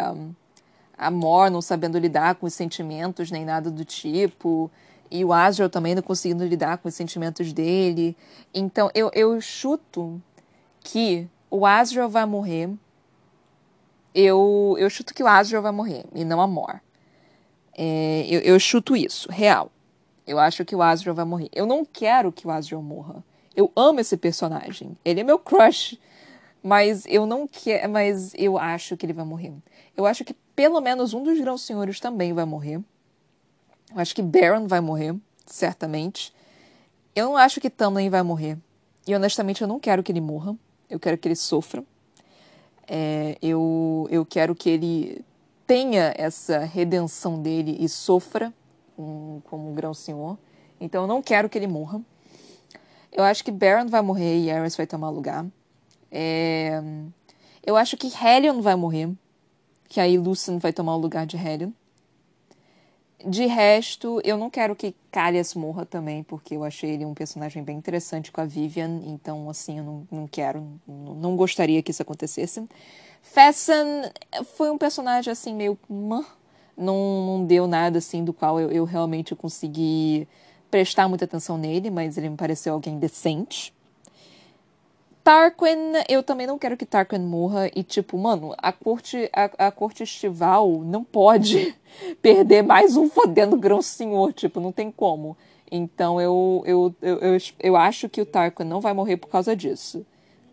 Amor 1.01 1.49
não 1.49 1.61
sabendo 1.61 1.97
lidar 1.97 2.35
com 2.35 2.45
os 2.45 2.53
sentimentos 2.53 3.31
nem 3.31 3.43
nada 3.43 3.71
do 3.71 3.83
tipo, 3.83 4.69
e 5.09 5.25
o 5.25 5.33
Asriel 5.33 5.69
também 5.69 5.95
não 5.95 6.01
conseguindo 6.01 6.45
lidar 6.45 6.77
com 6.77 6.87
os 6.87 6.95
sentimentos 6.95 7.51
dele. 7.51 8.15
Então 8.53 8.89
eu, 8.93 9.09
eu 9.13 9.41
chuto 9.41 10.21
que 10.79 11.27
o 11.49 11.65
Asriel 11.65 12.07
vai 12.07 12.25
morrer. 12.25 12.69
Eu, 14.13 14.75
eu 14.77 14.89
chuto 14.89 15.13
que 15.13 15.23
o 15.23 15.27
Asriel 15.27 15.61
vai 15.61 15.71
morrer 15.71 16.05
e 16.13 16.23
não 16.23 16.39
a 16.39 16.47
Mor. 16.47 16.79
É, 17.77 18.25
eu, 18.29 18.39
eu 18.41 18.59
chuto 18.59 18.95
isso, 18.95 19.29
real. 19.31 19.71
Eu 20.25 20.37
acho 20.37 20.63
que 20.63 20.75
o 20.75 20.81
Asriel 20.81 21.15
vai 21.15 21.25
morrer. 21.25 21.49
Eu 21.51 21.65
não 21.65 21.83
quero 21.83 22.31
que 22.31 22.45
o 22.45 22.51
Asriel 22.51 22.81
morra. 22.81 23.23
Eu 23.55 23.71
amo 23.75 23.99
esse 23.99 24.15
personagem. 24.15 24.97
Ele 25.03 25.21
é 25.21 25.23
meu 25.23 25.39
crush. 25.39 25.99
Mas 26.63 27.05
eu 27.07 27.26
não 27.26 27.47
quero. 27.47 27.89
Mas 27.89 28.34
eu 28.36 28.57
acho 28.57 28.95
que 28.95 29.05
ele 29.05 29.13
vai 29.13 29.26
morrer. 29.26 29.53
Eu 29.97 30.05
acho 30.05 30.23
que 30.23 30.36
pelo 30.56 30.80
menos 30.82 31.14
um 31.14 31.24
dos 31.24 31.39
grãos 31.39 31.62
senhores 31.62 31.99
também 31.99 32.34
vai 32.34 32.45
morrer. 32.45 32.82
Eu 33.93 33.99
acho 33.99 34.16
que 34.16 34.22
Baron 34.22 34.68
vai 34.68 34.80
morrer, 34.80 35.16
certamente. 35.45 36.34
Eu 37.16 37.26
não 37.26 37.38
acho 37.38 37.60
que 37.60 37.70
Tamlin 37.70 38.10
vai 38.10 38.24
morrer. 38.24 38.58
E 39.06 39.14
honestamente 39.14 39.62
eu 39.62 39.68
não 39.68 39.80
quero 39.80 40.02
que 40.02 40.12
ele 40.12 40.22
morra. 40.22 40.56
Eu 40.89 40.99
quero 40.99 41.18
que 41.18 41.28
ele 41.28 41.36
sofra. 41.36 41.84
É, 42.88 43.38
eu, 43.41 44.08
eu 44.10 44.26
quero 44.26 44.56
que 44.56 44.70
ele 44.70 45.26
tenha 45.68 46.14
essa 46.18 46.60
redenção 46.60 47.41
dele 47.41 47.78
e 47.80 47.88
sofra 47.89 48.54
um, 48.97 49.41
como 49.49 49.70
um 49.70 49.74
grão 49.74 49.93
senhor. 49.93 50.38
Então 50.80 51.04
eu 51.04 51.08
não 51.08 51.22
quero 51.22 51.49
que 51.49 51.58
ele 51.58 51.68
morra. 51.68 52.02
Eu 53.12 53.24
acho 53.24 53.43
que 53.43 53.52
Baron 53.52 53.88
vai 53.88 54.02
morrer 54.02 54.39
e 54.39 54.49
Aerys 54.49 54.76
vai 54.76 54.88
tomar 54.88 55.10
lugar. 55.10 55.45
É, 56.10 56.82
eu 57.66 57.76
acho 57.76 57.97
que 57.97 58.08
Helion 58.08 58.62
vai 58.62 58.76
morrer 58.76 59.10
que 59.91 59.99
aí 59.99 60.17
Lucien 60.17 60.57
vai 60.57 60.71
tomar 60.71 60.95
o 60.95 60.97
lugar 60.97 61.25
de 61.25 61.35
Helion. 61.35 61.71
De 63.25 63.45
resto, 63.45 64.21
eu 64.23 64.37
não 64.37 64.49
quero 64.49 64.73
que 64.73 64.95
Callias 65.11 65.53
morra 65.53 65.85
também, 65.85 66.23
porque 66.23 66.55
eu 66.55 66.63
achei 66.63 66.91
ele 66.91 67.03
um 67.03 67.13
personagem 67.13 67.61
bem 67.61 67.77
interessante 67.77 68.31
com 68.31 68.39
a 68.39 68.45
Vivian, 68.45 69.01
então, 69.05 69.49
assim, 69.49 69.79
eu 69.79 69.83
não, 69.83 70.07
não 70.09 70.27
quero, 70.27 70.65
não, 70.87 71.35
gostaria 71.35 71.83
que 71.83 71.91
isso 71.91 72.01
acontecesse. 72.01 72.65
Fasten 73.21 74.09
foi 74.55 74.71
um 74.71 74.77
personagem 74.77 75.29
assim 75.29 75.53
meio. 75.53 75.77
Não, 75.89 76.25
não 76.77 77.45
deu 77.45 77.67
nada 77.67 77.97
assim 77.97 78.23
do 78.23 78.31
qual 78.31 78.61
eu, 78.61 78.71
eu 78.71 78.85
realmente 78.85 79.35
consegui 79.35 80.25
prestar 80.71 81.09
muita 81.09 81.25
atenção 81.25 81.57
nele, 81.57 81.91
mas 81.91 82.17
ele 82.17 82.29
me 82.29 82.37
pareceu 82.37 82.73
alguém 82.73 82.97
decente. 82.97 83.73
Tarquin, 85.24 85.93
eu 86.09 86.24
também 86.24 86.47
não 86.47 86.57
quero 86.57 86.76
que 86.76 86.86
Tarquin 86.86 87.19
morra. 87.19 87.69
E, 87.76 87.84
tipo, 87.84 88.17
mano, 88.17 88.55
a 88.57 88.72
corte, 88.72 89.30
a, 89.34 89.67
a 89.67 89.72
corte 89.72 90.03
estival 90.03 90.80
não 90.84 91.03
pode 91.03 91.76
perder 92.22 92.63
mais 92.63 92.97
um 92.97 93.09
fodendo 93.09 93.57
grão 93.57 93.82
senhor. 93.82 94.34
Tipo, 94.34 94.59
não 94.59 94.72
tem 94.72 94.91
como. 94.91 95.38
Então 95.72 96.19
eu, 96.19 96.63
eu, 96.65 96.95
eu, 97.01 97.17
eu, 97.19 97.38
eu 97.59 97.76
acho 97.78 98.09
que 98.09 98.22
o 98.22 98.26
Tarquin 98.26 98.63
não 98.63 98.82
vai 98.82 98.93
morrer 98.93 99.17
por 99.17 99.30
causa 99.30 99.55
disso. 99.55 100.05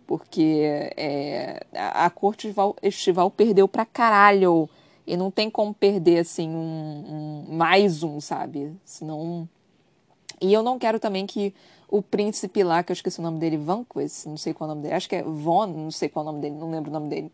Porque 0.07 0.62
é, 0.97 1.64
a, 1.75 2.07
a 2.07 2.11
corte 2.11 2.55
estival, 2.83 3.31
perdeu 3.31 3.66
pra 3.66 3.85
caralho. 3.85 4.69
E 5.07 5.16
não 5.16 5.31
tem 5.31 5.51
como 5.51 5.73
perder, 5.73 6.19
assim, 6.19 6.51
um, 6.51 7.45
um 7.49 7.57
mais 7.57 8.03
um, 8.03 8.21
sabe? 8.21 8.73
Senão. 8.85 9.49
E 10.41 10.53
eu 10.53 10.62
não 10.62 10.79
quero 10.79 11.01
também 11.01 11.27
que 11.27 11.55
o 11.89 12.03
príncipe 12.03 12.62
lá, 12.62 12.82
que 12.82 12.93
eu 12.93 12.95
esqueci 12.95 13.18
o 13.18 13.22
nome 13.22 13.39
dele, 13.39 13.57
Vanquist, 13.57 14.26
não 14.26 14.36
sei 14.36 14.53
qual 14.53 14.68
é 14.68 14.72
o 14.72 14.74
nome 14.74 14.82
dele, 14.82 14.95
acho 14.95 15.09
que 15.09 15.16
é 15.16 15.22
Von, 15.22 15.66
não 15.66 15.91
sei 15.91 16.09
qual 16.09 16.24
é 16.24 16.28
o 16.28 16.32
nome 16.32 16.43
dele, 16.43 16.55
não 16.55 16.70
lembro 16.70 16.91
o 16.91 16.93
nome 16.93 17.09
dele. 17.09 17.32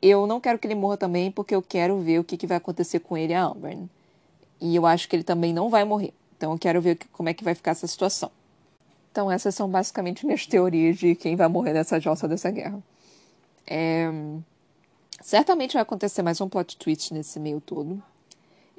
Eu 0.00 0.26
não 0.26 0.40
quero 0.40 0.58
que 0.58 0.66
ele 0.66 0.74
morra 0.74 0.96
também, 0.96 1.30
porque 1.30 1.54
eu 1.54 1.62
quero 1.62 1.98
ver 1.98 2.18
o 2.18 2.24
que, 2.24 2.36
que 2.36 2.46
vai 2.46 2.56
acontecer 2.56 3.00
com 3.00 3.16
ele 3.16 3.34
a 3.34 3.44
Amber. 3.44 3.78
E 4.60 4.74
eu 4.74 4.86
acho 4.86 5.08
que 5.08 5.14
ele 5.14 5.22
também 5.22 5.52
não 5.52 5.68
vai 5.68 5.84
morrer. 5.84 6.12
Então 6.36 6.52
eu 6.52 6.58
quero 6.58 6.80
ver 6.80 6.98
como 7.12 7.28
é 7.28 7.34
que 7.34 7.44
vai 7.44 7.54
ficar 7.54 7.72
essa 7.72 7.86
situação. 7.86 8.30
Então 9.12 9.30
essas 9.30 9.54
são 9.54 9.68
basicamente 9.68 10.24
minhas 10.24 10.46
teorias 10.46 10.96
de 10.96 11.14
quem 11.14 11.36
vai 11.36 11.46
morrer 11.46 11.72
nessa 11.72 12.00
jossa 12.00 12.26
dessa 12.26 12.50
guerra. 12.50 12.82
É... 13.66 14.10
Certamente 15.20 15.74
vai 15.74 15.82
acontecer 15.82 16.22
mais 16.22 16.40
um 16.40 16.48
plot 16.48 16.76
twist 16.76 17.14
nesse 17.14 17.38
meio 17.38 17.60
todo. 17.60 18.02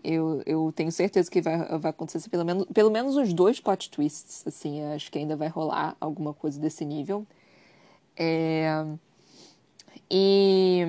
Eu, 0.04 0.41
eu 0.45 0.72
tenho 0.76 0.91
certeza 0.91 1.32
que 1.32 1.41
vai, 1.41 1.58
vai 1.80 1.91
acontecer 1.91 2.30
pelo 2.30 2.43
menos, 2.43 2.66
pelo 2.74 2.91
menos 2.91 3.16
os 3.16 3.34
dois 3.34 3.60
plot 3.60 3.89
twists, 3.89 4.45
assim, 4.45 4.84
acho 4.93 5.10
que 5.12 5.18
ainda 5.18 5.36
vai 5.36 5.47
rolar 5.47 5.95
alguma 5.99 6.34
coisa 6.34 6.60
desse 6.60 6.84
nível. 6.84 7.26
É, 8.18 8.86
e 10.12 10.82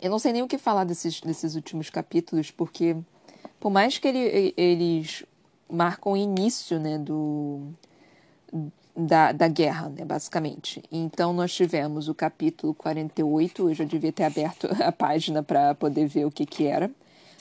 eu 0.00 0.10
não 0.10 0.18
sei 0.18 0.32
nem 0.32 0.42
o 0.42 0.48
que 0.48 0.58
falar 0.58 0.84
desses, 0.84 1.20
desses 1.20 1.54
últimos 1.54 1.90
capítulos, 1.90 2.50
porque 2.50 2.96
por 3.58 3.70
mais 3.70 3.98
que 3.98 4.06
ele, 4.06 4.54
eles 4.56 5.24
marcam 5.68 6.12
o 6.12 6.16
início, 6.16 6.78
né, 6.78 6.98
do, 6.98 7.62
da, 8.96 9.32
da 9.32 9.48
guerra, 9.48 9.88
né, 9.88 10.04
basicamente. 10.04 10.82
Então, 10.90 11.32
nós 11.32 11.52
tivemos 11.52 12.08
o 12.08 12.14
capítulo 12.14 12.72
48, 12.74 13.68
eu 13.68 13.74
já 13.74 13.84
devia 13.84 14.12
ter 14.12 14.24
aberto 14.24 14.68
a 14.82 14.92
página 14.92 15.42
para 15.42 15.74
poder 15.74 16.06
ver 16.06 16.24
o 16.24 16.30
que 16.30 16.46
que 16.46 16.66
era. 16.66 16.90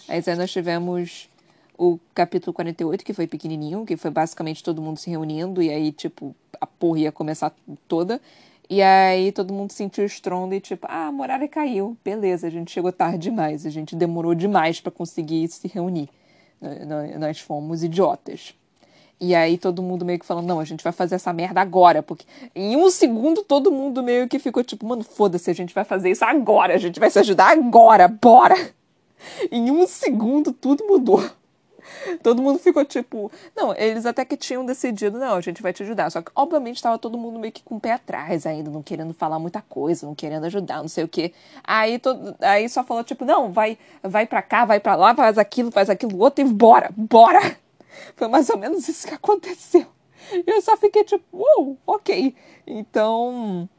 Aí 0.07 0.21
nós 0.35 0.51
tivemos 0.51 1.29
o 1.77 1.99
capítulo 2.13 2.53
48, 2.53 3.03
que 3.03 3.13
foi 3.13 3.27
pequenininho, 3.27 3.85
que 3.85 3.97
foi 3.97 4.11
basicamente 4.11 4.63
todo 4.63 4.81
mundo 4.81 4.97
se 4.97 5.09
reunindo, 5.09 5.61
e 5.61 5.69
aí, 5.69 5.91
tipo, 5.91 6.35
a 6.59 6.65
porra 6.65 6.99
ia 6.99 7.11
começar 7.11 7.53
toda. 7.87 8.21
E 8.69 8.81
aí 8.81 9.31
todo 9.31 9.53
mundo 9.53 9.71
sentiu 9.71 10.03
o 10.03 10.07
estrondo 10.07 10.55
e 10.55 10.59
tipo, 10.59 10.87
ah, 10.89 11.07
a 11.07 11.11
muralha 11.11 11.47
caiu, 11.47 11.95
beleza, 12.03 12.47
a 12.47 12.49
gente 12.49 12.71
chegou 12.71 12.91
tarde 12.91 13.29
demais, 13.29 13.63
a 13.63 13.69
gente 13.69 13.95
demorou 13.95 14.33
demais 14.33 14.81
para 14.81 14.91
conseguir 14.91 15.47
se 15.49 15.67
reunir. 15.67 16.09
Nós 17.19 17.39
fomos 17.39 17.83
idiotas. 17.83 18.55
E 19.21 19.35
aí 19.35 19.57
todo 19.57 19.83
mundo 19.83 20.03
meio 20.03 20.17
que 20.17 20.25
falando, 20.25 20.47
não, 20.47 20.59
a 20.59 20.65
gente 20.65 20.83
vai 20.83 20.91
fazer 20.91 21.15
essa 21.15 21.31
merda 21.31 21.61
agora, 21.61 22.01
porque 22.01 22.25
em 22.55 22.75
um 22.75 22.89
segundo 22.89 23.43
todo 23.43 23.71
mundo 23.71 24.01
meio 24.01 24.27
que 24.27 24.39
ficou 24.39 24.63
tipo, 24.63 24.85
mano, 24.85 25.03
foda-se, 25.03 25.49
a 25.49 25.53
gente 25.53 25.73
vai 25.73 25.85
fazer 25.85 26.09
isso 26.09 26.25
agora, 26.25 26.73
a 26.73 26.79
gente 26.79 26.99
vai 26.99 27.11
se 27.11 27.19
ajudar 27.19 27.51
agora, 27.51 28.07
bora! 28.07 28.55
Em 29.51 29.71
um 29.71 29.87
segundo 29.87 30.51
tudo 30.51 30.85
mudou. 30.85 31.23
Todo 32.21 32.41
mundo 32.41 32.59
ficou 32.59 32.83
tipo. 32.83 33.31
Não, 33.55 33.73
eles 33.75 34.05
até 34.05 34.25
que 34.25 34.37
tinham 34.37 34.65
decidido, 34.65 35.17
não, 35.17 35.35
a 35.35 35.41
gente 35.41 35.61
vai 35.61 35.73
te 35.73 35.83
ajudar. 35.83 36.09
Só 36.09 36.21
que, 36.21 36.31
obviamente, 36.35 36.77
estava 36.77 36.97
todo 36.97 37.17
mundo 37.17 37.39
meio 37.39 37.53
que 37.53 37.63
com 37.63 37.75
o 37.75 37.79
pé 37.79 37.93
atrás 37.93 38.45
ainda, 38.45 38.69
não 38.69 38.81
querendo 38.81 39.13
falar 39.13 39.39
muita 39.39 39.61
coisa, 39.61 40.05
não 40.05 40.15
querendo 40.15 40.45
ajudar, 40.45 40.81
não 40.81 40.87
sei 40.87 41.03
o 41.03 41.07
quê. 41.07 41.33
Aí, 41.63 41.99
todo, 41.99 42.35
aí 42.41 42.67
só 42.69 42.83
falou, 42.83 43.03
tipo, 43.03 43.25
não, 43.25 43.51
vai, 43.51 43.77
vai 44.01 44.25
pra 44.25 44.41
cá, 44.41 44.65
vai 44.65 44.79
pra 44.79 44.95
lá, 44.95 45.15
faz 45.15 45.37
aquilo, 45.37 45.71
faz 45.71 45.89
aquilo 45.89 46.17
outro 46.19 46.45
e 46.45 46.47
bora, 46.47 46.89
bora! 46.95 47.57
Foi 48.15 48.27
mais 48.27 48.49
ou 48.49 48.57
menos 48.57 48.87
isso 48.87 49.07
que 49.07 49.13
aconteceu. 49.13 49.85
Eu 50.45 50.61
só 50.61 50.75
fiquei 50.75 51.03
tipo, 51.03 51.23
uou, 51.31 51.77
ok. 51.85 52.35
Então. 52.65 53.69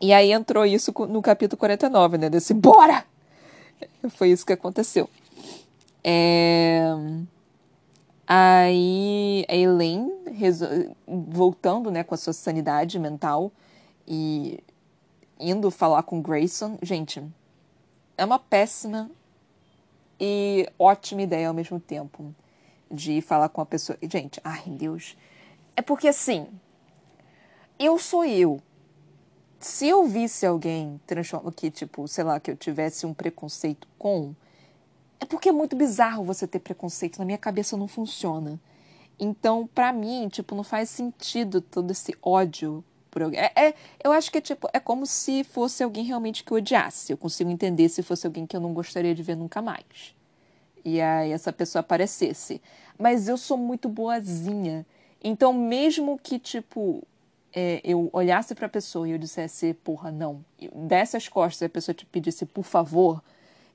E 0.00 0.12
aí 0.12 0.32
entrou 0.32 0.64
isso 0.64 0.92
no 1.08 1.22
capítulo 1.22 1.58
49, 1.58 2.18
né? 2.18 2.30
Desse 2.30 2.54
bora! 2.54 3.04
Foi 4.10 4.30
isso 4.30 4.46
que 4.46 4.52
aconteceu. 4.52 5.08
É... 6.02 6.82
Aí 8.26 9.44
a 9.48 9.56
Elaine, 9.56 10.12
voltando 11.08 11.90
né, 11.90 12.04
com 12.04 12.14
a 12.14 12.18
sua 12.18 12.32
sanidade 12.32 12.98
mental 12.98 13.50
e 14.06 14.62
indo 15.38 15.70
falar 15.70 16.04
com 16.04 16.22
Grayson, 16.22 16.78
gente, 16.80 17.22
é 18.16 18.24
uma 18.24 18.38
péssima 18.38 19.10
e 20.20 20.68
ótima 20.78 21.22
ideia 21.22 21.48
ao 21.48 21.54
mesmo 21.54 21.80
tempo 21.80 22.32
de 22.90 23.20
falar 23.20 23.48
com 23.48 23.60
a 23.60 23.66
pessoa. 23.66 23.98
Gente, 24.02 24.40
ai 24.44 24.62
Deus. 24.66 25.16
É 25.74 25.82
porque 25.82 26.06
assim, 26.06 26.46
eu 27.78 27.98
sou 27.98 28.24
eu 28.24 28.60
se 29.60 29.86
eu 29.86 30.06
visse 30.06 30.46
alguém 30.46 30.98
que 31.54 31.70
tipo, 31.70 32.08
sei 32.08 32.24
lá, 32.24 32.40
que 32.40 32.50
eu 32.50 32.56
tivesse 32.56 33.04
um 33.04 33.12
preconceito 33.12 33.86
com, 33.98 34.34
é 35.20 35.26
porque 35.26 35.50
é 35.50 35.52
muito 35.52 35.76
bizarro 35.76 36.24
você 36.24 36.46
ter 36.46 36.60
preconceito. 36.60 37.18
Na 37.18 37.26
minha 37.26 37.38
cabeça 37.38 37.76
não 37.76 37.86
funciona. 37.86 38.58
Então, 39.18 39.68
para 39.74 39.92
mim, 39.92 40.28
tipo, 40.28 40.54
não 40.54 40.64
faz 40.64 40.88
sentido 40.88 41.60
todo 41.60 41.90
esse 41.90 42.16
ódio 42.22 42.82
por 43.10 43.22
alguém. 43.22 43.38
É, 43.38 43.52
é, 43.54 43.74
eu 44.02 44.12
acho 44.12 44.32
que 44.32 44.38
é 44.38 44.40
tipo, 44.40 44.66
é 44.72 44.80
como 44.80 45.04
se 45.04 45.44
fosse 45.44 45.82
alguém 45.82 46.04
realmente 46.04 46.42
que 46.42 46.50
eu 46.50 46.56
odiasse. 46.56 47.12
Eu 47.12 47.18
consigo 47.18 47.50
entender 47.50 47.90
se 47.90 48.02
fosse 48.02 48.26
alguém 48.26 48.46
que 48.46 48.56
eu 48.56 48.60
não 48.60 48.72
gostaria 48.72 49.14
de 49.14 49.22
ver 49.22 49.36
nunca 49.36 49.60
mais. 49.60 50.14
E 50.82 51.02
aí 51.02 51.32
essa 51.32 51.52
pessoa 51.52 51.80
aparecesse. 51.80 52.62
Mas 52.98 53.28
eu 53.28 53.36
sou 53.36 53.58
muito 53.58 53.90
boazinha. 53.90 54.86
Então, 55.22 55.52
mesmo 55.52 56.18
que, 56.18 56.38
tipo, 56.38 57.06
é, 57.52 57.80
eu 57.82 58.08
olhasse 58.12 58.54
para 58.54 58.66
a 58.66 58.68
pessoa 58.68 59.08
e 59.08 59.12
eu 59.12 59.18
dissesse, 59.18 59.74
porra, 59.74 60.10
não, 60.10 60.44
desse 60.74 61.16
as 61.16 61.28
costas 61.28 61.62
e 61.62 61.64
a 61.64 61.68
pessoa 61.68 61.94
te 61.94 62.06
pedisse, 62.06 62.46
por 62.46 62.64
favor, 62.64 63.22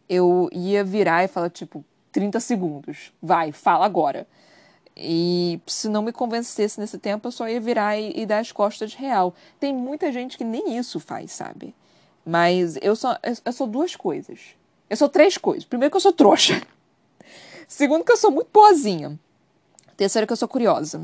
eu 0.07 0.49
ia 0.51 0.83
virar 0.83 1.23
e 1.23 1.27
falar, 1.27 1.49
tipo, 1.49 1.83
30 2.11 2.39
segundos, 2.39 3.13
vai, 3.21 3.51
fala 3.51 3.85
agora. 3.85 4.27
E 4.95 5.59
se 5.67 5.89
não 5.89 6.01
me 6.01 6.13
convencesse 6.13 6.79
nesse 6.79 6.97
tempo, 6.97 7.27
eu 7.27 7.31
só 7.31 7.49
ia 7.49 7.59
virar 7.59 7.97
e, 7.97 8.13
e 8.15 8.25
dar 8.25 8.39
as 8.39 8.51
costas 8.51 8.93
real. 8.93 9.35
Tem 9.59 9.73
muita 9.73 10.11
gente 10.11 10.37
que 10.37 10.43
nem 10.45 10.77
isso 10.77 10.99
faz, 10.99 11.33
sabe? 11.33 11.75
Mas 12.25 12.77
eu 12.81 12.95
sou, 12.95 13.15
eu 13.43 13.51
sou 13.51 13.67
duas 13.67 13.95
coisas. 13.95 14.39
Eu 14.89 14.95
sou 14.95 15.09
três 15.09 15.37
coisas. 15.37 15.65
Primeiro 15.65 15.91
que 15.91 15.97
eu 15.97 16.01
sou 16.01 16.13
trouxa. 16.13 16.61
Segundo 17.67 18.05
que 18.05 18.11
eu 18.11 18.17
sou 18.17 18.31
muito 18.31 18.49
boazinha. 18.53 19.19
Terceiro 19.97 20.25
que 20.25 20.31
eu 20.31 20.37
sou 20.37 20.47
curiosa. 20.47 21.01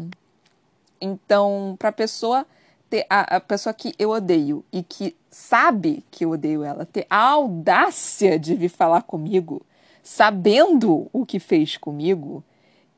Então, 1.01 1.75
pra 1.77 1.91
pessoa 1.91 2.45
ter 2.91 3.05
a, 3.09 3.37
a 3.37 3.39
pessoa 3.39 3.73
que 3.73 3.95
eu 3.97 4.09
odeio 4.09 4.65
e 4.69 4.83
que 4.83 5.15
sabe 5.29 6.03
que 6.11 6.25
eu 6.25 6.31
odeio 6.31 6.61
ela, 6.61 6.85
ter 6.85 7.07
a 7.09 7.29
audácia 7.29 8.37
de 8.37 8.53
vir 8.53 8.67
falar 8.67 9.03
comigo, 9.03 9.65
sabendo 10.03 11.09
o 11.13 11.25
que 11.25 11.39
fez 11.39 11.77
comigo 11.77 12.43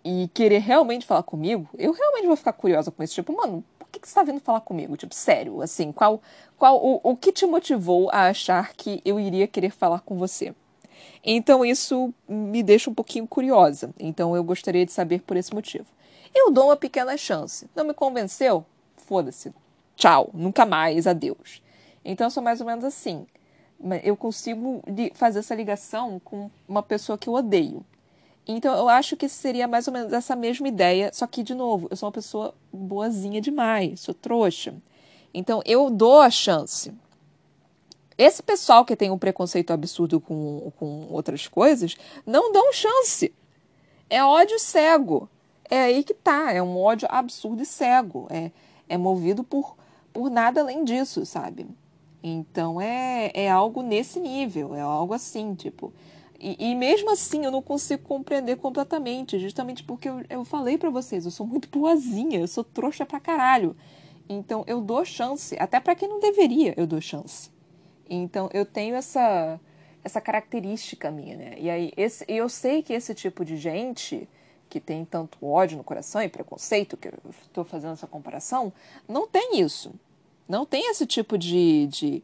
e 0.03 0.27
querer 0.33 0.57
realmente 0.57 1.05
falar 1.05 1.21
comigo, 1.21 1.69
eu 1.77 1.93
realmente 1.93 2.25
vou 2.25 2.35
ficar 2.35 2.53
curiosa 2.53 2.89
com 2.89 3.03
isso. 3.03 3.13
Tipo, 3.13 3.37
mano, 3.37 3.63
por 3.77 3.87
que, 3.89 3.99
que 3.99 4.09
você 4.09 4.15
tá 4.15 4.23
vindo 4.23 4.39
falar 4.39 4.61
comigo? 4.61 4.97
Tipo, 4.97 5.13
sério, 5.13 5.61
assim, 5.61 5.91
qual, 5.91 6.19
qual 6.57 6.83
o, 6.83 6.99
o 7.03 7.15
que 7.15 7.31
te 7.31 7.45
motivou 7.45 8.09
a 8.11 8.29
achar 8.29 8.73
que 8.73 8.99
eu 9.05 9.19
iria 9.19 9.47
querer 9.47 9.69
falar 9.69 9.99
com 9.99 10.17
você? 10.17 10.55
Então 11.23 11.63
isso 11.63 12.11
me 12.27 12.63
deixa 12.63 12.89
um 12.89 12.95
pouquinho 12.95 13.27
curiosa. 13.27 13.93
Então 13.99 14.35
eu 14.35 14.43
gostaria 14.43 14.87
de 14.87 14.91
saber 14.91 15.21
por 15.21 15.37
esse 15.37 15.53
motivo. 15.53 15.85
Eu 16.33 16.49
dou 16.49 16.65
uma 16.65 16.75
pequena 16.75 17.15
chance. 17.15 17.69
Não 17.75 17.85
me 17.85 17.93
convenceu? 17.93 18.65
Foda-se 18.97 19.53
tchau, 19.95 20.29
nunca 20.33 20.65
mais, 20.65 21.07
adeus. 21.07 21.61
Então 22.03 22.27
eu 22.27 22.31
sou 22.31 22.43
mais 22.43 22.59
ou 22.59 22.67
menos 22.67 22.83
assim. 22.83 23.25
Eu 24.03 24.15
consigo 24.15 24.81
fazer 25.13 25.39
essa 25.39 25.55
ligação 25.55 26.19
com 26.19 26.49
uma 26.67 26.81
pessoa 26.81 27.17
que 27.17 27.27
eu 27.27 27.33
odeio. 27.33 27.85
Então 28.47 28.75
eu 28.75 28.89
acho 28.89 29.15
que 29.15 29.29
seria 29.29 29.67
mais 29.67 29.87
ou 29.87 29.93
menos 29.93 30.11
essa 30.11 30.35
mesma 30.35 30.67
ideia, 30.67 31.11
só 31.13 31.25
que, 31.25 31.43
de 31.43 31.55
novo, 31.55 31.87
eu 31.89 31.95
sou 31.95 32.07
uma 32.07 32.13
pessoa 32.13 32.53
boazinha 32.71 33.39
demais, 33.39 34.01
sou 34.01 34.13
trouxa. 34.13 34.75
Então 35.33 35.61
eu 35.65 35.89
dou 35.89 36.21
a 36.21 36.29
chance. 36.29 36.93
Esse 38.17 38.43
pessoal 38.43 38.85
que 38.85 38.95
tem 38.95 39.09
um 39.09 39.17
preconceito 39.17 39.71
absurdo 39.71 40.19
com, 40.19 40.71
com 40.77 41.07
outras 41.09 41.47
coisas, 41.47 41.95
não 42.25 42.51
dão 42.51 42.71
chance. 42.71 43.33
É 44.09 44.23
ódio 44.23 44.59
cego. 44.59 45.29
É 45.69 45.83
aí 45.83 46.03
que 46.03 46.13
tá. 46.13 46.51
É 46.51 46.61
um 46.61 46.77
ódio 46.77 47.07
absurdo 47.09 47.63
e 47.63 47.65
cego. 47.65 48.27
É, 48.29 48.51
é 48.87 48.97
movido 48.97 49.43
por 49.43 49.75
por 50.13 50.29
nada 50.29 50.61
além 50.61 50.83
disso, 50.83 51.25
sabe? 51.25 51.67
Então 52.23 52.79
é, 52.79 53.31
é 53.33 53.49
algo 53.49 53.81
nesse 53.81 54.19
nível, 54.19 54.73
é 54.73 54.81
algo 54.81 55.13
assim, 55.13 55.53
tipo. 55.55 55.91
E, 56.39 56.71
e 56.71 56.75
mesmo 56.75 57.11
assim 57.11 57.43
eu 57.43 57.51
não 57.51 57.61
consigo 57.61 58.03
compreender 58.03 58.57
completamente, 58.57 59.39
justamente 59.39 59.83
porque 59.83 60.07
eu, 60.07 60.23
eu 60.29 60.45
falei 60.45 60.77
para 60.77 60.89
vocês, 60.89 61.25
eu 61.25 61.31
sou 61.31 61.45
muito 61.45 61.67
boazinha, 61.69 62.39
eu 62.39 62.47
sou 62.47 62.63
trouxa 62.63 63.05
pra 63.05 63.19
caralho. 63.19 63.75
Então 64.29 64.63
eu 64.67 64.79
dou 64.79 65.03
chance, 65.03 65.55
até 65.59 65.79
para 65.79 65.95
quem 65.95 66.07
não 66.07 66.19
deveria, 66.19 66.73
eu 66.77 66.87
dou 66.87 67.01
chance. 67.01 67.49
Então 68.09 68.49
eu 68.53 68.65
tenho 68.65 68.95
essa 68.95 69.59
essa 70.03 70.19
característica 70.19 71.09
minha, 71.09 71.37
né? 71.37 71.55
E 71.57 71.69
aí 71.69 71.91
esse, 71.95 72.25
eu 72.27 72.49
sei 72.49 72.83
que 72.83 72.93
esse 72.93 73.13
tipo 73.13 73.43
de 73.45 73.55
gente 73.57 74.27
que 74.73 74.79
tem 74.79 75.05
tanto 75.05 75.37
ódio 75.45 75.77
no 75.77 75.83
coração 75.83 76.19
e 76.23 76.27
preconceito, 76.27 76.97
que 76.97 77.07
eu 77.07 77.13
estou 77.43 77.63
fazendo 77.63 77.93
essa 77.93 78.07
comparação, 78.07 78.73
não 79.07 79.27
tem 79.27 79.59
isso. 79.59 79.93
Não 80.49 80.65
tem 80.65 80.89
esse 80.89 81.05
tipo 81.05 81.37
de, 81.37 81.85
de, 81.85 82.23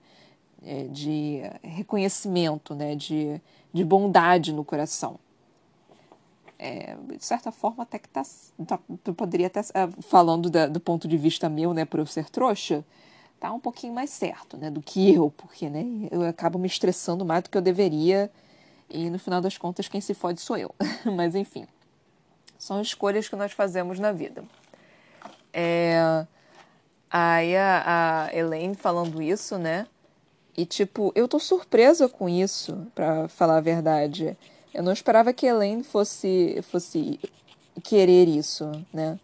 é, 0.66 0.86
de 0.86 1.42
reconhecimento, 1.62 2.74
né? 2.74 2.96
de, 2.96 3.40
de 3.72 3.86
bondade 3.86 4.52
no 4.52 4.66
coração. 4.66 5.20
É, 6.58 6.98
de 7.16 7.24
certa 7.24 7.52
forma, 7.52 7.84
até 7.84 8.00
que 8.00 8.10
tá, 8.10 8.24
tá 8.66 8.80
poderia 9.16 9.46
até, 9.46 9.60
é, 9.60 9.88
falando 10.02 10.50
da, 10.50 10.66
do 10.66 10.80
ponto 10.80 11.08
de 11.08 11.18
vista 11.18 11.48
meu, 11.48 11.72
né, 11.72 11.86
por 11.86 12.00
eu 12.00 12.06
ser 12.08 12.32
trouxa, 12.32 12.84
tá 13.40 13.54
um 13.54 13.60
pouquinho 13.60 13.94
mais 13.94 14.10
certo, 14.10 14.58
né, 14.58 14.72
do 14.72 14.82
que 14.82 15.14
eu, 15.14 15.32
porque, 15.38 15.70
né, 15.70 15.86
eu 16.10 16.24
acabo 16.24 16.58
me 16.58 16.68
estressando 16.68 17.24
mais 17.24 17.44
do 17.44 17.50
que 17.52 17.58
eu 17.58 17.62
deveria 17.62 18.30
e 18.90 19.10
no 19.10 19.20
final 19.20 19.40
das 19.40 19.56
contas 19.56 19.88
quem 19.88 20.02
se 20.02 20.14
fode 20.14 20.42
sou 20.42 20.58
eu. 20.58 20.74
Mas 21.16 21.34
enfim, 21.36 21.66
são 22.60 22.80
escolhas 22.82 23.28
que 23.28 23.36
nós 23.36 23.54
fazemos 23.54 23.98
na 23.98 24.12
vida. 24.12 24.44
É, 25.52 26.28
aí 27.10 27.58
a, 27.58 28.28
a 28.28 28.38
Elaine 28.38 28.76
falando 28.76 29.20
isso, 29.20 29.58
né, 29.58 29.88
e 30.60 30.66
tipo, 30.66 31.14
eu 31.16 31.26
tô 31.26 31.40
surpresa 31.40 32.10
com 32.10 32.28
isso, 32.28 32.86
para 32.94 33.30
falar 33.30 33.58
a 33.58 33.62
verdade. 33.62 34.38
Eu 34.74 34.84
não 34.84 34.92
esperava 34.92 35.32
que 35.32 35.46
Elaine 35.46 35.84
fosse, 35.84 36.60
fosse 36.64 37.18
querer 37.82 38.28
isso, 38.28 38.70
né? 38.94 39.18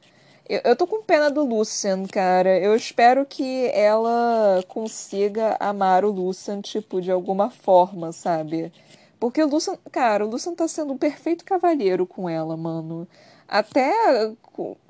Eu, 0.47 0.61
eu 0.63 0.75
tô 0.75 0.87
com 0.87 1.03
pena 1.03 1.29
do 1.29 1.43
Lucian, 1.43 2.05
cara. 2.05 2.57
Eu 2.57 2.75
espero 2.75 3.25
que 3.25 3.69
ela 3.73 4.63
consiga 4.67 5.57
amar 5.59 6.05
o 6.05 6.11
Lucian, 6.11 6.61
tipo, 6.61 7.01
de 7.01 7.11
alguma 7.11 7.49
forma, 7.49 8.11
sabe? 8.11 8.71
Porque 9.19 9.41
o 9.43 9.47
Lucian, 9.47 9.77
cara, 9.91 10.25
o 10.25 10.29
Lucian 10.29 10.53
tá 10.53 10.67
sendo 10.67 10.93
um 10.93 10.97
perfeito 10.97 11.45
cavalheiro 11.45 12.05
com 12.05 12.29
ela, 12.29 12.55
mano. 12.57 13.07
Até 13.47 13.93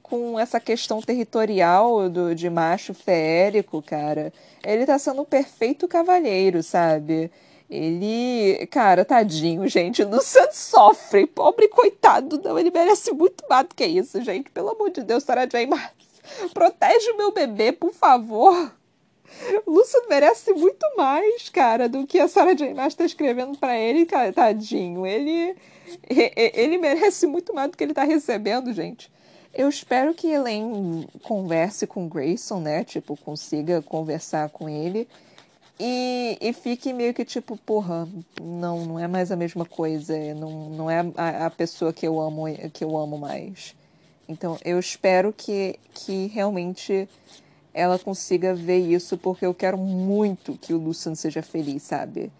com, 0.01 0.39
essa 0.39 0.59
questão 0.59 1.01
territorial 1.01 2.09
do, 2.09 2.33
de 2.35 2.49
macho 2.49 2.93
feérico, 2.93 3.81
cara. 3.81 4.31
Ele 4.63 4.85
tá 4.85 4.97
sendo 4.97 5.21
um 5.21 5.25
perfeito 5.25 5.87
cavalheiro, 5.87 6.61
sabe? 6.63 7.31
Ele, 7.69 8.67
cara, 8.67 9.03
tadinho, 9.03 9.67
gente, 9.67 10.03
o 10.03 10.09
Luciano 10.09 10.53
sofre, 10.53 11.25
pobre 11.25 11.67
coitado, 11.67 12.39
não, 12.43 12.59
ele 12.59 12.69
merece 12.69 13.11
muito 13.11 13.43
mais 13.49 13.67
do 13.67 13.73
que 13.73 13.83
isso, 13.83 14.21
gente, 14.21 14.51
pelo 14.51 14.69
amor 14.69 14.91
de 14.91 15.01
Deus, 15.01 15.23
Sarah 15.23 15.47
J. 15.47 15.65
Maas, 15.65 15.89
protege 16.53 17.09
o 17.11 17.17
meu 17.17 17.31
bebê, 17.31 17.71
por 17.71 17.91
favor. 17.91 18.71
O 19.65 19.71
Luciano 19.71 20.07
merece 20.09 20.53
muito 20.53 20.85
mais, 20.95 21.49
cara, 21.49 21.89
do 21.89 22.05
que 22.07 22.19
a 22.19 22.27
Sarah 22.27 22.53
J. 22.53 22.73
Maas 22.73 22.95
tá 22.95 23.05
escrevendo 23.05 23.57
para 23.57 23.77
ele, 23.77 24.05
tadinho, 24.05 25.05
ele, 25.05 25.55
ele 26.09 26.77
merece 26.77 27.27
muito 27.27 27.53
mais 27.53 27.69
do 27.69 27.77
que 27.77 27.83
ele 27.83 27.93
tá 27.93 28.03
recebendo, 28.03 28.73
gente. 28.73 29.11
Eu 29.53 29.69
espero 29.69 30.13
que 30.13 30.27
Elaine 30.27 31.07
converse 31.23 31.87
com 31.87 32.09
Grayson, 32.09 32.59
né, 32.59 32.83
tipo, 32.83 33.15
consiga 33.17 33.81
conversar 33.81 34.49
com 34.49 34.67
ele 34.67 35.07
e, 35.79 36.37
e 36.39 36.53
fique 36.53 36.93
meio 36.93 37.13
que 37.13 37.25
tipo, 37.25 37.57
porra, 37.57 38.07
não, 38.41 38.85
não 38.85 38.99
é 38.99 39.07
mais 39.07 39.31
a 39.31 39.35
mesma 39.35 39.65
coisa, 39.65 40.13
não, 40.33 40.69
não 40.69 40.89
é 40.89 40.99
a, 41.17 41.45
a 41.47 41.49
pessoa 41.49 41.91
que 41.91 42.07
eu 42.07 42.19
amo 42.19 42.45
que 42.73 42.83
eu 42.83 42.97
amo 42.97 43.17
mais. 43.17 43.75
Então 44.27 44.57
eu 44.63 44.79
espero 44.79 45.33
que, 45.33 45.77
que 45.93 46.27
realmente 46.27 47.09
ela 47.75 47.99
consiga 47.99 48.55
ver 48.55 48.79
isso, 48.79 49.17
porque 49.17 49.45
eu 49.45 49.53
quero 49.53 49.77
muito 49.77 50.57
que 50.57 50.73
o 50.73 50.77
Lucian 50.77 51.13
seja 51.13 51.41
feliz, 51.41 51.83
sabe? 51.83 52.31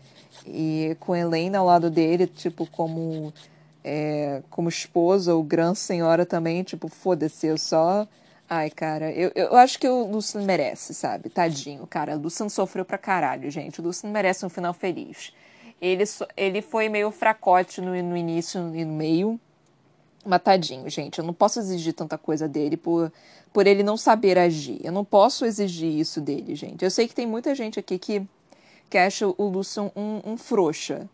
E 0.47 0.95
com 0.99 1.15
Helena 1.15 1.59
ao 1.59 1.65
lado 1.65 1.89
dele, 1.89 2.25
tipo, 2.25 2.65
como, 2.71 3.33
é, 3.83 4.41
como 4.49 4.69
esposa 4.69 5.35
ou 5.35 5.43
grande 5.43 5.79
senhora 5.79 6.25
também, 6.25 6.63
tipo, 6.63 6.87
foda-se, 6.87 7.47
eu 7.47 7.57
só 7.57 8.07
Ai, 8.47 8.69
cara, 8.69 9.11
eu, 9.11 9.31
eu 9.33 9.55
acho 9.55 9.79
que 9.79 9.89
o 9.89 10.05
Lucian 10.05 10.43
merece, 10.43 10.93
sabe? 10.93 11.29
Tadinho, 11.29 11.85
cara. 11.87 12.15
O 12.15 12.19
Lucian 12.19 12.47
sofreu 12.47 12.85
pra 12.85 12.97
caralho, 12.97 13.49
gente. 13.49 13.81
O 13.81 13.83
Lucian 13.83 14.11
merece 14.11 14.45
um 14.45 14.49
final 14.49 14.71
feliz. 14.71 15.33
Ele, 15.81 16.03
ele 16.37 16.61
foi 16.61 16.87
meio 16.87 17.09
fracote 17.09 17.81
no, 17.81 17.91
no 18.03 18.15
início 18.15 18.59
e 18.75 18.85
no 18.85 18.93
meio. 18.93 19.39
Mas 20.25 20.41
tadinho, 20.41 20.89
gente. 20.89 21.19
Eu 21.19 21.25
não 21.25 21.33
posso 21.33 21.59
exigir 21.59 21.93
tanta 21.93 22.17
coisa 22.17 22.47
dele 22.47 22.75
por, 22.75 23.11
por 23.53 23.67
ele 23.67 23.83
não 23.83 23.95
saber 23.95 24.37
agir. 24.37 24.79
Eu 24.83 24.91
não 24.91 25.05
posso 25.05 25.45
exigir 25.45 25.91
isso 25.99 26.19
dele, 26.19 26.55
gente. 26.55 26.83
Eu 26.83 26.91
sei 26.91 27.07
que 27.07 27.13
tem 27.13 27.27
muita 27.27 27.53
gente 27.53 27.79
aqui 27.79 27.99
que, 27.99 28.27
que 28.89 28.97
acha 28.97 29.27
o 29.27 29.47
Lucian 29.47 29.91
um, 29.95 30.31
um 30.31 30.37
frouxa. 30.37 31.07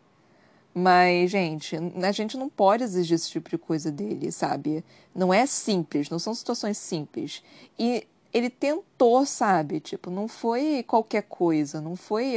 Mas, 0.73 1.29
gente, 1.29 1.75
a 2.01 2.11
gente 2.13 2.37
não 2.37 2.47
pode 2.47 2.83
exigir 2.83 3.15
esse 3.15 3.29
tipo 3.29 3.49
de 3.49 3.57
coisa 3.57 3.91
dele, 3.91 4.31
sabe? 4.31 4.85
Não 5.13 5.33
é 5.33 5.45
simples, 5.45 6.09
não 6.09 6.17
são 6.17 6.33
situações 6.33 6.77
simples. 6.77 7.43
E 7.77 8.07
ele 8.33 8.49
tentou, 8.49 9.25
sabe? 9.25 9.81
Tipo, 9.81 10.09
não 10.09 10.29
foi 10.29 10.83
qualquer 10.87 11.23
coisa, 11.23 11.81
não 11.81 11.97
foi. 11.97 12.35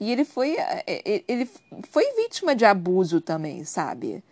E 0.00 0.10
ele 0.10 0.24
foi. 0.24 0.56
Ele 1.28 1.48
foi 1.88 2.04
vítima 2.16 2.56
de 2.56 2.64
abuso 2.64 3.20
também, 3.20 3.64
sabe? 3.64 4.24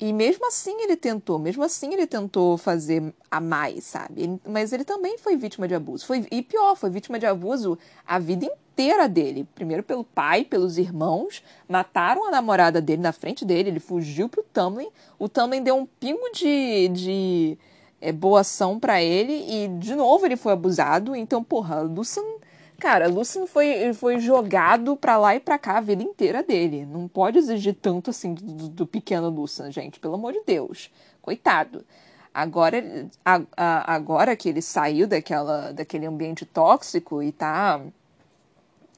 E 0.00 0.12
mesmo 0.12 0.46
assim 0.46 0.80
ele 0.82 0.96
tentou, 0.96 1.40
mesmo 1.40 1.64
assim 1.64 1.92
ele 1.92 2.06
tentou 2.06 2.56
fazer 2.56 3.12
a 3.28 3.40
mais, 3.40 3.82
sabe? 3.82 4.40
Mas 4.46 4.72
ele 4.72 4.84
também 4.84 5.18
foi 5.18 5.36
vítima 5.36 5.66
de 5.66 5.74
abuso. 5.74 6.06
Foi, 6.06 6.24
e 6.30 6.40
pior, 6.40 6.76
foi 6.76 6.88
vítima 6.88 7.18
de 7.18 7.26
abuso 7.26 7.76
a 8.06 8.16
vida 8.18 8.46
inteira 8.46 9.08
dele. 9.08 9.44
Primeiro 9.56 9.82
pelo 9.82 10.04
pai, 10.04 10.44
pelos 10.44 10.78
irmãos, 10.78 11.42
mataram 11.68 12.28
a 12.28 12.30
namorada 12.30 12.80
dele 12.80 13.02
na 13.02 13.12
frente 13.12 13.44
dele, 13.44 13.70
ele 13.70 13.80
fugiu 13.80 14.28
pro 14.28 14.44
Tamlin. 14.44 14.88
O 15.18 15.28
Tamlin 15.28 15.64
deu 15.64 15.74
um 15.74 15.84
pingo 15.84 16.30
de, 16.32 16.88
de 16.88 17.58
é, 18.00 18.12
boa 18.12 18.40
ação 18.40 18.78
para 18.78 19.02
ele 19.02 19.32
e 19.32 19.68
de 19.80 19.96
novo 19.96 20.24
ele 20.24 20.36
foi 20.36 20.52
abusado. 20.52 21.16
Então, 21.16 21.42
porra, 21.42 21.80
Lucian 21.80 22.22
Cara, 22.80 23.08
Lucian 23.08 23.44
foi, 23.44 23.92
foi 23.92 24.20
jogado 24.20 24.96
pra 24.96 25.16
lá 25.16 25.34
e 25.34 25.40
pra 25.40 25.58
cá 25.58 25.78
a 25.78 25.80
vida 25.80 26.02
inteira 26.02 26.44
dele. 26.44 26.86
Não 26.86 27.08
pode 27.08 27.36
exigir 27.36 27.74
tanto 27.74 28.10
assim 28.10 28.34
do, 28.34 28.68
do 28.68 28.86
pequeno 28.86 29.28
Lucian, 29.28 29.72
gente. 29.72 29.98
Pelo 29.98 30.14
amor 30.14 30.32
de 30.32 30.42
Deus. 30.46 30.88
Coitado. 31.20 31.84
Agora, 32.32 33.08
a, 33.24 33.40
a, 33.56 33.94
agora 33.94 34.36
que 34.36 34.48
ele 34.48 34.62
saiu 34.62 35.08
daquela, 35.08 35.72
daquele 35.72 36.06
ambiente 36.06 36.46
tóxico 36.46 37.20
e 37.20 37.32
tá, 37.32 37.80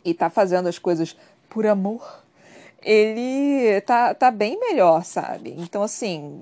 e 0.04 0.12
tá 0.12 0.28
fazendo 0.28 0.68
as 0.68 0.78
coisas 0.78 1.16
por 1.48 1.66
amor, 1.66 2.22
ele 2.82 3.80
tá, 3.82 4.12
tá 4.12 4.30
bem 4.30 4.60
melhor, 4.60 5.04
sabe? 5.04 5.54
Então, 5.56 5.82
assim, 5.82 6.38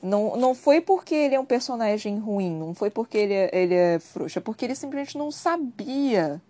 não, 0.00 0.36
não 0.36 0.54
foi 0.54 0.80
porque 0.80 1.16
ele 1.16 1.34
é 1.34 1.40
um 1.40 1.44
personagem 1.44 2.16
ruim, 2.20 2.56
não 2.56 2.74
foi 2.74 2.90
porque 2.90 3.18
ele 3.18 3.34
é, 3.34 3.50
ele 3.52 3.74
é 3.74 3.98
frouxo, 3.98 4.38
é 4.38 4.42
porque 4.42 4.64
ele 4.64 4.76
simplesmente 4.76 5.18
não 5.18 5.32
sabia 5.32 6.40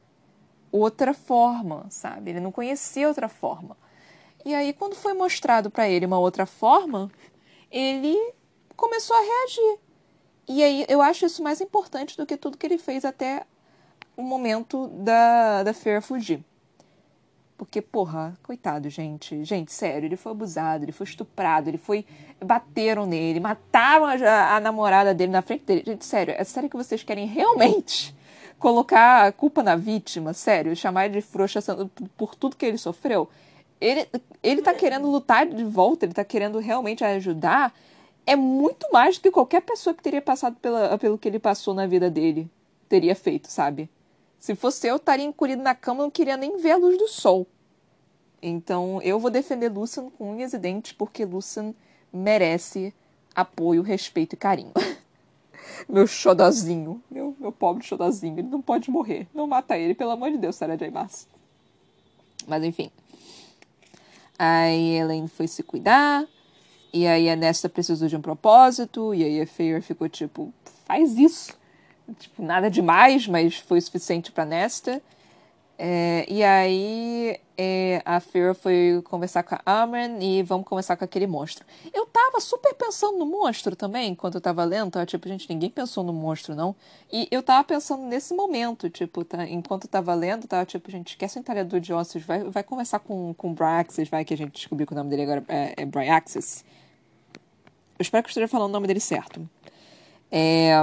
outra 0.73 1.13
forma, 1.13 1.87
sabe? 1.91 2.31
Ele 2.31 2.41
não 2.41 2.53
conhecia 2.53 3.09
outra 3.09 3.29
forma. 3.29 3.77
E 4.45 4.55
aí, 4.55 4.73
quando 4.73 4.95
foi 4.95 5.13
mostrado 5.13 5.71
para 5.71 5.89
ele 5.89 6.07
uma 6.07 6.19
outra 6.19 6.47
forma, 6.47 7.11
ele 7.71 8.17
começou 8.77 9.17
a 9.17 9.21
reagir. 9.21 9.79
E 10.49 10.63
aí, 10.63 10.87
eu 10.89 11.03
acho 11.03 11.27
isso 11.27 11.43
mais 11.43 11.61
importante 11.61 12.17
do 12.17 12.27
que 12.27 12.37
tudo 12.37 12.57
que 12.57 12.67
ele 12.67 12.79
fez 12.79 13.05
até 13.05 13.45
o 14.17 14.23
momento 14.23 14.89
da, 14.89 15.63
da 15.63 15.75
Fer 15.75 16.01
fugir. 16.01 16.43
Porque, 17.57 17.83
porra, 17.83 18.35
coitado, 18.43 18.89
gente. 18.89 19.45
Gente, 19.45 19.71
sério, 19.71 20.07
ele 20.07 20.17
foi 20.17 20.33
abusado, 20.33 20.85
ele 20.85 20.93
foi 20.93 21.05
estuprado, 21.05 21.69
ele 21.69 21.77
foi. 21.77 22.07
Bateram 22.43 23.05
nele, 23.05 23.39
mataram 23.39 24.07
a, 24.07 24.57
a 24.57 24.61
namorada 24.61 25.13
dele 25.13 25.31
na 25.31 25.43
frente 25.43 25.65
dele. 25.65 25.83
Gente, 25.85 26.07
sério, 26.07 26.35
é 26.39 26.43
sério 26.43 26.71
que 26.71 26.77
vocês 26.77 27.03
querem 27.03 27.27
realmente 27.27 28.15
colocar 28.61 29.27
a 29.27 29.33
culpa 29.33 29.63
na 29.63 29.75
vítima, 29.75 30.33
sério, 30.33 30.77
chamar 30.77 31.07
ele 31.07 31.15
de 31.15 31.23
frouxa 31.23 31.61
por 32.17 32.37
tudo 32.37 32.55
que 32.55 32.67
ele 32.67 32.79
sofreu. 32.79 33.29
Ele, 33.81 34.07
ele 34.43 34.63
tá 34.63 34.75
querendo 34.75 35.11
lutar 35.11 35.47
de 35.47 35.65
volta, 35.65 36.05
ele 36.05 36.13
tá 36.13 36.23
querendo 36.23 36.59
realmente 36.59 37.03
ajudar. 37.03 37.75
É 38.27 38.37
muito 38.37 38.87
mais 38.93 39.17
do 39.17 39.23
que 39.23 39.31
qualquer 39.31 39.63
pessoa 39.63 39.95
que 39.95 40.03
teria 40.03 40.21
passado 40.21 40.57
pela, 40.61 40.97
pelo 40.99 41.17
que 41.19 41.27
ele 41.27 41.39
passou 41.39 41.75
na 41.75 41.87
vida 41.87 42.11
dele 42.11 42.49
teria 42.89 43.15
feito, 43.15 43.49
sabe? 43.51 43.89
Se 44.39 44.55
fosse 44.55 44.87
eu, 44.87 44.97
estaria 44.97 45.25
encolhido 45.25 45.63
na 45.63 45.75
cama, 45.75 46.03
não 46.03 46.11
queria 46.11 46.37
nem 46.37 46.59
ver 46.59 46.73
a 46.73 46.77
luz 46.77 46.99
do 46.99 47.09
sol. 47.09 47.47
Então, 48.43 49.01
eu 49.03 49.19
vou 49.19 49.31
defender 49.31 49.69
Lucian 49.69 50.11
com 50.11 50.33
unhas 50.33 50.53
e 50.53 50.59
dentes, 50.59 50.93
porque 50.93 51.25
Lucian 51.25 51.75
merece 52.13 52.93
apoio, 53.35 53.83
respeito 53.83 54.33
e 54.35 54.37
carinho. 54.37 54.73
meu 55.89 56.07
xodozinho, 56.07 57.03
meu, 57.11 57.37
meu 57.39 57.53
pobre 57.53 57.85
xodozinho, 57.85 58.39
ele 58.39 58.49
não 58.49 58.61
pode 58.61 58.91
morrer. 58.91 59.27
Não 59.35 59.47
mata 59.47 59.77
ele, 59.77 59.95
pelo 59.95 60.11
amor 60.11 60.31
de 60.31 60.39
Deus, 60.39 60.57
Sarah 60.57 60.77
J. 60.77 60.91
Maas. 60.91 61.27
Mas 62.47 62.65
enfim. 62.65 62.91
Aí 64.39 64.97
Elaine 64.97 65.29
foi 65.29 65.47
se 65.47 65.63
cuidar. 65.63 66.25
E 66.93 67.07
aí 67.07 67.31
a 67.31 67.37
Nesta 67.37 67.69
precisou 67.69 68.09
de 68.09 68.17
um 68.17 68.21
propósito. 68.21 69.15
E 69.15 69.23
aí 69.23 69.41
a 69.41 69.47
Fair 69.47 69.83
ficou 69.83 70.09
tipo, 70.09 70.53
faz 70.87 71.17
isso. 71.17 71.53
Tipo, 72.19 72.43
nada 72.43 72.71
demais, 72.71 73.29
mas 73.29 73.57
foi 73.57 73.81
suficiente 73.81 74.33
pra 74.33 74.45
Nesta. 74.45 75.03
É, 75.83 76.27
e 76.29 76.45
aí 76.45 77.41
é, 77.57 78.03
a 78.05 78.21
Fear 78.21 78.55
foi 78.55 79.01
conversar 79.03 79.43
com 79.43 79.55
a 79.55 79.83
Amran 79.83 80.19
e 80.21 80.43
vamos 80.43 80.67
conversar 80.67 80.95
com 80.95 81.07
aquele 81.07 81.27
monstro. 81.27 81.65
Eu 81.95 82.05
tava 82.05 82.39
super 82.39 82.75
pensando 82.75 83.17
no 83.17 83.25
monstro 83.25 83.75
também, 83.75 84.11
enquanto 84.11 84.35
eu 84.35 84.43
tava 84.43 84.63
lendo, 84.63 84.91
tava 84.91 85.07
tipo, 85.07 85.27
gente, 85.27 85.49
ninguém 85.49 85.71
pensou 85.71 86.05
no 86.05 86.13
monstro, 86.13 86.55
não. 86.55 86.77
E 87.11 87.27
eu 87.31 87.43
tava 87.43 87.65
pensando 87.65 88.03
nesse 88.03 88.35
momento, 88.35 88.91
tipo, 88.91 89.25
tá, 89.25 89.49
enquanto 89.49 89.85
eu 89.85 89.89
tava 89.89 90.13
lendo, 90.13 90.47
tava 90.47 90.67
tipo, 90.67 90.91
gente, 90.91 91.13
esquece 91.13 91.39
o 91.39 91.41
entalhador 91.41 91.81
de 91.81 91.95
ossos, 91.95 92.23
vai, 92.25 92.45
vai 92.45 92.63
conversar 92.63 92.99
com, 92.99 93.33
com 93.33 93.53
o 93.53 93.55
Bryaxis, 93.55 94.07
vai, 94.07 94.23
que 94.23 94.35
a 94.35 94.37
gente 94.37 94.53
descobriu 94.53 94.87
que 94.87 94.93
o 94.93 94.97
nome 94.97 95.09
dele 95.09 95.23
agora 95.23 95.43
é, 95.49 95.77
é. 95.79 95.83
Eu 95.83 95.89
espero 98.01 98.23
que 98.23 98.29
eu 98.29 98.33
esteja 98.33 98.49
falando 98.49 98.69
o 98.69 98.73
nome 98.75 98.87
dele 98.87 99.01
certo. 99.01 99.49
É, 100.31 100.75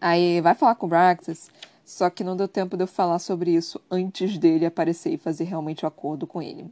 aí 0.00 0.40
vai 0.40 0.56
falar 0.56 0.74
com 0.74 0.86
o 0.86 0.88
Bryaxis. 0.88 1.48
Só 1.84 2.08
que 2.08 2.24
não 2.24 2.36
deu 2.36 2.48
tempo 2.48 2.76
de 2.76 2.84
eu 2.84 2.86
falar 2.86 3.18
sobre 3.18 3.54
isso 3.54 3.80
antes 3.90 4.38
dele 4.38 4.66
aparecer 4.66 5.12
e 5.12 5.18
fazer 5.18 5.44
realmente 5.44 5.84
o 5.84 5.86
um 5.86 5.88
acordo 5.88 6.26
com 6.26 6.40
ele. 6.40 6.66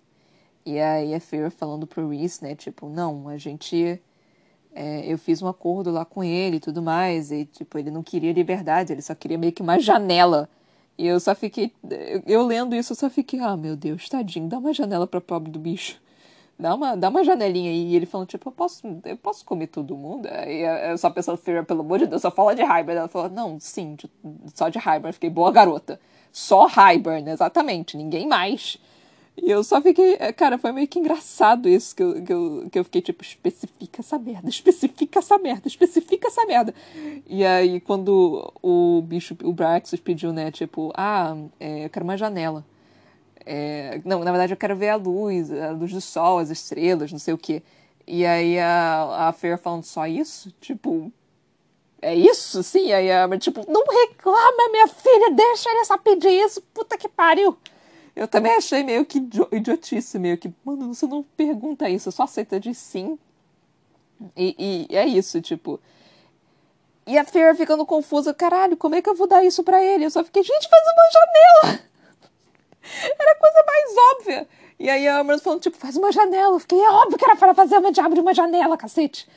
E 0.65 0.79
aí 0.81 1.15
a 1.15 1.21
Fear 1.21 1.51
falando 1.51 1.87
pro 1.87 2.09
Reese, 2.09 2.43
né? 2.43 2.55
Tipo, 2.55 2.89
não, 2.89 3.29
a 3.29 3.37
gente. 3.37 4.01
É, 4.75 5.13
eu 5.13 5.19
fiz 5.19 5.43
um 5.43 5.49
acordo 5.49 5.91
lá 5.91 6.05
com 6.05 6.25
ele 6.25 6.57
e 6.57 6.61
tudo 6.61 6.83
mais. 6.83 7.31
E, 7.31 7.45
tipo, 7.45 7.79
ele 7.79 7.91
não 7.91 8.03
queria 8.03 8.33
liberdade, 8.33 8.93
ele 8.93 9.03
só 9.03 9.15
queria 9.15 9.39
meio 9.39 9.53
que 9.53 9.63
uma 9.63 9.79
janela. 9.79 10.49
E 10.99 11.07
eu 11.07 11.21
só 11.21 11.35
fiquei. 11.35 11.73
Eu, 11.91 12.23
eu 12.27 12.47
lendo 12.47 12.75
isso, 12.75 12.93
eu 12.93 12.97
só 12.97 13.11
fiquei, 13.11 13.41
ah, 13.41 13.57
meu 13.57 13.77
Deus, 13.77 14.09
tadinho, 14.09 14.49
dá 14.49 14.59
uma 14.59 14.73
janela 14.73 15.07
pra 15.07 15.21
pobre 15.21 15.51
do 15.51 15.59
bicho 15.59 16.02
dá 16.63 16.75
uma, 16.75 16.97
dá 16.97 17.09
uma 17.09 17.25
janelinha 17.25 17.71
aí. 17.71 17.89
E 17.89 17.97
ele 17.97 18.07
falando, 18.07 18.29
tipo, 18.29 18.49
eu 18.49 18.53
posso, 18.53 18.87
eu 19.05 19.17
posso 19.17 19.45
comer 19.45 19.67
todo 19.67 19.97
mundo? 19.97 20.29
Eu 20.29 20.97
só 20.97 21.11
pensando, 21.11 21.37
Fear, 21.37 21.67
pelo 21.67 21.81
amor 21.81 21.99
de 21.99 22.07
Deus, 22.07 22.23
só 22.23 22.31
fala 22.31 22.55
de 22.55 22.63
Hybern. 22.63 23.01
Ela 23.01 23.09
falou, 23.09 23.29
não, 23.29 23.61
sim, 23.61 23.97
só 24.55 24.69
de 24.69 24.79
Hybern. 24.79 25.13
Fiquei 25.13 25.29
boa 25.29 25.51
garota. 25.53 26.01
Só 26.33 26.67
Hybern, 26.67 27.29
exatamente, 27.31 27.97
ninguém 27.97 28.27
mais. 28.27 28.79
E 29.37 29.51
eu 29.51 29.65
só 29.65 29.81
fiquei, 29.81 30.17
cara, 30.35 30.59
foi 30.59 30.73
meio 30.73 30.87
que 30.87 30.99
engraçado 30.99 31.69
isso, 31.69 31.97
que 31.97 32.03
eu, 32.03 32.23
que 32.23 32.33
eu, 32.33 32.69
que 32.71 32.79
eu 32.79 32.85
fiquei 32.85 33.01
tipo, 33.01 33.23
especifica 33.23 34.01
essa 34.01 34.19
merda, 34.19 34.49
especifica 34.49 35.19
essa 35.19 35.39
merda, 35.39 35.69
especifica 35.69 36.29
essa 36.29 36.45
merda. 36.45 36.75
E 37.27 37.45
aí, 37.45 37.81
quando 37.81 38.53
o 38.63 39.03
bicho, 39.03 39.37
o 39.43 39.53
Braxus 39.53 40.01
pediu, 40.01 40.33
né, 40.33 40.51
tipo, 40.51 40.93
ah, 40.95 41.35
é, 41.59 41.87
eu 41.87 41.91
quero 41.91 42.05
uma 42.05 42.17
janela. 42.17 42.65
É, 43.45 44.01
não, 44.05 44.21
na 44.21 44.31
verdade 44.31 44.53
eu 44.53 44.57
quero 44.57 44.77
ver 44.77 44.91
a 44.91 44.97
luz, 44.97 45.51
a 45.53 45.71
luz 45.71 45.93
do 45.93 46.01
sol, 46.01 46.39
as 46.39 46.51
estrelas, 46.51 47.11
não 47.13 47.19
sei 47.19 47.35
o 47.35 47.39
quê. 47.39 47.63
E 48.07 48.27
aí 48.27 48.59
a, 48.59 49.29
a 49.29 49.33
Fair 49.33 49.59
falando 49.59 49.85
só 49.85 50.07
isso? 50.07 50.53
Tipo, 50.61 51.13
é 52.01 52.15
isso? 52.15 52.63
Sim, 52.63 52.93
aí 52.93 53.11
a 53.11 53.29
tipo, 53.39 53.65
não 53.71 53.85
reclama, 53.85 54.71
minha 54.71 54.89
filha, 54.89 55.31
deixa 55.31 55.71
ele 55.71 55.85
só 55.85 55.97
pedir 55.99 56.31
isso, 56.31 56.61
puta 56.75 56.99
que 56.99 57.09
pariu. 57.09 57.57
Eu 58.15 58.29
também 58.29 58.53
achei 58.53 58.83
meio 58.83 59.07
que 59.07 59.19
idiotice, 59.53 60.19
meio 60.19 60.37
que, 60.37 60.53
mano, 60.65 60.93
você 60.93 61.07
não 61.07 61.23
pergunta 61.23 61.89
isso, 61.89 62.13
só 62.13 62.25
aceita 62.25 62.61
de 62.61 62.75
sim. 62.75 63.19
E, 64.37 64.87
e 64.91 64.97
é 64.97 65.07
isso, 65.07 65.41
tipo. 65.41 65.81
E 67.07 67.19
a 67.19 67.25
Fair 67.25 67.57
ficando 67.57 67.87
confusa, 67.87 68.35
caralho, 68.35 68.77
como 68.77 68.95
é 68.95 69.03
que 69.03 69.09
eu 69.09 69.15
vou 69.15 69.27
dar 69.27 69.45
isso 69.45 69.65
pra 69.65 69.83
ele? 69.83 70.05
Eu 70.05 70.11
só 70.11 70.23
fiquei, 70.23 70.43
gente, 70.43 70.69
faz 70.69 70.83
uma 70.85 71.71
janela! 71.71 71.92
Era 73.19 73.33
a 73.33 73.37
coisa 73.37 73.65
mais 73.67 73.97
óbvia. 74.13 74.49
E 74.79 74.91
aí 74.91 75.07
a 75.07 75.19
Amanda 75.19 75.41
falando, 75.41 75.61
tipo, 75.61 75.77
faz 75.77 75.97
uma 75.97 76.11
janela. 76.11 76.57
Eu 76.57 76.61
fiquei, 76.61 76.81
é 76.81 76.91
óbvio 76.91 77.17
que 77.17 77.25
era 77.25 77.37
para 77.37 77.55
fazer 77.55 77.79
uma 77.79 77.93
diabo 77.93 78.15
de 78.15 78.21
uma 78.21 78.35
janela, 78.35 78.77
cacete. 78.77 79.29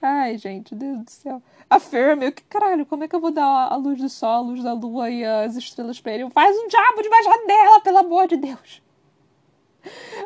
Ai, 0.00 0.38
gente, 0.38 0.74
Deus 0.74 1.04
do 1.04 1.10
céu. 1.10 1.42
A 1.68 1.80
Fer, 1.80 2.16
que, 2.32 2.42
caralho, 2.42 2.86
como 2.86 3.02
é 3.02 3.08
que 3.08 3.16
eu 3.16 3.20
vou 3.20 3.30
dar 3.30 3.68
a 3.72 3.76
luz 3.76 3.98
do 3.98 4.08
sol, 4.08 4.28
a 4.28 4.40
luz 4.40 4.62
da 4.62 4.74
lua 4.74 5.10
e 5.10 5.24
as 5.24 5.56
estrelas 5.56 6.00
pra 6.00 6.12
ele? 6.12 6.30
Faz 6.30 6.56
um 6.56 6.68
diabo 6.68 7.02
de 7.02 7.08
uma 7.08 7.22
janela, 7.22 7.80
pelo 7.80 7.98
amor 7.98 8.28
de 8.28 8.36
Deus. 8.36 8.82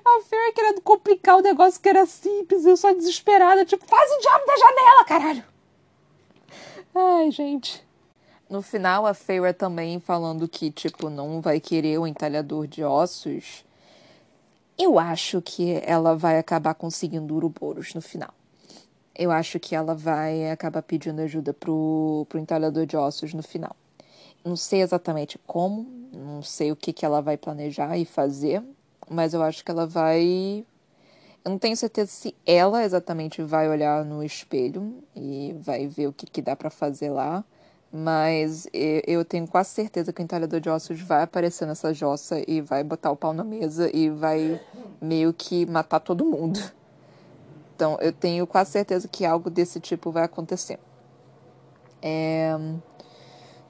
A 0.04 0.22
Fer 0.22 0.52
querendo 0.52 0.82
complicar 0.82 1.38
o 1.38 1.42
negócio 1.42 1.80
que 1.80 1.88
era 1.88 2.04
simples, 2.04 2.66
eu 2.66 2.76
só 2.76 2.92
desesperada, 2.92 3.64
tipo, 3.64 3.86
faz 3.86 4.10
um 4.12 4.18
diabo 4.18 4.44
da 4.44 4.56
janela, 4.56 5.04
caralho. 5.04 5.44
Ai, 6.94 7.30
gente. 7.30 7.85
No 8.48 8.62
final, 8.62 9.06
a 9.06 9.12
Feyre 9.12 9.52
também 9.52 9.98
falando 9.98 10.46
que, 10.46 10.70
tipo, 10.70 11.10
não 11.10 11.40
vai 11.40 11.58
querer 11.58 11.98
o 11.98 12.06
entalhador 12.06 12.68
de 12.68 12.84
ossos. 12.84 13.64
Eu 14.78 15.00
acho 15.00 15.42
que 15.42 15.82
ela 15.84 16.14
vai 16.14 16.38
acabar 16.38 16.74
conseguindo 16.74 17.34
Uroboros 17.34 17.92
no 17.92 18.00
final. 18.00 18.32
Eu 19.16 19.32
acho 19.32 19.58
que 19.58 19.74
ela 19.74 19.96
vai 19.96 20.48
acabar 20.48 20.82
pedindo 20.82 21.22
ajuda 21.22 21.52
pro, 21.52 22.24
pro 22.28 22.38
entalhador 22.38 22.86
de 22.86 22.96
ossos 22.96 23.34
no 23.34 23.42
final. 23.42 23.74
Não 24.44 24.54
sei 24.54 24.80
exatamente 24.80 25.40
como, 25.44 25.84
não 26.12 26.40
sei 26.40 26.70
o 26.70 26.76
que, 26.76 26.92
que 26.92 27.04
ela 27.04 27.20
vai 27.20 27.36
planejar 27.36 27.98
e 27.98 28.04
fazer, 28.04 28.62
mas 29.10 29.34
eu 29.34 29.42
acho 29.42 29.64
que 29.64 29.72
ela 29.72 29.88
vai. 29.88 30.64
Eu 31.44 31.50
não 31.50 31.58
tenho 31.58 31.76
certeza 31.76 32.12
se 32.12 32.34
ela 32.46 32.84
exatamente 32.84 33.42
vai 33.42 33.68
olhar 33.68 34.04
no 34.04 34.22
espelho 34.22 35.02
e 35.16 35.52
vai 35.58 35.88
ver 35.88 36.06
o 36.06 36.12
que, 36.12 36.26
que 36.26 36.40
dá 36.40 36.54
para 36.54 36.70
fazer 36.70 37.10
lá 37.10 37.44
mas 37.92 38.68
eu 38.72 39.24
tenho 39.24 39.46
quase 39.46 39.70
certeza 39.70 40.12
que 40.12 40.20
o 40.20 40.24
entalhador 40.24 40.60
de 40.60 40.68
ossos 40.68 41.00
vai 41.00 41.22
aparecer 41.22 41.66
nessa 41.66 41.94
jossa 41.94 42.42
e 42.46 42.60
vai 42.60 42.84
botar 42.84 43.10
o 43.10 43.16
pau 43.16 43.32
na 43.32 43.44
mesa 43.44 43.90
e 43.94 44.10
vai 44.10 44.60
meio 45.00 45.32
que 45.32 45.64
matar 45.66 46.00
todo 46.00 46.24
mundo. 46.24 46.60
Então 47.74 47.98
eu 48.00 48.12
tenho 48.12 48.46
quase 48.46 48.70
certeza 48.70 49.06
que 49.06 49.24
algo 49.24 49.50
desse 49.50 49.78
tipo 49.78 50.10
vai 50.10 50.24
acontecer. 50.24 50.78
É... 52.02 52.56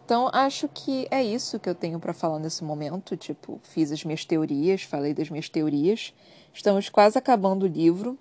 Então 0.04 0.30
acho 0.32 0.68
que 0.68 1.08
é 1.10 1.22
isso 1.22 1.58
que 1.58 1.68
eu 1.68 1.74
tenho 1.74 1.98
para 1.98 2.12
falar 2.12 2.38
nesse 2.38 2.62
momento. 2.62 3.16
Tipo, 3.16 3.58
fiz 3.64 3.90
as 3.90 4.04
minhas 4.04 4.24
teorias, 4.24 4.82
falei 4.82 5.12
das 5.12 5.28
minhas 5.28 5.48
teorias. 5.48 6.14
Estamos 6.54 6.88
quase 6.88 7.18
acabando 7.18 7.64
o 7.64 7.68
livro. 7.68 8.16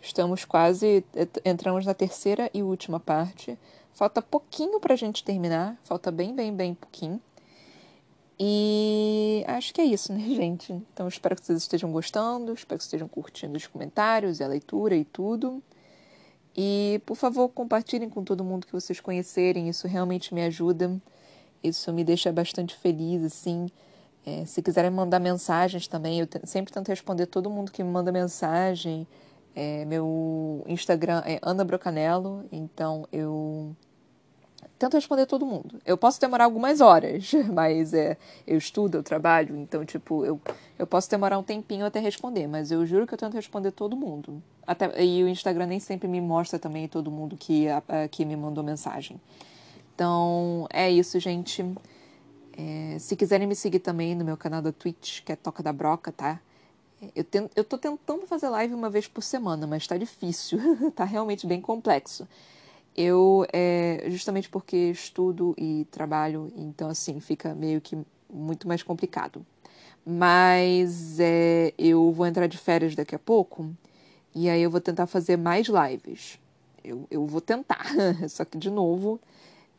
Estamos 0.00 0.44
quase. 0.44 1.04
Entramos 1.44 1.86
na 1.86 1.94
terceira 1.94 2.50
e 2.52 2.62
última 2.62 2.98
parte. 2.98 3.56
Falta 3.98 4.22
pouquinho 4.22 4.78
para 4.78 4.94
a 4.94 4.96
gente 4.96 5.24
terminar, 5.24 5.76
falta 5.82 6.12
bem, 6.12 6.32
bem, 6.32 6.54
bem 6.54 6.72
pouquinho. 6.72 7.20
E 8.38 9.42
acho 9.48 9.74
que 9.74 9.80
é 9.80 9.84
isso, 9.84 10.12
né, 10.12 10.20
gente? 10.36 10.72
Então 10.72 11.08
espero 11.08 11.34
que 11.34 11.44
vocês 11.44 11.58
estejam 11.58 11.90
gostando, 11.90 12.52
espero 12.52 12.78
que 12.78 12.84
vocês 12.84 12.92
estejam 12.92 13.08
curtindo 13.08 13.56
os 13.56 13.66
comentários, 13.66 14.40
a 14.40 14.46
leitura 14.46 14.94
e 14.94 15.04
tudo. 15.04 15.60
E 16.56 17.02
por 17.04 17.16
favor, 17.16 17.48
compartilhem 17.48 18.08
com 18.08 18.22
todo 18.22 18.44
mundo 18.44 18.68
que 18.68 18.72
vocês 18.72 19.00
conhecerem, 19.00 19.68
isso 19.68 19.88
realmente 19.88 20.32
me 20.32 20.44
ajuda. 20.44 20.96
Isso 21.60 21.92
me 21.92 22.04
deixa 22.04 22.30
bastante 22.30 22.76
feliz, 22.76 23.24
assim. 23.24 23.66
É, 24.24 24.44
se 24.44 24.62
quiserem 24.62 24.92
mandar 24.92 25.18
mensagens 25.18 25.88
também, 25.88 26.20
eu 26.20 26.28
sempre 26.44 26.72
tento 26.72 26.86
responder 26.86 27.26
todo 27.26 27.50
mundo 27.50 27.72
que 27.72 27.82
me 27.82 27.90
manda 27.90 28.12
mensagem. 28.12 29.08
É, 29.56 29.84
meu 29.86 30.64
Instagram 30.68 31.20
é 31.26 31.40
Ana 31.42 31.64
Brocanello, 31.64 32.46
então 32.52 33.04
eu 33.10 33.74
tento 34.78 34.94
responder 34.94 35.26
todo 35.26 35.44
mundo. 35.44 35.80
Eu 35.84 35.96
posso 35.96 36.20
demorar 36.20 36.44
algumas 36.44 36.80
horas, 36.80 37.32
mas 37.52 37.92
é, 37.92 38.16
eu 38.46 38.56
estudo, 38.56 38.98
eu 38.98 39.02
trabalho, 39.02 39.56
então, 39.56 39.84
tipo, 39.84 40.24
eu, 40.24 40.40
eu 40.78 40.86
posso 40.86 41.10
demorar 41.10 41.38
um 41.38 41.42
tempinho 41.42 41.84
até 41.84 41.98
responder, 41.98 42.46
mas 42.46 42.70
eu 42.70 42.86
juro 42.86 43.06
que 43.06 43.14
eu 43.14 43.18
tento 43.18 43.34
responder 43.34 43.72
todo 43.72 43.96
mundo. 43.96 44.42
Até, 44.66 45.02
e 45.04 45.24
o 45.24 45.28
Instagram 45.28 45.66
nem 45.66 45.80
sempre 45.80 46.06
me 46.06 46.20
mostra 46.20 46.58
também 46.58 46.86
todo 46.86 47.10
mundo 47.10 47.36
que, 47.36 47.66
a, 47.68 47.82
que 48.10 48.24
me 48.24 48.36
mandou 48.36 48.62
mensagem. 48.62 49.20
Então, 49.94 50.68
é 50.72 50.88
isso, 50.90 51.18
gente. 51.18 51.64
É, 52.56 52.98
se 52.98 53.16
quiserem 53.16 53.46
me 53.46 53.56
seguir 53.56 53.80
também 53.80 54.14
no 54.14 54.24
meu 54.24 54.36
canal 54.36 54.62
da 54.62 54.70
Twitch, 54.70 55.22
que 55.24 55.32
é 55.32 55.36
Toca 55.36 55.62
da 55.62 55.72
Broca, 55.72 56.12
tá? 56.12 56.40
Eu, 57.14 57.24
tento, 57.24 57.50
eu 57.54 57.64
tô 57.64 57.78
tentando 57.78 58.26
fazer 58.26 58.48
live 58.48 58.74
uma 58.74 58.90
vez 58.90 59.06
por 59.06 59.22
semana, 59.22 59.66
mas 59.66 59.86
tá 59.86 59.96
difícil. 59.96 60.58
tá 60.94 61.04
realmente 61.04 61.46
bem 61.46 61.60
complexo. 61.60 62.26
Eu, 63.00 63.46
é, 63.52 64.06
justamente 64.08 64.48
porque 64.48 64.76
estudo 64.76 65.54
e 65.56 65.86
trabalho, 65.88 66.52
então 66.56 66.88
assim, 66.88 67.20
fica 67.20 67.54
meio 67.54 67.80
que 67.80 67.96
muito 68.28 68.66
mais 68.66 68.82
complicado. 68.82 69.46
Mas 70.04 71.20
é, 71.20 71.72
eu 71.78 72.10
vou 72.10 72.26
entrar 72.26 72.48
de 72.48 72.58
férias 72.58 72.96
daqui 72.96 73.14
a 73.14 73.18
pouco 73.20 73.70
e 74.34 74.50
aí 74.50 74.60
eu 74.60 74.68
vou 74.68 74.80
tentar 74.80 75.06
fazer 75.06 75.36
mais 75.36 75.68
lives. 75.68 76.40
Eu, 76.82 77.06
eu 77.08 77.24
vou 77.24 77.40
tentar, 77.40 77.86
só 78.28 78.44
que 78.44 78.58
de 78.58 78.68
novo, 78.68 79.20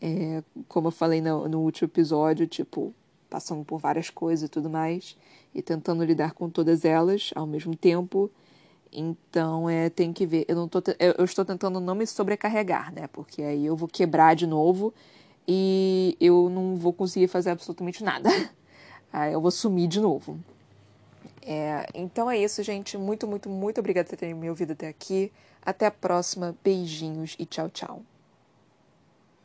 é, 0.02 0.42
como 0.70 0.88
eu 0.88 0.92
falei 0.92 1.20
no, 1.20 1.46
no 1.50 1.60
último 1.60 1.88
episódio, 1.88 2.48
tipo, 2.48 2.94
passando 3.30 3.66
por 3.66 3.80
várias 3.80 4.10
coisas 4.10 4.48
e 4.48 4.50
tudo 4.50 4.70
mais, 4.70 5.18
e 5.54 5.62
tentando 5.62 6.06
lidar 6.06 6.32
com 6.32 6.50
todas 6.50 6.86
elas 6.86 7.32
ao 7.36 7.46
mesmo 7.46 7.76
tempo. 7.76 8.32
Então, 8.92 9.70
é, 9.70 9.90
tem 9.90 10.12
que 10.12 10.26
ver. 10.26 10.46
Eu, 10.48 10.56
não 10.56 10.68
tô, 10.68 10.82
eu 11.18 11.26
estou 11.26 11.46
tentando 11.46 11.80
não 11.80 11.96
me 11.96 12.06
sobrecarregar, 12.08 12.94
né? 12.94 13.08
Porque 13.08 13.42
aí 13.42 13.66
eu 13.66 13.76
vou 13.76 13.88
quebrar 13.88 14.36
de 14.36 14.48
novo 14.48 14.94
e 15.48 16.18
eu 16.20 16.50
não 16.50 16.76
vou 16.76 16.94
conseguir 16.94 17.28
fazer 17.28 17.52
absolutamente 17.52 18.04
nada. 18.04 18.30
Aí 19.12 19.34
eu 19.34 19.42
vou 19.42 19.50
sumir 19.50 19.88
de 19.88 20.00
novo. 20.00 20.40
É, 21.42 21.88
então 21.96 22.30
é 22.30 22.38
isso, 22.38 22.62
gente. 22.62 22.96
Muito, 22.96 23.28
muito, 23.28 23.50
muito 23.50 23.80
obrigada 23.80 24.08
por 24.08 24.16
terem 24.16 24.36
me 24.36 24.48
ouvido 24.48 24.74
até 24.74 24.88
aqui. 24.88 25.32
Até 25.62 25.88
a 25.88 25.92
próxima. 25.92 26.56
Beijinhos 26.64 27.36
e 27.40 27.46
tchau, 27.46 27.70
tchau. 27.70 28.04